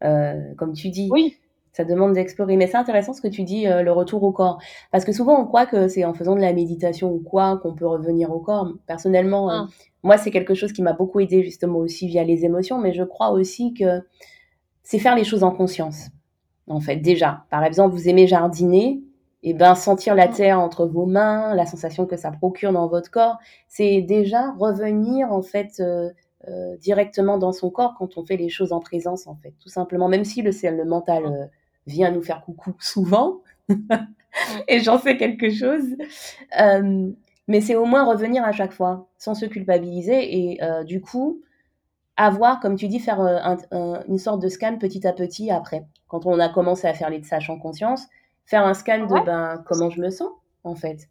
Hein. 0.00 0.54
Comme 0.56 0.74
tu 0.74 0.90
dis. 0.90 1.08
Oui. 1.10 1.36
Ça 1.74 1.84
demande 1.84 2.12
d'explorer. 2.12 2.56
Mais 2.56 2.68
c'est 2.68 2.76
intéressant 2.76 3.12
ce 3.12 3.20
que 3.20 3.26
tu 3.28 3.42
dis, 3.42 3.66
euh, 3.66 3.82
le 3.82 3.90
retour 3.90 4.22
au 4.22 4.30
corps. 4.30 4.60
Parce 4.92 5.04
que 5.04 5.12
souvent, 5.12 5.40
on 5.40 5.44
croit 5.44 5.66
que 5.66 5.88
c'est 5.88 6.04
en 6.04 6.14
faisant 6.14 6.36
de 6.36 6.40
la 6.40 6.52
méditation 6.52 7.12
ou 7.12 7.18
quoi 7.18 7.58
qu'on 7.58 7.74
peut 7.74 7.86
revenir 7.86 8.30
au 8.30 8.38
corps. 8.38 8.72
Personnellement, 8.86 9.50
euh, 9.50 9.54
ah. 9.54 9.66
moi, 10.04 10.16
c'est 10.16 10.30
quelque 10.30 10.54
chose 10.54 10.72
qui 10.72 10.82
m'a 10.82 10.92
beaucoup 10.92 11.18
aidé 11.18 11.42
justement 11.42 11.78
aussi 11.78 12.06
via 12.06 12.22
les 12.22 12.44
émotions. 12.44 12.78
Mais 12.78 12.92
je 12.92 13.02
crois 13.02 13.30
aussi 13.30 13.74
que 13.74 14.00
c'est 14.84 15.00
faire 15.00 15.16
les 15.16 15.24
choses 15.24 15.42
en 15.42 15.50
conscience. 15.50 16.10
En 16.68 16.78
fait, 16.78 16.96
déjà. 16.96 17.44
Par 17.50 17.64
exemple, 17.64 17.94
vous 17.94 18.08
aimez 18.08 18.28
jardiner. 18.28 19.02
Et 19.46 19.50
eh 19.50 19.52
ben 19.52 19.74
sentir 19.74 20.14
la 20.14 20.22
ah. 20.22 20.28
terre 20.28 20.58
entre 20.58 20.86
vos 20.86 21.04
mains, 21.04 21.54
la 21.54 21.66
sensation 21.66 22.06
que 22.06 22.16
ça 22.16 22.30
procure 22.30 22.72
dans 22.72 22.86
votre 22.88 23.10
corps, 23.10 23.36
c'est 23.68 24.00
déjà 24.00 24.52
revenir 24.58 25.30
en 25.30 25.42
fait 25.42 25.82
euh, 26.48 26.76
directement 26.76 27.38
dans 27.38 27.52
son 27.52 27.70
corps 27.70 27.94
quand 27.98 28.18
on 28.18 28.26
fait 28.26 28.36
les 28.36 28.50
choses 28.50 28.72
en 28.72 28.80
présence, 28.80 29.26
en 29.26 29.34
fait. 29.34 29.54
Tout 29.60 29.70
simplement, 29.70 30.08
même 30.08 30.24
si 30.24 30.42
le, 30.42 30.50
le 30.50 30.84
mental 30.84 31.24
euh, 31.24 31.46
vient 31.86 32.10
nous 32.10 32.22
faire 32.22 32.42
coucou 32.42 32.74
souvent, 32.80 33.40
et 34.68 34.80
j'en 34.80 34.98
sais 34.98 35.16
quelque 35.16 35.50
chose, 35.50 35.84
euh, 36.60 37.10
mais 37.48 37.60
c'est 37.60 37.76
au 37.76 37.84
moins 37.84 38.04
revenir 38.04 38.44
à 38.44 38.52
chaque 38.52 38.72
fois, 38.72 39.08
sans 39.18 39.34
se 39.34 39.46
culpabiliser, 39.46 40.52
et 40.52 40.60
du 40.84 41.00
coup, 41.00 41.40
avoir, 42.16 42.60
comme 42.60 42.76
tu 42.76 42.88
dis, 42.88 43.00
faire 43.00 43.20
une 44.08 44.18
sorte 44.18 44.40
de 44.40 44.48
scan 44.48 44.78
petit 44.78 45.06
à 45.06 45.12
petit 45.12 45.50
après, 45.50 45.86
quand 46.08 46.26
on 46.26 46.38
a 46.38 46.48
commencé 46.48 46.86
à 46.86 46.94
faire 46.94 47.10
les 47.10 47.20
tâches 47.20 47.50
en 47.50 47.58
conscience, 47.58 48.06
faire 48.46 48.66
un 48.66 48.74
scan 48.74 49.06
de 49.06 49.24
ben, 49.24 49.62
comment 49.66 49.90
je 49.90 50.00
me 50.00 50.10
sens, 50.10 50.30
en 50.64 50.74
fait. 50.74 51.08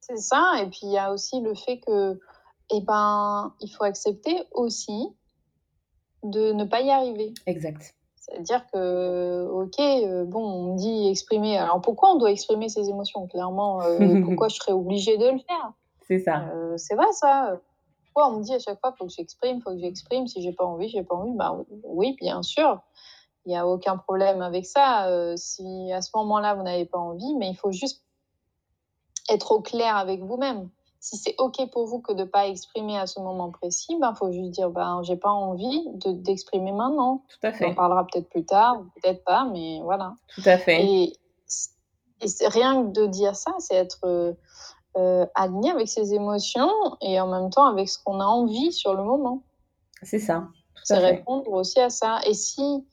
C'est 0.00 0.18
ça, 0.18 0.54
et 0.62 0.66
puis 0.66 0.80
il 0.82 0.92
y 0.92 0.98
a 0.98 1.12
aussi 1.12 1.40
le 1.40 1.54
fait 1.54 1.78
que 1.86 2.18
eh 2.72 2.80
ben, 2.80 3.54
il 3.60 3.68
faut 3.68 3.84
accepter 3.84 4.42
aussi 4.52 5.08
de 6.22 6.52
ne 6.52 6.64
pas 6.64 6.80
y 6.80 6.90
arriver. 6.90 7.32
Exact. 7.46 7.94
C'est-à-dire 8.30 8.64
que, 8.72 9.48
ok, 9.48 9.80
euh, 9.80 10.24
bon, 10.24 10.40
on 10.40 10.72
me 10.72 10.78
dit 10.78 11.08
exprimer. 11.08 11.58
Alors 11.58 11.80
pourquoi 11.80 12.12
on 12.12 12.18
doit 12.18 12.30
exprimer 12.30 12.68
ses 12.68 12.88
émotions 12.88 13.26
Clairement, 13.26 13.82
euh, 13.82 13.98
pourquoi 14.24 14.48
je 14.48 14.56
serais 14.56 14.72
obligée 14.72 15.18
de 15.18 15.26
le 15.26 15.38
faire? 15.38 15.72
C'est 16.02 16.20
ça. 16.20 16.44
Euh, 16.54 16.76
c'est 16.76 16.94
vrai 16.94 17.10
ça. 17.12 17.60
Pourquoi 18.04 18.32
on 18.32 18.38
me 18.38 18.42
dit 18.42 18.54
à 18.54 18.58
chaque 18.58 18.80
fois, 18.80 18.92
faut 18.98 19.06
que 19.06 19.12
j'exprime, 19.12 19.60
faut 19.60 19.70
que 19.70 19.78
j'exprime. 19.78 20.26
Si 20.26 20.42
j'ai 20.42 20.52
pas 20.52 20.64
envie, 20.64 20.88
j'ai 20.88 21.02
pas 21.02 21.14
envie? 21.14 21.32
Bah 21.34 21.58
oui, 21.84 22.16
bien 22.20 22.42
sûr. 22.42 22.80
Il 23.46 23.50
n'y 23.50 23.56
a 23.56 23.66
aucun 23.66 23.96
problème 23.96 24.42
avec 24.42 24.66
ça. 24.66 25.08
si 25.36 25.92
à 25.92 26.02
ce 26.02 26.10
moment-là, 26.16 26.54
vous 26.54 26.62
n'avez 26.62 26.84
pas 26.84 26.98
envie, 26.98 27.34
mais 27.36 27.50
il 27.50 27.56
faut 27.56 27.72
juste 27.72 28.04
être 29.28 29.52
au 29.52 29.60
clair 29.60 29.96
avec 29.96 30.20
vous-même 30.20 30.68
si 31.00 31.16
c'est 31.16 31.34
OK 31.38 31.56
pour 31.70 31.86
vous 31.86 32.00
que 32.00 32.12
de 32.12 32.24
ne 32.24 32.28
pas 32.28 32.46
exprimer 32.46 32.98
à 32.98 33.06
ce 33.06 33.20
moment 33.20 33.50
précis, 33.50 33.88
il 33.90 34.00
ben, 34.00 34.14
faut 34.14 34.30
juste 34.30 34.50
dire 34.50 34.70
ben, 34.70 35.02
j'ai 35.02 35.16
pas 35.16 35.30
envie 35.30 35.82
d'exprimer 35.94 36.72
maintenant. 36.72 37.24
Tout 37.28 37.46
à 37.46 37.52
fait. 37.52 37.66
On 37.66 37.74
parlera 37.74 38.06
peut-être 38.06 38.28
plus 38.28 38.44
tard, 38.44 38.82
peut-être 39.02 39.24
pas, 39.24 39.48
mais 39.50 39.80
voilà. 39.82 40.14
Tout 40.34 40.42
à 40.44 40.58
fait. 40.58 40.84
Et, 40.84 41.12
et 42.20 42.48
rien 42.48 42.84
que 42.84 42.92
de 42.92 43.06
dire 43.06 43.34
ça, 43.34 43.52
c'est 43.58 43.76
être 43.76 44.36
euh, 44.96 45.26
aligné 45.34 45.70
avec 45.70 45.88
ses 45.88 46.12
émotions 46.12 46.70
et 47.00 47.18
en 47.18 47.28
même 47.28 47.48
temps 47.48 47.66
avec 47.66 47.88
ce 47.88 47.98
qu'on 48.02 48.20
a 48.20 48.26
envie 48.26 48.72
sur 48.72 48.94
le 48.94 49.02
moment. 49.02 49.42
C'est 50.02 50.18
ça. 50.18 50.48
C'est 50.84 50.98
répondre 50.98 51.50
aussi 51.52 51.80
à 51.80 51.88
ça. 51.88 52.20
Et 52.26 52.34
si 52.34 52.84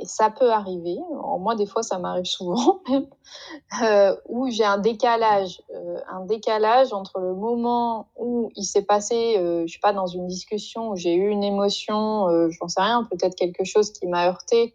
et 0.00 0.06
ça 0.06 0.30
peut 0.30 0.50
arriver, 0.50 0.98
moi 1.38 1.54
des 1.54 1.66
fois 1.66 1.82
ça 1.82 1.98
m'arrive 1.98 2.24
souvent 2.24 2.80
euh, 3.82 4.16
où 4.28 4.50
j'ai 4.50 4.64
un 4.64 4.78
décalage, 4.78 5.62
euh, 5.74 5.98
un 6.10 6.24
décalage 6.24 6.92
entre 6.92 7.20
le 7.20 7.34
moment 7.34 8.08
où 8.16 8.50
il 8.56 8.64
s'est 8.64 8.84
passé, 8.84 9.36
euh, 9.36 9.66
je 9.66 9.74
sais 9.74 9.80
pas, 9.80 9.92
dans 9.92 10.06
une 10.06 10.26
discussion 10.26 10.90
où 10.90 10.96
j'ai 10.96 11.14
eu 11.14 11.28
une 11.28 11.44
émotion, 11.44 12.28
euh, 12.28 12.48
j'en 12.50 12.68
sais 12.68 12.80
rien, 12.80 13.06
peut-être 13.10 13.34
quelque 13.34 13.64
chose 13.64 13.92
qui 13.92 14.06
m'a 14.06 14.28
heurté 14.28 14.74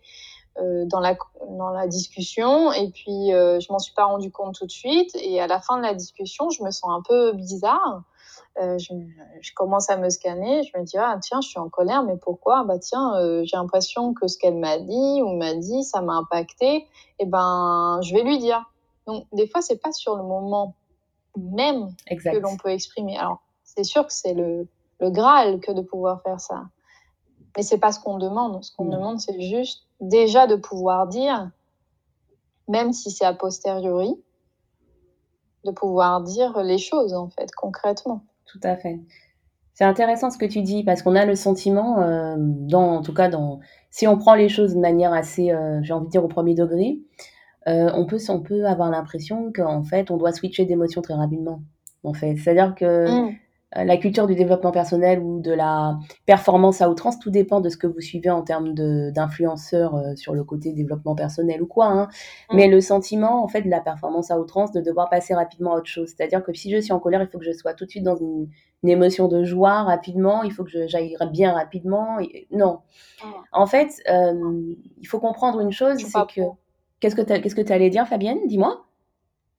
dans 0.85 1.01
la 1.01 1.17
dans 1.49 1.71
la 1.71 1.85
discussion, 1.85 2.71
et 2.71 2.89
puis 2.89 3.27
je 3.31 3.71
m'en 3.73 3.79
suis 3.79 3.93
pas 3.93 4.05
rendu 4.05 4.31
compte 4.31 4.55
tout 4.55 4.65
de 4.65 4.71
suite, 4.71 5.13
et 5.21 5.41
à 5.41 5.47
la 5.47 5.59
fin 5.59 5.75
de 5.75 5.81
la 5.81 5.93
discussion, 5.93 6.49
je 6.49 6.63
me 6.63 6.71
sens 6.71 6.91
un 6.91 7.01
peu 7.05 7.33
bizarre. 7.33 8.03
Euh, 8.61 8.77
je, 8.77 8.93
je, 9.41 9.53
commence 9.53 9.89
à 9.89 9.97
me 9.97 10.09
scanner, 10.09 10.63
je 10.63 10.77
me 10.77 10.85
dis 10.85 10.97
ah 10.97 11.17
tiens 11.21 11.41
je 11.41 11.49
suis 11.49 11.59
en 11.59 11.67
colère 11.67 12.03
mais 12.03 12.15
pourquoi? 12.15 12.63
Bah 12.63 12.79
tiens 12.79 13.13
euh, 13.17 13.43
j'ai 13.43 13.57
l'impression 13.57 14.13
que 14.13 14.27
ce 14.27 14.37
qu'elle 14.37 14.55
m'a 14.55 14.77
dit 14.77 15.21
ou 15.21 15.35
m'a 15.35 15.53
dit 15.55 15.83
ça 15.83 16.01
m'a 16.01 16.13
impacté. 16.13 16.77
Et 16.77 16.87
eh 17.19 17.25
ben 17.25 17.99
je 18.01 18.13
vais 18.13 18.23
lui 18.23 18.37
dire. 18.37 18.63
Donc 19.07 19.25
des 19.33 19.47
fois 19.47 19.61
c'est 19.61 19.75
pas 19.75 19.91
sur 19.91 20.15
le 20.15 20.23
moment 20.23 20.73
même 21.37 21.89
exact. 22.07 22.33
que 22.33 22.37
l'on 22.37 22.55
peut 22.55 22.69
exprimer. 22.69 23.17
Alors 23.17 23.39
c'est 23.65 23.83
sûr 23.83 24.07
que 24.07 24.13
c'est 24.13 24.33
le, 24.33 24.69
le 25.01 25.09
graal 25.09 25.59
que 25.59 25.73
de 25.73 25.81
pouvoir 25.81 26.21
faire 26.21 26.39
ça. 26.39 26.63
Mais 27.57 27.63
c'est 27.63 27.77
pas 27.77 27.91
ce 27.91 27.99
qu'on 27.99 28.17
demande. 28.17 28.63
Ce 28.63 28.73
qu'on 28.73 28.85
demande 28.85 29.19
c'est 29.19 29.41
juste 29.41 29.83
déjà 29.99 30.47
de 30.47 30.55
pouvoir 30.55 31.07
dire 31.07 31.51
même 32.69 32.93
si 32.93 33.11
c'est 33.11 33.25
a 33.25 33.33
posteriori 33.33 34.15
de 35.65 35.71
pouvoir 35.71 36.21
dire 36.21 36.61
les 36.61 36.77
choses 36.77 37.13
en 37.13 37.27
fait 37.29 37.51
concrètement 37.53 38.23
tout 38.45 38.59
à 38.63 38.75
fait. 38.75 38.99
C'est 39.73 39.83
intéressant 39.83 40.29
ce 40.29 40.37
que 40.37 40.45
tu 40.45 40.61
dis 40.61 40.83
parce 40.83 41.01
qu'on 41.03 41.15
a 41.15 41.25
le 41.25 41.35
sentiment, 41.35 42.01
euh, 42.01 42.35
dans, 42.37 42.95
en 42.95 43.01
tout 43.01 43.13
cas, 43.13 43.27
dans, 43.27 43.59
si 43.91 44.07
on 44.07 44.17
prend 44.17 44.33
les 44.33 44.47
choses 44.47 44.73
de 44.73 44.79
manière 44.79 45.11
assez, 45.11 45.51
euh, 45.51 45.81
j'ai 45.83 45.93
envie 45.93 46.05
de 46.05 46.11
dire, 46.11 46.23
au 46.23 46.29
premier 46.29 46.55
degré, 46.55 46.99
euh, 47.67 47.91
on, 47.93 48.05
peut, 48.05 48.19
on 48.29 48.41
peut 48.41 48.65
avoir 48.65 48.89
l'impression 48.89 49.51
qu'en 49.53 49.83
fait, 49.83 50.11
on 50.11 50.17
doit 50.17 50.31
switcher 50.31 50.65
d'émotion 50.65 51.01
très 51.01 51.15
rapidement. 51.15 51.61
En 52.03 52.13
fait, 52.13 52.37
c'est-à-dire 52.37 52.73
que 52.75 53.09
mm. 53.09 53.35
Euh, 53.77 53.83
la 53.83 53.97
culture 53.97 54.27
du 54.27 54.35
développement 54.35 54.71
personnel 54.71 55.19
ou 55.19 55.39
de 55.41 55.51
la 55.51 55.97
performance 56.25 56.81
à 56.81 56.89
outrance, 56.89 57.19
tout 57.19 57.29
dépend 57.29 57.61
de 57.61 57.69
ce 57.69 57.77
que 57.77 57.87
vous 57.87 58.01
suivez 58.01 58.29
en 58.29 58.41
termes 58.41 58.73
d'influenceurs 58.73 59.95
euh, 59.95 60.15
sur 60.15 60.33
le 60.33 60.43
côté 60.43 60.71
développement 60.73 61.15
personnel 61.15 61.61
ou 61.61 61.67
quoi. 61.67 61.87
Hein. 61.87 62.07
Mm. 62.51 62.55
Mais 62.55 62.67
le 62.67 62.81
sentiment, 62.81 63.43
en 63.43 63.47
fait, 63.47 63.61
de 63.61 63.69
la 63.69 63.81
performance 63.81 64.31
à 64.31 64.39
outrance, 64.39 64.71
de 64.71 64.81
devoir 64.81 65.09
passer 65.09 65.33
rapidement 65.33 65.73
à 65.73 65.77
autre 65.77 65.89
chose. 65.89 66.13
C'est-à-dire 66.15 66.43
que 66.43 66.53
si 66.53 66.71
je 66.71 66.79
suis 66.79 66.93
en 66.93 66.99
colère, 66.99 67.21
il 67.21 67.27
faut 67.27 67.39
que 67.39 67.45
je 67.45 67.51
sois 67.51 67.73
tout 67.73 67.85
de 67.85 67.89
suite 67.89 68.03
dans 68.03 68.15
une, 68.15 68.47
émotion 68.83 69.27
de 69.27 69.43
joie 69.43 69.81
rapidement, 69.81 70.43
il 70.43 70.51
faut 70.51 70.63
que 70.63 70.85
j'aille 70.85 71.17
bien 71.31 71.53
rapidement. 71.53 72.19
non. 72.51 72.81
Mm. 73.23 73.27
En 73.51 73.65
fait, 73.65 73.89
euh, 74.09 74.75
il 75.01 75.07
faut 75.07 75.19
comprendre 75.19 75.59
une 75.59 75.71
chose, 75.71 75.97
c'est 75.97 76.27
que... 76.27 76.41
Qu'est-ce 76.99 77.15
que 77.15 77.21
tu 77.21 77.41
qu'est-ce 77.41 77.55
que 77.55 77.73
allais 77.73 77.89
dire, 77.89 78.07
Fabienne? 78.07 78.39
Dis-moi. 78.47 78.85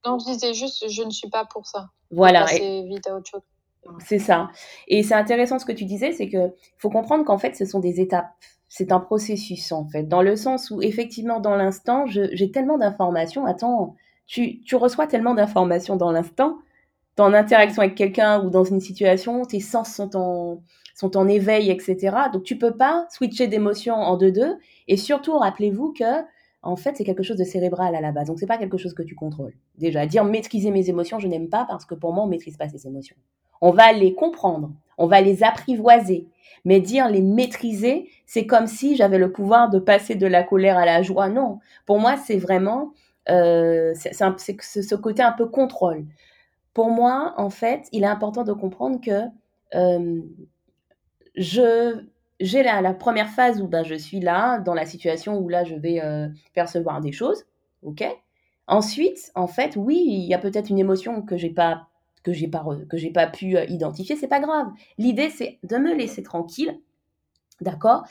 Non, 0.06 0.18
je 0.18 0.32
disais 0.32 0.54
juste, 0.54 0.88
je 0.88 1.02
ne 1.02 1.10
suis 1.10 1.28
pas 1.28 1.44
pour 1.44 1.66
ça. 1.66 1.90
Voilà. 2.10 2.46
C'est 2.46 2.82
vite 2.82 3.06
à 3.08 3.16
autre 3.16 3.28
chose. 3.28 3.42
C'est 3.99 4.18
ça. 4.18 4.51
Et 4.89 5.03
c'est 5.03 5.14
intéressant 5.14 5.59
ce 5.59 5.64
que 5.64 5.72
tu 5.72 5.84
disais, 5.84 6.12
c'est 6.12 6.28
que 6.28 6.53
faut 6.78 6.91
comprendre 6.91 7.24
qu'en 7.24 7.39
fait, 7.39 7.55
ce 7.57 7.64
sont 7.64 7.80
des 7.80 8.01
étapes. 8.01 8.28
C'est 8.68 8.93
un 8.93 9.01
processus, 9.01 9.72
en 9.72 9.87
fait, 9.87 10.05
dans 10.05 10.22
le 10.22 10.37
sens 10.37 10.70
où, 10.70 10.82
effectivement, 10.82 11.41
dans 11.41 11.57
l'instant, 11.57 12.05
j'ai 12.07 12.51
tellement 12.51 12.78
d'informations. 12.78 13.47
Attends, 13.47 13.95
tu, 14.26 14.61
tu 14.62 14.76
reçois 14.76 15.07
tellement 15.07 15.34
d'informations 15.34 15.97
dans 15.97 16.11
l'instant, 16.11 16.59
dans 17.16 17.28
l'interaction 17.28 17.82
avec 17.82 17.95
quelqu'un 17.95 18.45
ou 18.45 18.51
dans 18.51 18.64
une 18.64 18.80
situation, 18.80 19.45
tes 19.45 19.61
sens 19.61 19.95
sont 19.95 20.16
en, 20.16 20.62
sont 20.95 21.16
en 21.16 21.28
éveil, 21.28 21.70
etc. 21.70 22.16
Donc, 22.32 22.43
tu 22.43 22.59
peux 22.59 22.76
pas 22.76 23.07
switcher 23.11 23.47
d'émotion 23.47 23.95
en 23.95 24.16
deux-deux. 24.16 24.57
Et 24.89 24.97
surtout, 24.97 25.39
rappelez-vous 25.39 25.93
que 25.93 26.05
en 26.66 26.76
fait, 26.76 26.96
c'est 26.96 27.04
quelque 27.04 27.22
chose 27.22 27.36
de 27.36 27.44
cérébral 27.44 27.94
à 27.94 28.00
la 28.00 28.10
base. 28.10 28.26
Donc, 28.26 28.40
c'est 28.40 28.46
pas 28.46 28.58
quelque 28.58 28.76
chose 28.76 28.92
que 28.92 29.02
tu 29.02 29.14
contrôles. 29.14 29.54
Déjà, 29.78 30.04
dire 30.06 30.24
maîtriser 30.24 30.70
mes 30.70 30.90
émotions, 30.90 31.18
je 31.20 31.28
n'aime 31.28 31.48
pas 31.48 31.64
parce 31.68 31.84
que 31.84 31.94
pour 31.94 32.12
moi, 32.12 32.24
on 32.24 32.26
maîtrise 32.26 32.56
pas 32.56 32.68
ses 32.68 32.86
émotions. 32.86 33.16
On 33.60 33.70
va 33.70 33.92
les 33.92 34.14
comprendre, 34.14 34.72
on 34.98 35.06
va 35.06 35.20
les 35.20 35.42
apprivoiser. 35.44 36.26
Mais 36.64 36.80
dire 36.80 37.08
les 37.08 37.22
maîtriser, 37.22 38.10
c'est 38.26 38.46
comme 38.46 38.66
si 38.66 38.96
j'avais 38.96 39.18
le 39.18 39.30
pouvoir 39.30 39.70
de 39.70 39.78
passer 39.78 40.16
de 40.16 40.26
la 40.26 40.42
colère 40.42 40.76
à 40.76 40.84
la 40.84 41.02
joie. 41.02 41.28
Non, 41.28 41.60
pour 41.86 42.00
moi, 42.00 42.16
c'est 42.16 42.38
vraiment 42.38 42.92
euh, 43.28 43.94
c'est 43.94 44.12
ce 44.12 44.94
côté 44.96 45.22
un 45.22 45.32
peu 45.32 45.46
contrôle. 45.46 46.04
Pour 46.74 46.90
moi, 46.90 47.34
en 47.36 47.50
fait, 47.50 47.88
il 47.92 48.02
est 48.02 48.08
important 48.08 48.42
de 48.42 48.52
comprendre 48.52 49.00
que 49.00 49.22
euh, 49.74 50.20
je 51.36 52.04
j'ai 52.41 52.62
la, 52.62 52.95
première 52.95 53.30
phase 53.30 53.61
où 53.61 53.66
ben, 53.66 53.82
je 53.82 53.95
suis 53.95 54.20
là, 54.20 54.59
dans 54.59 54.74
la 54.74 54.87
situation 54.87 55.39
où 55.39 55.49
là, 55.49 55.64
je 55.64 55.74
vais 55.74 56.01
euh, 56.03 56.28
percevoir 56.55 57.01
des 57.01 57.12
choses. 57.12 57.45
OK? 57.82 58.05
Ensuite, 58.66 59.30
en 59.34 59.47
fait, 59.47 59.76
oui, 59.76 60.05
il 60.07 60.26
y 60.26 60.34
a 60.34 60.39
peut-être 60.39 60.70
une 60.70 60.78
émotion 60.78 61.22
que 61.22 61.37
j'ai 61.37 61.51
pas 61.51 61.87
que 62.24 62.32
j'ai 62.32 62.49
pas 62.49 62.64
que 62.89 62.97
j'ai 62.97 63.11
pas 63.11 63.28
pu 63.28 63.57
euh, 63.57 63.64
identifier, 63.66 64.16
c'est 64.16 64.26
pas 64.26 64.41
grave. 64.41 64.66
L'idée 64.99 65.30
c'est 65.30 65.59
de 65.62 65.76
me 65.76 65.95
laisser 65.95 66.22
tranquille. 66.24 66.80
D'accord? 67.61 68.05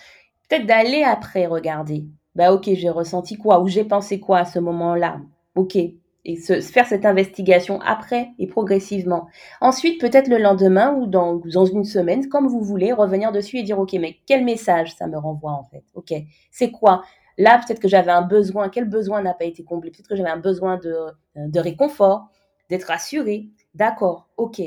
Peut-être 0.48 0.66
d'aller 0.66 1.04
après 1.04 1.48
regarder. 1.48 2.06
Bah 2.36 2.54
OK, 2.54 2.70
j'ai 2.74 2.90
ressenti 2.90 3.38
quoi 3.38 3.62
ou 3.62 3.68
j'ai 3.68 3.84
pensé 3.84 4.20
quoi 4.20 4.40
à 4.40 4.46
ce 4.46 4.60
moment-là? 4.60 5.20
OK, 5.56 5.78
et 6.26 6.36
faire 6.36 6.88
cette 6.88 7.06
investigation 7.06 7.80
après 7.82 8.32
et 8.40 8.48
progressivement. 8.48 9.28
Ensuite, 9.62 10.02
peut-être 10.02 10.28
le 10.28 10.38
lendemain 10.38 10.94
ou 10.96 11.06
dans, 11.06 11.36
dans 11.36 11.66
une 11.66 11.84
semaine, 11.84 12.28
comme 12.30 12.48
vous 12.48 12.62
voulez, 12.62 12.92
revenir 12.92 13.32
dessus 13.32 13.60
et 13.60 13.64
dire, 13.64 13.80
OK, 13.80 13.94
mais 13.94 14.18
quel 14.26 14.44
message 14.44 14.96
ça 14.96 15.08
me 15.08 15.18
renvoie 15.18 15.52
en 15.52 15.64
fait? 15.64 15.84
OK, 15.94 16.14
c'est 16.52 16.72
quoi? 16.72 17.04
Là, 17.38 17.60
peut-être 17.66 17.80
que 17.80 17.88
j'avais 17.88 18.12
un 18.12 18.24
besoin, 18.24 18.70
quel 18.70 18.86
besoin 18.86 19.22
n'a 19.22 19.34
pas 19.34 19.46
été 19.46 19.64
comblé? 19.64 19.92
Peut-être 19.92 20.08
que 20.08 20.16
j'avais 20.16 20.30
un 20.30 20.40
besoin 20.40 20.78
de, 20.78 20.96
de 21.36 21.60
réconfort, 21.60 22.30
d'être 22.70 22.90
assuré. 22.90 23.50
D'accord, 23.76 24.28
OK, 24.38 24.62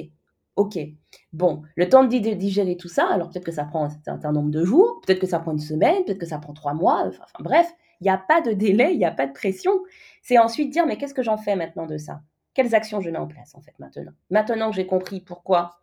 OK. 0.56 0.78
Bon, 1.32 1.62
le 1.76 1.88
temps 1.88 2.04
de 2.04 2.34
digérer 2.34 2.76
tout 2.76 2.88
ça, 2.88 3.06
alors 3.10 3.30
peut-être 3.30 3.44
que 3.44 3.52
ça 3.52 3.64
prend 3.64 3.84
un 3.84 3.90
certain 4.04 4.32
nombre 4.32 4.50
de 4.50 4.64
jours, 4.64 5.00
peut-être 5.04 5.20
que 5.20 5.26
ça 5.26 5.38
prend 5.38 5.52
une 5.52 5.58
semaine, 5.58 6.04
peut-être 6.04 6.18
que 6.18 6.26
ça 6.26 6.38
prend 6.38 6.52
trois 6.52 6.74
mois, 6.74 7.04
enfin 7.08 7.24
bref, 7.40 7.72
il 8.00 8.04
n'y 8.04 8.10
a 8.10 8.18
pas 8.18 8.40
de 8.40 8.52
délai, 8.52 8.92
il 8.92 8.98
n'y 8.98 9.04
a 9.04 9.10
pas 9.10 9.26
de 9.26 9.32
pression. 9.32 9.72
C'est 10.28 10.36
ensuite 10.36 10.68
dire, 10.68 10.84
mais 10.84 10.98
qu'est-ce 10.98 11.14
que 11.14 11.22
j'en 11.22 11.38
fais 11.38 11.56
maintenant 11.56 11.86
de 11.86 11.96
ça? 11.96 12.20
Quelles 12.52 12.74
actions 12.74 13.00
je 13.00 13.08
mets 13.08 13.16
en 13.16 13.26
place, 13.26 13.54
en 13.54 13.62
fait, 13.62 13.72
maintenant? 13.78 14.12
Maintenant 14.28 14.68
que 14.68 14.76
j'ai 14.76 14.86
compris 14.86 15.22
pourquoi 15.22 15.80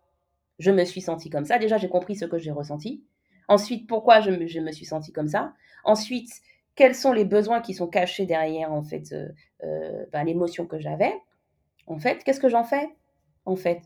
je 0.59 0.69
me 0.69 0.85
suis 0.85 1.01
sentie 1.01 1.31
comme 1.31 1.45
ça, 1.45 1.57
déjà 1.57 1.79
j'ai 1.79 1.89
compris 1.89 2.15
ce 2.15 2.25
que 2.25 2.37
j'ai 2.37 2.51
ressenti. 2.51 3.03
Ensuite, 3.47 3.87
pourquoi 3.87 4.21
je 4.21 4.29
me, 4.29 4.71
suis 4.71 4.85
sentie 4.85 5.11
comme 5.11 5.29
ça? 5.29 5.53
Ensuite, 5.83 6.29
quels 6.75 6.93
sont 6.93 7.11
les 7.11 7.25
besoins 7.25 7.59
qui 7.59 7.73
sont 7.73 7.87
cachés 7.87 8.27
derrière, 8.27 8.71
en 8.71 8.83
fait, 8.83 9.13
euh, 9.13 9.29
euh, 9.63 10.05
ben, 10.13 10.23
l'émotion 10.23 10.67
que 10.67 10.77
j'avais? 10.77 11.15
En 11.87 11.97
fait, 11.97 12.23
qu'est-ce 12.23 12.39
que 12.39 12.49
j'en 12.49 12.63
fais, 12.63 12.87
en 13.45 13.55
fait 13.55 13.81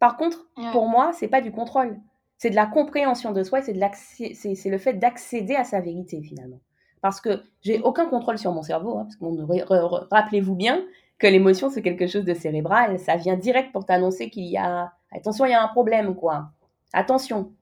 Par 0.00 0.16
contre, 0.16 0.48
pour 0.72 0.88
moi, 0.88 1.12
c'est 1.12 1.28
pas 1.28 1.40
du 1.40 1.52
contrôle. 1.52 1.96
C'est 2.38 2.50
de 2.50 2.56
la 2.56 2.66
compréhension 2.66 3.30
de 3.30 3.44
soi 3.44 3.60
et 3.68 4.34
c'est 4.34 4.68
le 4.70 4.78
fait 4.78 4.94
d'accéder 4.94 5.54
à 5.54 5.62
sa 5.62 5.80
vérité, 5.80 6.20
finalement 6.22 6.58
parce 7.02 7.20
que 7.20 7.42
j'ai 7.60 7.80
aucun 7.80 8.06
contrôle 8.06 8.38
sur 8.38 8.52
mon 8.52 8.62
cerveau. 8.62 8.96
Hein, 8.96 9.04
parce 9.04 9.16
que 9.16 10.14
rappelez-vous 10.14 10.54
bien 10.54 10.82
que 11.18 11.26
l'émotion 11.26 11.68
c'est 11.68 11.82
quelque 11.82 12.06
chose 12.06 12.24
de 12.24 12.32
cérébral, 12.32 12.98
ça 12.98 13.16
vient 13.16 13.36
direct 13.36 13.72
pour 13.72 13.84
t'annoncer 13.84 14.30
qu'il 14.30 14.46
y 14.46 14.56
a 14.56 14.92
attention, 15.12 15.44
il 15.44 15.50
y 15.50 15.54
a 15.54 15.62
un 15.62 15.68
problème 15.68 16.14
quoi. 16.14 16.50
Attention, 16.94 17.52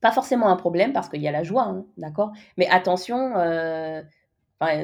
pas 0.00 0.10
forcément 0.10 0.48
un 0.48 0.56
problème 0.56 0.92
parce 0.92 1.08
qu'il 1.08 1.22
y 1.22 1.28
a 1.28 1.32
la 1.32 1.42
joie, 1.42 1.64
hein, 1.64 1.84
d'accord? 1.96 2.32
Mais 2.56 2.66
attention, 2.68 3.36
euh, 3.36 4.02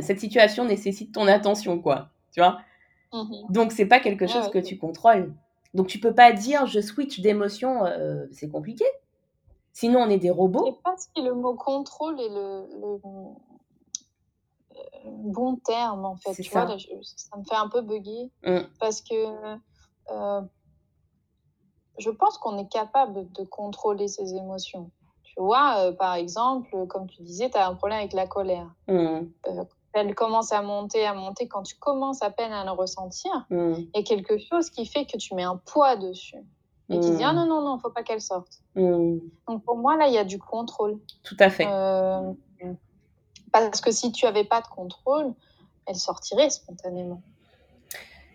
cette 0.01 0.21
situation 0.21 0.65
nécessite 0.65 1.13
ton 1.13 1.27
attention 1.27 1.81
quoi, 1.81 2.11
tu 2.33 2.41
vois? 2.41 2.59
Mmh 3.13 3.51
Donc 3.51 3.73
c'est 3.73 3.87
pas 3.87 4.01
quelque 4.01 4.27
chose 4.27 4.51
que 4.51 4.59
tu 4.59 4.77
contrôles. 4.77 5.35
Donc 5.75 5.87
tu 5.87 5.99
peux 5.99 6.15
pas 6.15 6.33
dire 6.33 6.67
je 6.67 6.81
switch 6.81 7.21
d'émotion, 7.21 7.87
euh, 7.87 8.27
c'est 8.33 8.49
compliqué. 8.51 8.85
Sinon 9.73 10.01
on 10.01 10.11
est 10.11 10.19
des 10.19 10.31
robots. 10.31 10.67
Je 10.67 10.73
sais 10.73 10.79
pas 10.85 10.95
si 10.97 11.23
le 11.23 11.35
mot 11.35 11.55
contrôle 11.55 12.21
est 12.21 12.29
le 12.29 12.67
bon 15.05 15.57
terme 15.57 16.05
en 16.05 16.17
fait. 16.17 16.35
Tu 16.35 16.45
ça. 16.45 16.65
vois, 16.65 16.77
ça 16.79 17.37
me 17.37 17.45
fait 17.45 17.57
un 17.57 17.69
peu 17.69 17.81
bugger 17.81 18.31
mm. 18.45 18.61
parce 18.81 19.01
que 19.01 19.15
euh, 20.11 20.41
je 21.99 22.11
pense 22.11 22.39
qu'on 22.39 22.59
est 22.59 22.71
capable 22.71 23.31
de 23.33 23.45
contrôler 23.45 24.09
ses 24.09 24.35
émotions. 24.35 24.91
Tu 25.23 25.35
vois, 25.39 25.79
euh, 25.79 25.93
par 25.93 26.15
exemple, 26.15 26.87
comme 26.87 27.09
tu 27.09 27.23
disais, 27.23 27.51
tu 27.51 27.59
as 27.59 27.67
un 27.67 27.75
problème 27.75 27.99
avec 27.99 28.13
la 28.13 28.27
colère. 28.27 28.71
Mm. 28.89 28.93
Euh, 29.49 29.65
elle 29.95 30.15
commence 30.15 30.53
à 30.53 30.63
monter, 30.63 31.05
à 31.05 31.15
monter. 31.15 31.49
Quand 31.49 31.63
tu 31.63 31.77
commences 31.77 32.23
à 32.23 32.31
peine 32.31 32.53
à 32.53 32.65
le 32.65 32.71
ressentir, 32.71 33.47
mm. 33.51 33.75
il 33.77 33.91
y 33.95 33.99
a 33.99 34.03
quelque 34.03 34.39
chose 34.39 34.71
qui 34.71 34.87
fait 34.87 35.07
que 35.07 35.17
tu 35.17 35.35
mets 35.35 35.45
un 35.45 35.57
poids 35.57 35.97
dessus. 35.97 36.45
Et 36.91 37.01
tu 37.01 37.11
dis, 37.11 37.23
ah 37.23 37.35
non, 37.35 37.45
non, 37.45 37.61
non, 37.61 37.79
faut 37.79 37.91
pas 37.91 38.03
qu'elle 38.03 38.23
sorte. 38.23 38.63
Donc 38.75 39.63
pour 39.67 39.77
moi, 39.77 39.99
là, 39.99 40.09
il 40.09 40.15
y 40.15 40.19
a 40.19 40.25
du 40.25 40.39
contrôle. 40.39 40.99
Tout 41.23 41.37
à 41.39 41.51
fait. 41.51 41.67
Parce 43.53 43.81
que 43.81 43.91
si 43.91 44.13
tu 44.13 44.25
n'avais 44.25 44.45
pas 44.45 44.61
de 44.61 44.67
contrôle, 44.67 45.33
elle 45.87 45.97
sortirait 45.97 46.51
spontanément. 46.51 47.23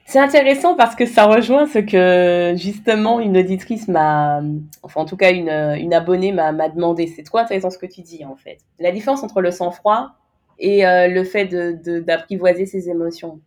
C'est 0.05 0.19
intéressant 0.19 0.75
parce 0.75 0.95
que 0.95 1.05
ça 1.05 1.25
rejoint 1.25 1.65
ce 1.65 1.79
que 1.79 2.55
justement 2.57 3.19
une 3.19 3.37
auditrice 3.37 3.87
m'a, 3.87 4.41
enfin 4.81 5.01
en 5.01 5.05
tout 5.05 5.15
cas 5.15 5.31
une, 5.31 5.49
une 5.49 5.93
abonnée 5.93 6.33
m'a 6.33 6.51
demandé. 6.69 7.07
C'est 7.07 7.23
trop 7.23 7.37
intéressant 7.37 7.69
ce 7.69 7.77
que 7.77 7.85
tu 7.85 8.01
dis 8.01 8.25
en 8.25 8.35
fait. 8.35 8.57
La 8.79 8.91
différence 8.91 9.23
entre 9.23 9.41
le 9.41 9.49
sang-froid 9.49 10.11
et 10.59 10.85
euh, 10.85 11.07
le 11.07 11.23
fait 11.23 11.45
d'apprivoiser 11.45 12.65
de, 12.65 12.69
ses 12.69 12.89
émotions. 12.89 13.39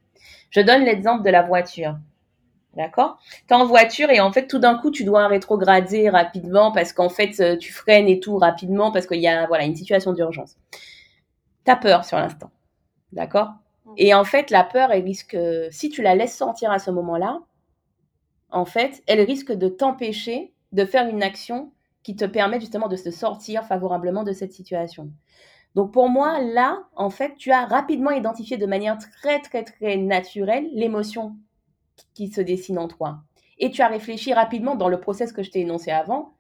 Je 0.51 0.61
donne 0.61 0.85
l'exemple 0.85 1.25
de 1.25 1.31
la 1.31 1.43
voiture. 1.43 1.97
D'accord? 2.75 3.19
Tu 3.49 3.55
es 3.55 3.57
en 3.57 3.65
voiture 3.65 4.11
et 4.11 4.21
en 4.21 4.33
fait, 4.33 4.47
tout 4.47 4.59
d'un 4.59 4.77
coup, 4.77 4.91
tu 4.91 5.05
dois 5.05 5.29
rétrograder 5.29 6.11
rapidement 6.11 6.73
parce 6.73 6.93
qu'en 6.93 7.09
fait, 7.09 7.41
euh, 7.41 7.57
tu 7.57 7.73
freines 7.73 8.07
et 8.07 8.21
tout 8.21 8.37
rapidement 8.37 8.93
parce 8.93 9.07
qu'il 9.07 9.21
y 9.21 9.29
a 9.29 9.47
voilà, 9.47 9.65
une 9.65 9.77
situation 9.77 10.13
d'urgence 10.13 10.57
tu 11.67 11.81
peur 11.81 12.05
sur 12.05 12.19
l'instant. 12.19 12.51
D'accord? 13.13 13.53
Mm. 13.85 13.93
Et 13.97 14.15
en 14.15 14.25
fait, 14.25 14.51
la 14.51 14.65
peur, 14.65 14.91
elle 14.93 15.05
risque, 15.05 15.37
si 15.71 15.89
tu 15.89 16.03
la 16.03 16.15
laisses 16.15 16.37
sortir 16.37 16.71
à 16.71 16.79
ce 16.79 16.91
moment-là, 16.91 17.41
en 18.51 18.65
fait, 18.65 19.03
elle 19.07 19.21
risque 19.21 19.53
de 19.53 19.69
t'empêcher 19.69 20.53
de 20.73 20.85
faire 20.85 21.09
une 21.09 21.23
action 21.23 21.73
qui 22.03 22.15
te 22.17 22.25
permet 22.25 22.61
justement 22.61 22.89
de 22.89 22.97
se 22.97 23.11
sortir 23.11 23.65
favorablement 23.65 24.23
de 24.23 24.33
cette 24.33 24.53
situation. 24.53 25.11
Donc 25.75 25.93
pour 25.93 26.09
moi, 26.09 26.41
là, 26.41 26.85
en 26.95 27.11
fait, 27.11 27.35
tu 27.37 27.51
as 27.51 27.67
rapidement 27.67 28.11
identifié 28.11 28.57
de 28.57 28.67
manière 28.67 28.97
très, 28.99 29.41
très, 29.41 29.65
très 29.65 29.97
naturelle 29.97 30.69
l'émotion 30.73 31.37
qui 32.15 32.29
se 32.29 32.41
dessine 32.41 32.79
en 32.79 32.89
toi. 32.89 33.19
Et 33.59 33.71
tu 33.71 33.83
as 33.83 33.89
réfléchi 33.89 34.33
rapidement 34.33 34.75
dans 34.75 34.89
le 34.89 35.01
process 35.01 35.33
que 35.33 35.43
je 35.43 35.51
t'ai 35.51 35.61
énoncé 35.61 35.91
avant. 35.91 36.35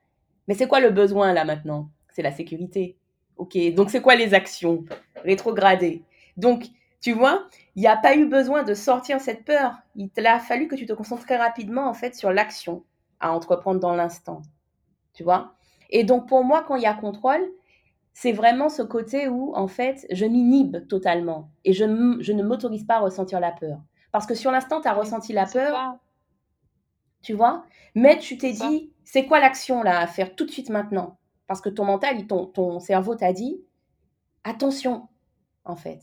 Mais 0.49 0.55
c'est 0.55 0.68
quoi 0.68 0.81
le 0.81 0.91
besoin 0.91 1.33
là 1.33 1.45
maintenant? 1.45 1.91
C'est 2.12 2.22
la 2.22 2.33
sécurité. 2.33 2.97
Ok, 3.37 3.59
donc 3.74 3.91
c'est 3.91 4.01
quoi 4.01 4.14
les 4.14 4.33
actions? 4.33 4.85
Rétrogradées 5.27 6.05
Donc, 6.37 6.66
tu 7.01 7.12
vois, 7.12 7.47
il 7.74 7.83
n'y 7.83 7.89
a 7.89 7.97
pas 7.97 8.16
eu 8.16 8.27
besoin 8.27 8.62
de 8.62 8.74
sortir 8.74 9.20
cette 9.20 9.45
peur. 9.45 9.77
Il 9.95 10.11
a 10.27 10.39
fallu 10.39 10.66
que 10.66 10.74
tu 10.74 10.87
te 10.87 10.93
concentres 10.93 11.24
très 11.24 11.37
rapidement 11.37 11.89
en 11.89 11.95
fait 11.95 12.14
sur 12.14 12.33
l'action 12.33 12.85
à 13.20 13.33
entreprendre 13.33 13.81
dans 13.81 13.95
l'instant. 13.95 14.43
Tu 15.12 15.22
vois? 15.22 15.55
Et 15.91 16.05
donc 16.05 16.27
pour 16.29 16.45
moi, 16.45 16.64
quand 16.66 16.77
il 16.77 16.83
y 16.83 16.87
a 16.87 16.95
contrôle, 16.95 17.45
c'est 18.12 18.33
vraiment 18.33 18.68
ce 18.68 18.83
côté 18.83 19.29
où 19.29 19.55
en 19.55 19.68
fait 19.68 20.07
je 20.11 20.24
m'inhibe 20.24 20.87
totalement 20.89 21.51
et 21.64 21.74
je, 21.74 21.85
je 22.20 22.33
ne 22.33 22.43
m'autorise 22.43 22.85
pas 22.85 22.97
à 22.97 23.01
ressentir 23.01 23.41
la 23.41 23.53
peur. 23.53 23.79
Parce 24.11 24.27
que 24.27 24.35
sur 24.35 24.51
l'instant, 24.51 24.81
tu 24.81 24.89
as 24.89 24.95
ressenti 24.95 25.33
la 25.35 25.45
peur. 25.47 25.99
tu 27.22 27.35
vois? 27.35 27.64
Mais 27.95 28.18
tu 28.18 28.39
t'es 28.39 28.53
dit, 28.53 28.91
c'est 29.05 29.27
quoi 29.27 29.41
l'action 29.41 29.83
là 29.83 30.01
à 30.01 30.07
faire 30.07 30.35
tout 30.35 30.47
de 30.47 30.51
suite 30.51 30.70
maintenant? 30.70 31.18
Parce 31.47 31.61
que 31.61 31.68
ton 31.68 31.85
mental, 31.85 32.27
ton, 32.27 32.47
ton 32.47 32.81
cerveau 32.81 33.14
t'a 33.14 33.33
dit, 33.33 33.61
attention, 34.45 35.09
en 35.67 35.77
fait. 35.77 36.01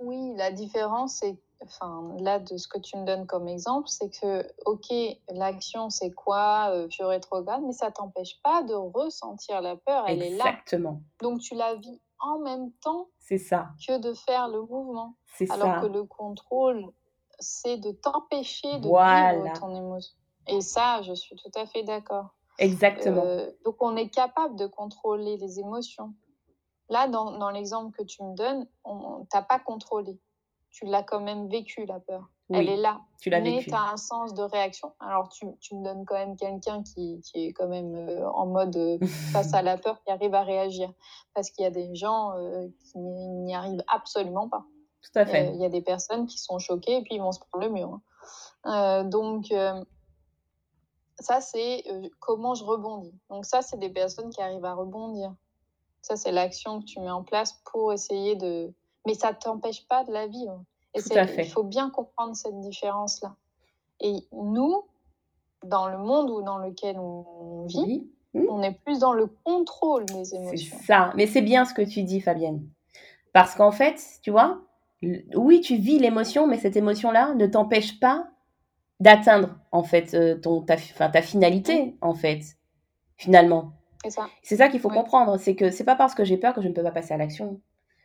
Oui, 0.00 0.34
la 0.36 0.50
différence, 0.50 1.18
c'est, 1.20 1.38
enfin, 1.62 2.14
là, 2.18 2.38
de 2.38 2.56
ce 2.56 2.66
que 2.66 2.78
tu 2.78 2.96
me 2.96 3.04
donnes 3.04 3.26
comme 3.26 3.48
exemple, 3.48 3.88
c'est 3.88 4.10
que, 4.10 4.46
ok, 4.66 4.92
l'action, 5.30 5.90
c'est 5.90 6.10
quoi, 6.10 6.70
euh, 6.70 6.88
je 6.90 7.02
rétrograde, 7.04 7.62
mais 7.64 7.72
ça 7.72 7.90
t'empêche 7.90 8.40
pas 8.42 8.62
de 8.62 8.74
ressentir 8.74 9.60
la 9.60 9.76
peur, 9.76 10.04
elle 10.08 10.22
est 10.22 10.30
là. 10.30 10.46
Exactement. 10.46 11.00
Donc, 11.22 11.40
tu 11.40 11.54
la 11.54 11.76
vis 11.76 12.00
en 12.18 12.38
même 12.38 12.72
temps 12.82 13.08
c'est 13.18 13.38
ça. 13.38 13.68
que 13.86 13.98
de 13.98 14.14
faire 14.14 14.48
le 14.48 14.62
mouvement. 14.62 15.14
C'est 15.36 15.46
ça. 15.46 15.54
Alors 15.54 15.82
que 15.82 15.86
le 15.86 16.04
contrôle, 16.04 16.86
c'est 17.38 17.76
de 17.76 17.92
t'empêcher 17.92 18.78
de 18.78 18.88
vivre 18.88 19.60
ton 19.60 19.74
émotion. 19.74 20.16
Et 20.46 20.60
ça, 20.60 21.02
je 21.02 21.14
suis 21.14 21.36
tout 21.36 21.50
à 21.54 21.66
fait 21.66 21.82
d'accord. 21.82 22.34
Exactement. 22.58 23.22
Euh, 23.24 23.50
donc, 23.64 23.76
on 23.80 23.96
est 23.96 24.08
capable 24.08 24.56
de 24.56 24.66
contrôler 24.66 25.36
les 25.38 25.58
émotions. 25.58 26.14
Là, 26.94 27.08
dans, 27.08 27.38
dans 27.38 27.50
l'exemple 27.50 27.96
que 27.96 28.04
tu 28.04 28.22
me 28.22 28.36
donnes, 28.36 28.68
on 28.84 29.24
t'a 29.26 29.42
pas 29.42 29.58
contrôlé. 29.58 30.20
Tu 30.70 30.86
l'as 30.86 31.02
quand 31.02 31.20
même 31.20 31.48
vécu, 31.48 31.86
la 31.86 31.98
peur. 31.98 32.30
Elle 32.52 32.68
est 32.68 32.76
là. 32.76 33.00
Tu 33.20 33.30
l'as 33.30 33.40
mais 33.40 33.62
tu 33.62 33.72
as 33.72 33.90
un 33.92 33.96
sens 33.96 34.32
de 34.34 34.42
réaction. 34.42 34.92
Alors, 35.00 35.28
tu, 35.28 35.46
tu 35.60 35.74
me 35.74 35.82
donnes 35.82 36.04
quand 36.04 36.14
même 36.14 36.36
quelqu'un 36.36 36.84
qui, 36.84 37.20
qui, 37.22 37.46
est 37.46 37.52
quand 37.52 37.66
même 37.66 37.94
euh, 37.94 38.28
en 38.30 38.46
mode 38.46 38.76
euh, 38.76 38.98
face 39.32 39.54
à 39.54 39.62
la 39.62 39.76
peur, 39.76 40.00
qui 40.04 40.12
arrive 40.12 40.34
à 40.34 40.42
réagir. 40.42 40.92
Parce 41.34 41.50
qu'il 41.50 41.64
y 41.64 41.66
a 41.66 41.70
des 41.70 41.94
gens 41.96 42.32
qui 42.78 42.98
n'y 42.98 43.54
arrivent 43.54 43.82
absolument 43.88 44.48
pas. 44.48 44.64
Tout 45.02 45.18
à 45.18 45.26
fait. 45.26 45.52
Il 45.54 45.60
y 45.60 45.64
a 45.64 45.70
des 45.70 45.82
personnes 45.82 46.26
qui 46.26 46.38
sont 46.38 46.58
choquées 46.58 46.98
et 46.98 47.02
puis 47.02 47.16
ils 47.16 47.20
vont 47.20 47.32
se 47.32 47.40
prendre 47.40 47.66
le 47.66 47.72
mur. 47.72 48.00
Hein. 48.64 49.04
donc, 49.04 49.52
ça, 51.18 51.40
c'est 51.40 51.84
euh, 51.90 52.08
comment 52.20 52.54
je 52.54 52.64
rebondis. 52.64 53.14
Donc 53.30 53.44
ça, 53.44 53.62
c'est 53.62 53.78
des 53.78 53.90
personnes 53.90 54.30
qui 54.30 54.40
arrivent 54.40 54.64
à 54.64 54.74
rebondir. 54.74 55.34
Ça, 56.04 56.16
c'est 56.16 56.32
l'action 56.32 56.80
que 56.80 56.84
tu 56.84 57.00
mets 57.00 57.10
en 57.10 57.22
place 57.22 57.62
pour 57.72 57.90
essayer 57.90 58.36
de... 58.36 58.70
Mais 59.06 59.14
ça 59.14 59.30
ne 59.30 59.36
t'empêche 59.36 59.88
pas 59.88 60.04
de 60.04 60.12
la 60.12 60.26
vivre. 60.26 60.62
Et 60.92 61.00
Tout 61.00 61.16
à 61.16 61.26
fait. 61.26 61.46
il 61.46 61.50
faut 61.50 61.62
bien 61.62 61.88
comprendre 61.88 62.36
cette 62.36 62.60
différence-là. 62.60 63.34
Et 64.00 64.16
nous, 64.30 64.84
dans 65.64 65.88
le 65.88 65.96
monde 65.96 66.28
où, 66.28 66.42
dans 66.42 66.58
lequel 66.58 66.98
on 66.98 67.64
vit, 67.64 68.06
on 68.34 68.62
est 68.62 68.78
plus 68.84 68.98
dans 68.98 69.14
le 69.14 69.28
contrôle 69.44 70.04
des 70.04 70.34
émotions. 70.34 70.76
C'est 70.78 70.84
ça. 70.84 71.10
Mais 71.16 71.26
c'est 71.26 71.40
bien 71.40 71.64
ce 71.64 71.72
que 71.72 71.80
tu 71.80 72.02
dis, 72.02 72.20
Fabienne. 72.20 72.68
Parce 73.32 73.54
qu'en 73.54 73.72
fait, 73.72 73.98
tu 74.20 74.30
vois, 74.30 74.60
oui, 75.34 75.62
tu 75.62 75.76
vis 75.76 75.98
l'émotion, 75.98 76.46
mais 76.46 76.58
cette 76.58 76.76
émotion-là 76.76 77.32
ne 77.32 77.46
t'empêche 77.46 77.98
pas 77.98 78.26
d'atteindre 79.00 79.56
en 79.72 79.84
fait 79.84 80.12
euh, 80.12 80.38
ton 80.38 80.60
ta, 80.60 80.76
ta 80.76 81.22
finalité 81.22 81.96
en 82.02 82.14
fait 82.14 82.42
finalement. 83.16 83.72
C'est 84.42 84.56
ça, 84.56 84.68
qu'il 84.68 84.80
faut 84.80 84.88
comprendre, 84.88 85.38
c'est 85.38 85.54
que 85.54 85.70
c'est 85.70 85.84
pas 85.84 85.96
parce 85.96 86.14
que 86.14 86.24
j'ai 86.24 86.36
peur 86.36 86.54
que 86.54 86.62
je 86.62 86.68
ne 86.68 86.72
peux 86.72 86.82
pas 86.82 86.90
passer 86.90 87.14
à 87.14 87.16
l'action. 87.16 87.60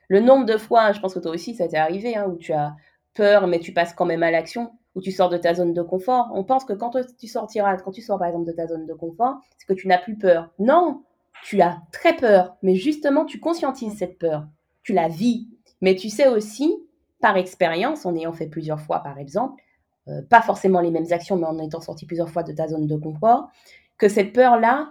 Le 0.08 0.20
nombre 0.20 0.45
de 0.45 0.58
fois, 0.58 0.91
je 0.91 1.00
pense 1.00 1.14
que 1.14 1.20
toi 1.20 1.32
aussi 1.32 1.54
ça 1.54 1.68
t'est 1.68 1.78
arrivé, 1.78 2.16
hein, 2.16 2.26
où 2.28 2.38
tu 2.38 2.54
as 2.54 2.76
peur 3.14 3.47
mais 3.47 3.60
tu 3.60 3.74
passes 3.74 3.93
quand 3.93 4.06
même 4.06 4.24
à 4.24 4.32
l'action, 4.32 4.72
où 4.95 5.02
tu 5.02 5.12
sors 5.12 5.30
de 5.30 5.38
ta 5.38 5.54
zone 5.54 5.74
de 5.74 5.82
confort. 5.82 6.32
On 6.34 6.43
pense 6.43 6.66
que 6.66 6.74
quand 6.74 6.95
tu 7.18 7.28
sortiras, 7.28 7.78
quand 7.78 7.91
tu 7.91 8.02
sors 8.02 8.18
par 8.18 8.28
exemple 8.28 8.47
de 8.47 8.54
ta 8.54 8.68
zone 8.68 8.86
de 8.86 8.93
confort, 8.93 9.38
c'est 9.58 9.68
que 9.68 9.80
tu 9.80 9.88
n'as 9.88 10.00
plus 10.00 10.18
peur. 10.18 10.50
Non, 10.58 11.04
tu 11.43 11.62
as 11.62 11.82
très 11.91 12.16
peur, 12.16 12.56
mais 12.64 12.76
justement 12.76 13.26
tu 13.26 13.39
conscientises 13.39 13.97
cette 13.97 14.18
peur, 14.18 14.47
tu 14.84 14.93
la 14.93 15.08
vis. 15.08 15.47
Mais 15.82 15.95
tu 15.95 16.10
sais 16.10 16.28
aussi, 16.28 16.76
par 17.22 17.38
expérience, 17.38 18.06
en 18.06 18.16
ayant 18.16 18.34
fait 18.34 18.47
plusieurs 18.47 18.82
fois 18.82 19.00
par 19.00 19.18
exemple, 19.18 19.62
euh, 20.08 20.22
pas 20.22 20.41
forcément 20.41 20.82
les 20.82 20.91
mêmes 20.91 21.12
actions, 21.12 21.38
mais 21.38 21.45
en 21.45 21.60
étant 21.60 21.82
sorti 21.82 22.06
plusieurs 22.06 22.30
fois 22.30 22.43
de 22.43 22.52
ta 22.52 22.68
zone 22.68 22.88
de 22.88 22.95
confort, 22.95 23.50
que 23.97 24.10
cette 24.10 24.34
peur-là, 24.34 24.89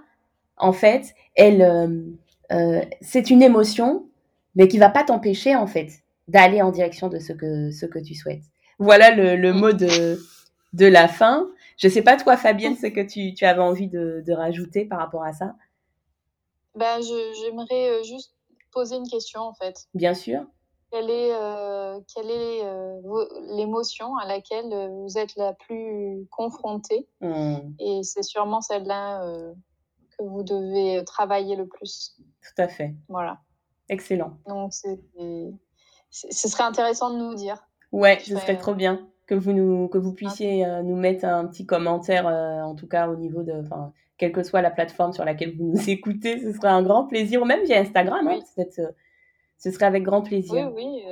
en 0.59 0.73
fait, 0.73 1.15
elle, 1.35 1.63
euh, 1.63 1.89
euh, 2.53 2.83
c'est 3.01 3.31
une 3.31 3.43
émotion, 3.43 4.09
mais 4.55 4.69
qui 4.69 4.79
va 4.79 4.91
pas 4.91 5.05
t'empêcher, 5.05 5.55
en 5.57 5.67
fait, 5.67 5.89
d'aller 6.27 6.63
en 6.63 6.71
direction 6.71 7.09
de 7.09 7.19
ce 7.19 7.33
que, 7.33 7.71
ce 7.71 7.87
que 7.87 7.99
tu 7.99 8.15
souhaites. 8.15 8.43
Voilà 8.79 9.15
le, 9.15 9.53
mot 9.53 9.73
de, 9.73 10.21
de 10.73 10.87
la 10.87 11.09
fin. 11.09 11.49
Je 11.77 11.89
sais 11.89 12.03
pas, 12.03 12.17
toi, 12.17 12.37
Fabienne, 12.37 12.77
ce 12.77 12.87
que 12.87 13.01
tu, 13.01 13.35
tu 13.35 13.45
avais 13.45 13.63
envie 13.63 13.89
de, 13.89 14.23
de, 14.27 14.33
rajouter 14.33 14.85
par 14.85 14.99
rapport 14.99 15.25
à 15.25 15.33
ça? 15.33 15.55
Ben, 16.75 17.01
j'aimerais 17.01 18.05
juste 18.05 18.35
poser 18.73 18.97
une 18.97 19.09
question, 19.09 19.41
en 19.41 19.55
fait. 19.55 19.87
Bien 19.95 20.15
sûr 20.15 20.47
quelle 20.91 21.11
est, 21.11 21.35
euh, 21.35 22.01
quelle 22.15 22.31
est 22.31 22.65
euh, 22.65 23.01
l'émotion 23.57 24.17
à 24.17 24.27
laquelle 24.27 24.73
euh, 24.73 24.89
vous 24.89 25.19
êtes 25.19 25.37
la 25.37 25.53
plus 25.53 26.27
confrontée? 26.31 27.07
Mmh. 27.21 27.57
Et 27.79 28.03
c'est 28.03 28.23
sûrement 28.23 28.61
celle-là 28.61 29.23
que 30.19 30.25
vous 30.25 30.43
devez 30.43 31.05
travailler 31.05 31.57
le 31.57 31.67
plus. 31.67 32.17
Tout 32.43 32.63
à 32.63 32.69
fait. 32.69 32.95
Voilà. 33.09 33.39
Excellent. 33.89 34.39
Donc, 34.47 34.73
ce 34.73 36.49
serait 36.49 36.65
intéressant 36.65 37.11
de 37.11 37.19
nous 37.19 37.35
dire. 37.35 37.57
Ouais, 37.93 38.19
ce 38.21 38.37
serait 38.37 38.59
trop 38.59 38.75
bien 38.75 39.09
que 39.27 39.35
vous, 39.35 39.53
nous, 39.53 39.89
que 39.89 39.99
vous 39.99 40.13
puissiez 40.13 40.67
nous 40.83 40.97
mettre 40.97 41.25
un 41.25 41.47
petit 41.47 41.65
commentaire, 41.67 42.27
en 42.27 42.75
tout 42.75 42.89
cas 42.89 43.09
au 43.09 43.17
niveau 43.17 43.43
de, 43.43 43.53
enfin, 43.53 43.93
quelle 44.19 44.33
que 44.33 44.43
soit 44.43 44.63
la 44.63 44.71
plateforme 44.71 45.13
sur 45.13 45.25
laquelle 45.25 45.57
vous 45.57 45.65
nous 45.65 45.81
écoutez, 45.91 46.41
ce 46.41 46.53
serait 46.53 46.69
un 46.69 46.83
grand 46.83 47.07
plaisir, 47.07 47.41
ou 47.41 47.45
même 47.45 47.65
via 47.65 47.81
Instagram, 47.81 48.27
hein, 48.29 48.41
peut-être 48.57 48.95
ce 49.59 49.71
serait 49.71 49.87
avec 49.87 50.03
grand 50.03 50.23
plaisir. 50.23 50.73
Oui, 50.75 50.85
oui. 50.85 51.03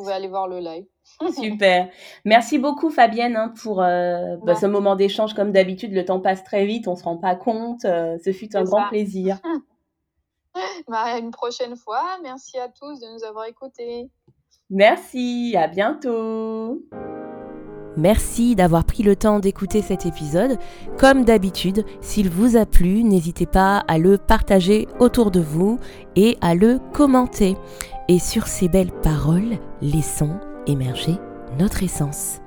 Vous 0.00 0.04
pouvez 0.04 0.14
aller 0.14 0.28
voir 0.28 0.48
le 0.48 0.60
live. 0.60 0.86
Super. 1.34 1.90
Merci 2.24 2.56
beaucoup 2.58 2.88
Fabienne 2.88 3.36
hein, 3.36 3.52
pour 3.62 3.82
euh, 3.82 4.38
bah, 4.46 4.54
ce 4.54 4.64
moment 4.64 4.96
d'échange. 4.96 5.34
Comme 5.34 5.52
d'habitude, 5.52 5.92
le 5.92 6.06
temps 6.06 6.20
passe 6.20 6.42
très 6.42 6.64
vite, 6.64 6.88
on 6.88 6.96
se 6.96 7.04
rend 7.04 7.18
pas 7.18 7.34
compte. 7.34 7.84
Euh, 7.84 8.16
ce 8.24 8.32
fut 8.32 8.56
un 8.56 8.64
grand 8.64 8.88
plaisir. 8.88 9.38
bah, 10.88 11.18
une 11.18 11.32
prochaine 11.32 11.76
fois. 11.76 12.02
Merci 12.22 12.58
à 12.58 12.68
tous 12.70 12.98
de 12.98 13.12
nous 13.12 13.24
avoir 13.24 13.44
écoutés. 13.44 14.08
Merci, 14.70 15.54
à 15.58 15.68
bientôt. 15.68 16.82
Merci 17.98 18.54
d'avoir 18.54 18.84
pris 18.84 19.02
le 19.02 19.16
temps 19.16 19.38
d'écouter 19.38 19.82
cet 19.82 20.06
épisode. 20.06 20.56
Comme 20.96 21.26
d'habitude, 21.26 21.84
s'il 22.00 22.30
vous 22.30 22.56
a 22.56 22.64
plu, 22.64 23.04
n'hésitez 23.04 23.44
pas 23.44 23.84
à 23.86 23.98
le 23.98 24.16
partager 24.16 24.88
autour 24.98 25.30
de 25.30 25.40
vous 25.40 25.78
et 26.16 26.38
à 26.40 26.54
le 26.54 26.78
commenter. 26.94 27.58
Et 28.10 28.18
sur 28.18 28.48
ces 28.48 28.68
belles 28.68 28.90
paroles, 28.90 29.56
laissons 29.80 30.36
émerger 30.66 31.14
notre 31.60 31.84
essence. 31.84 32.40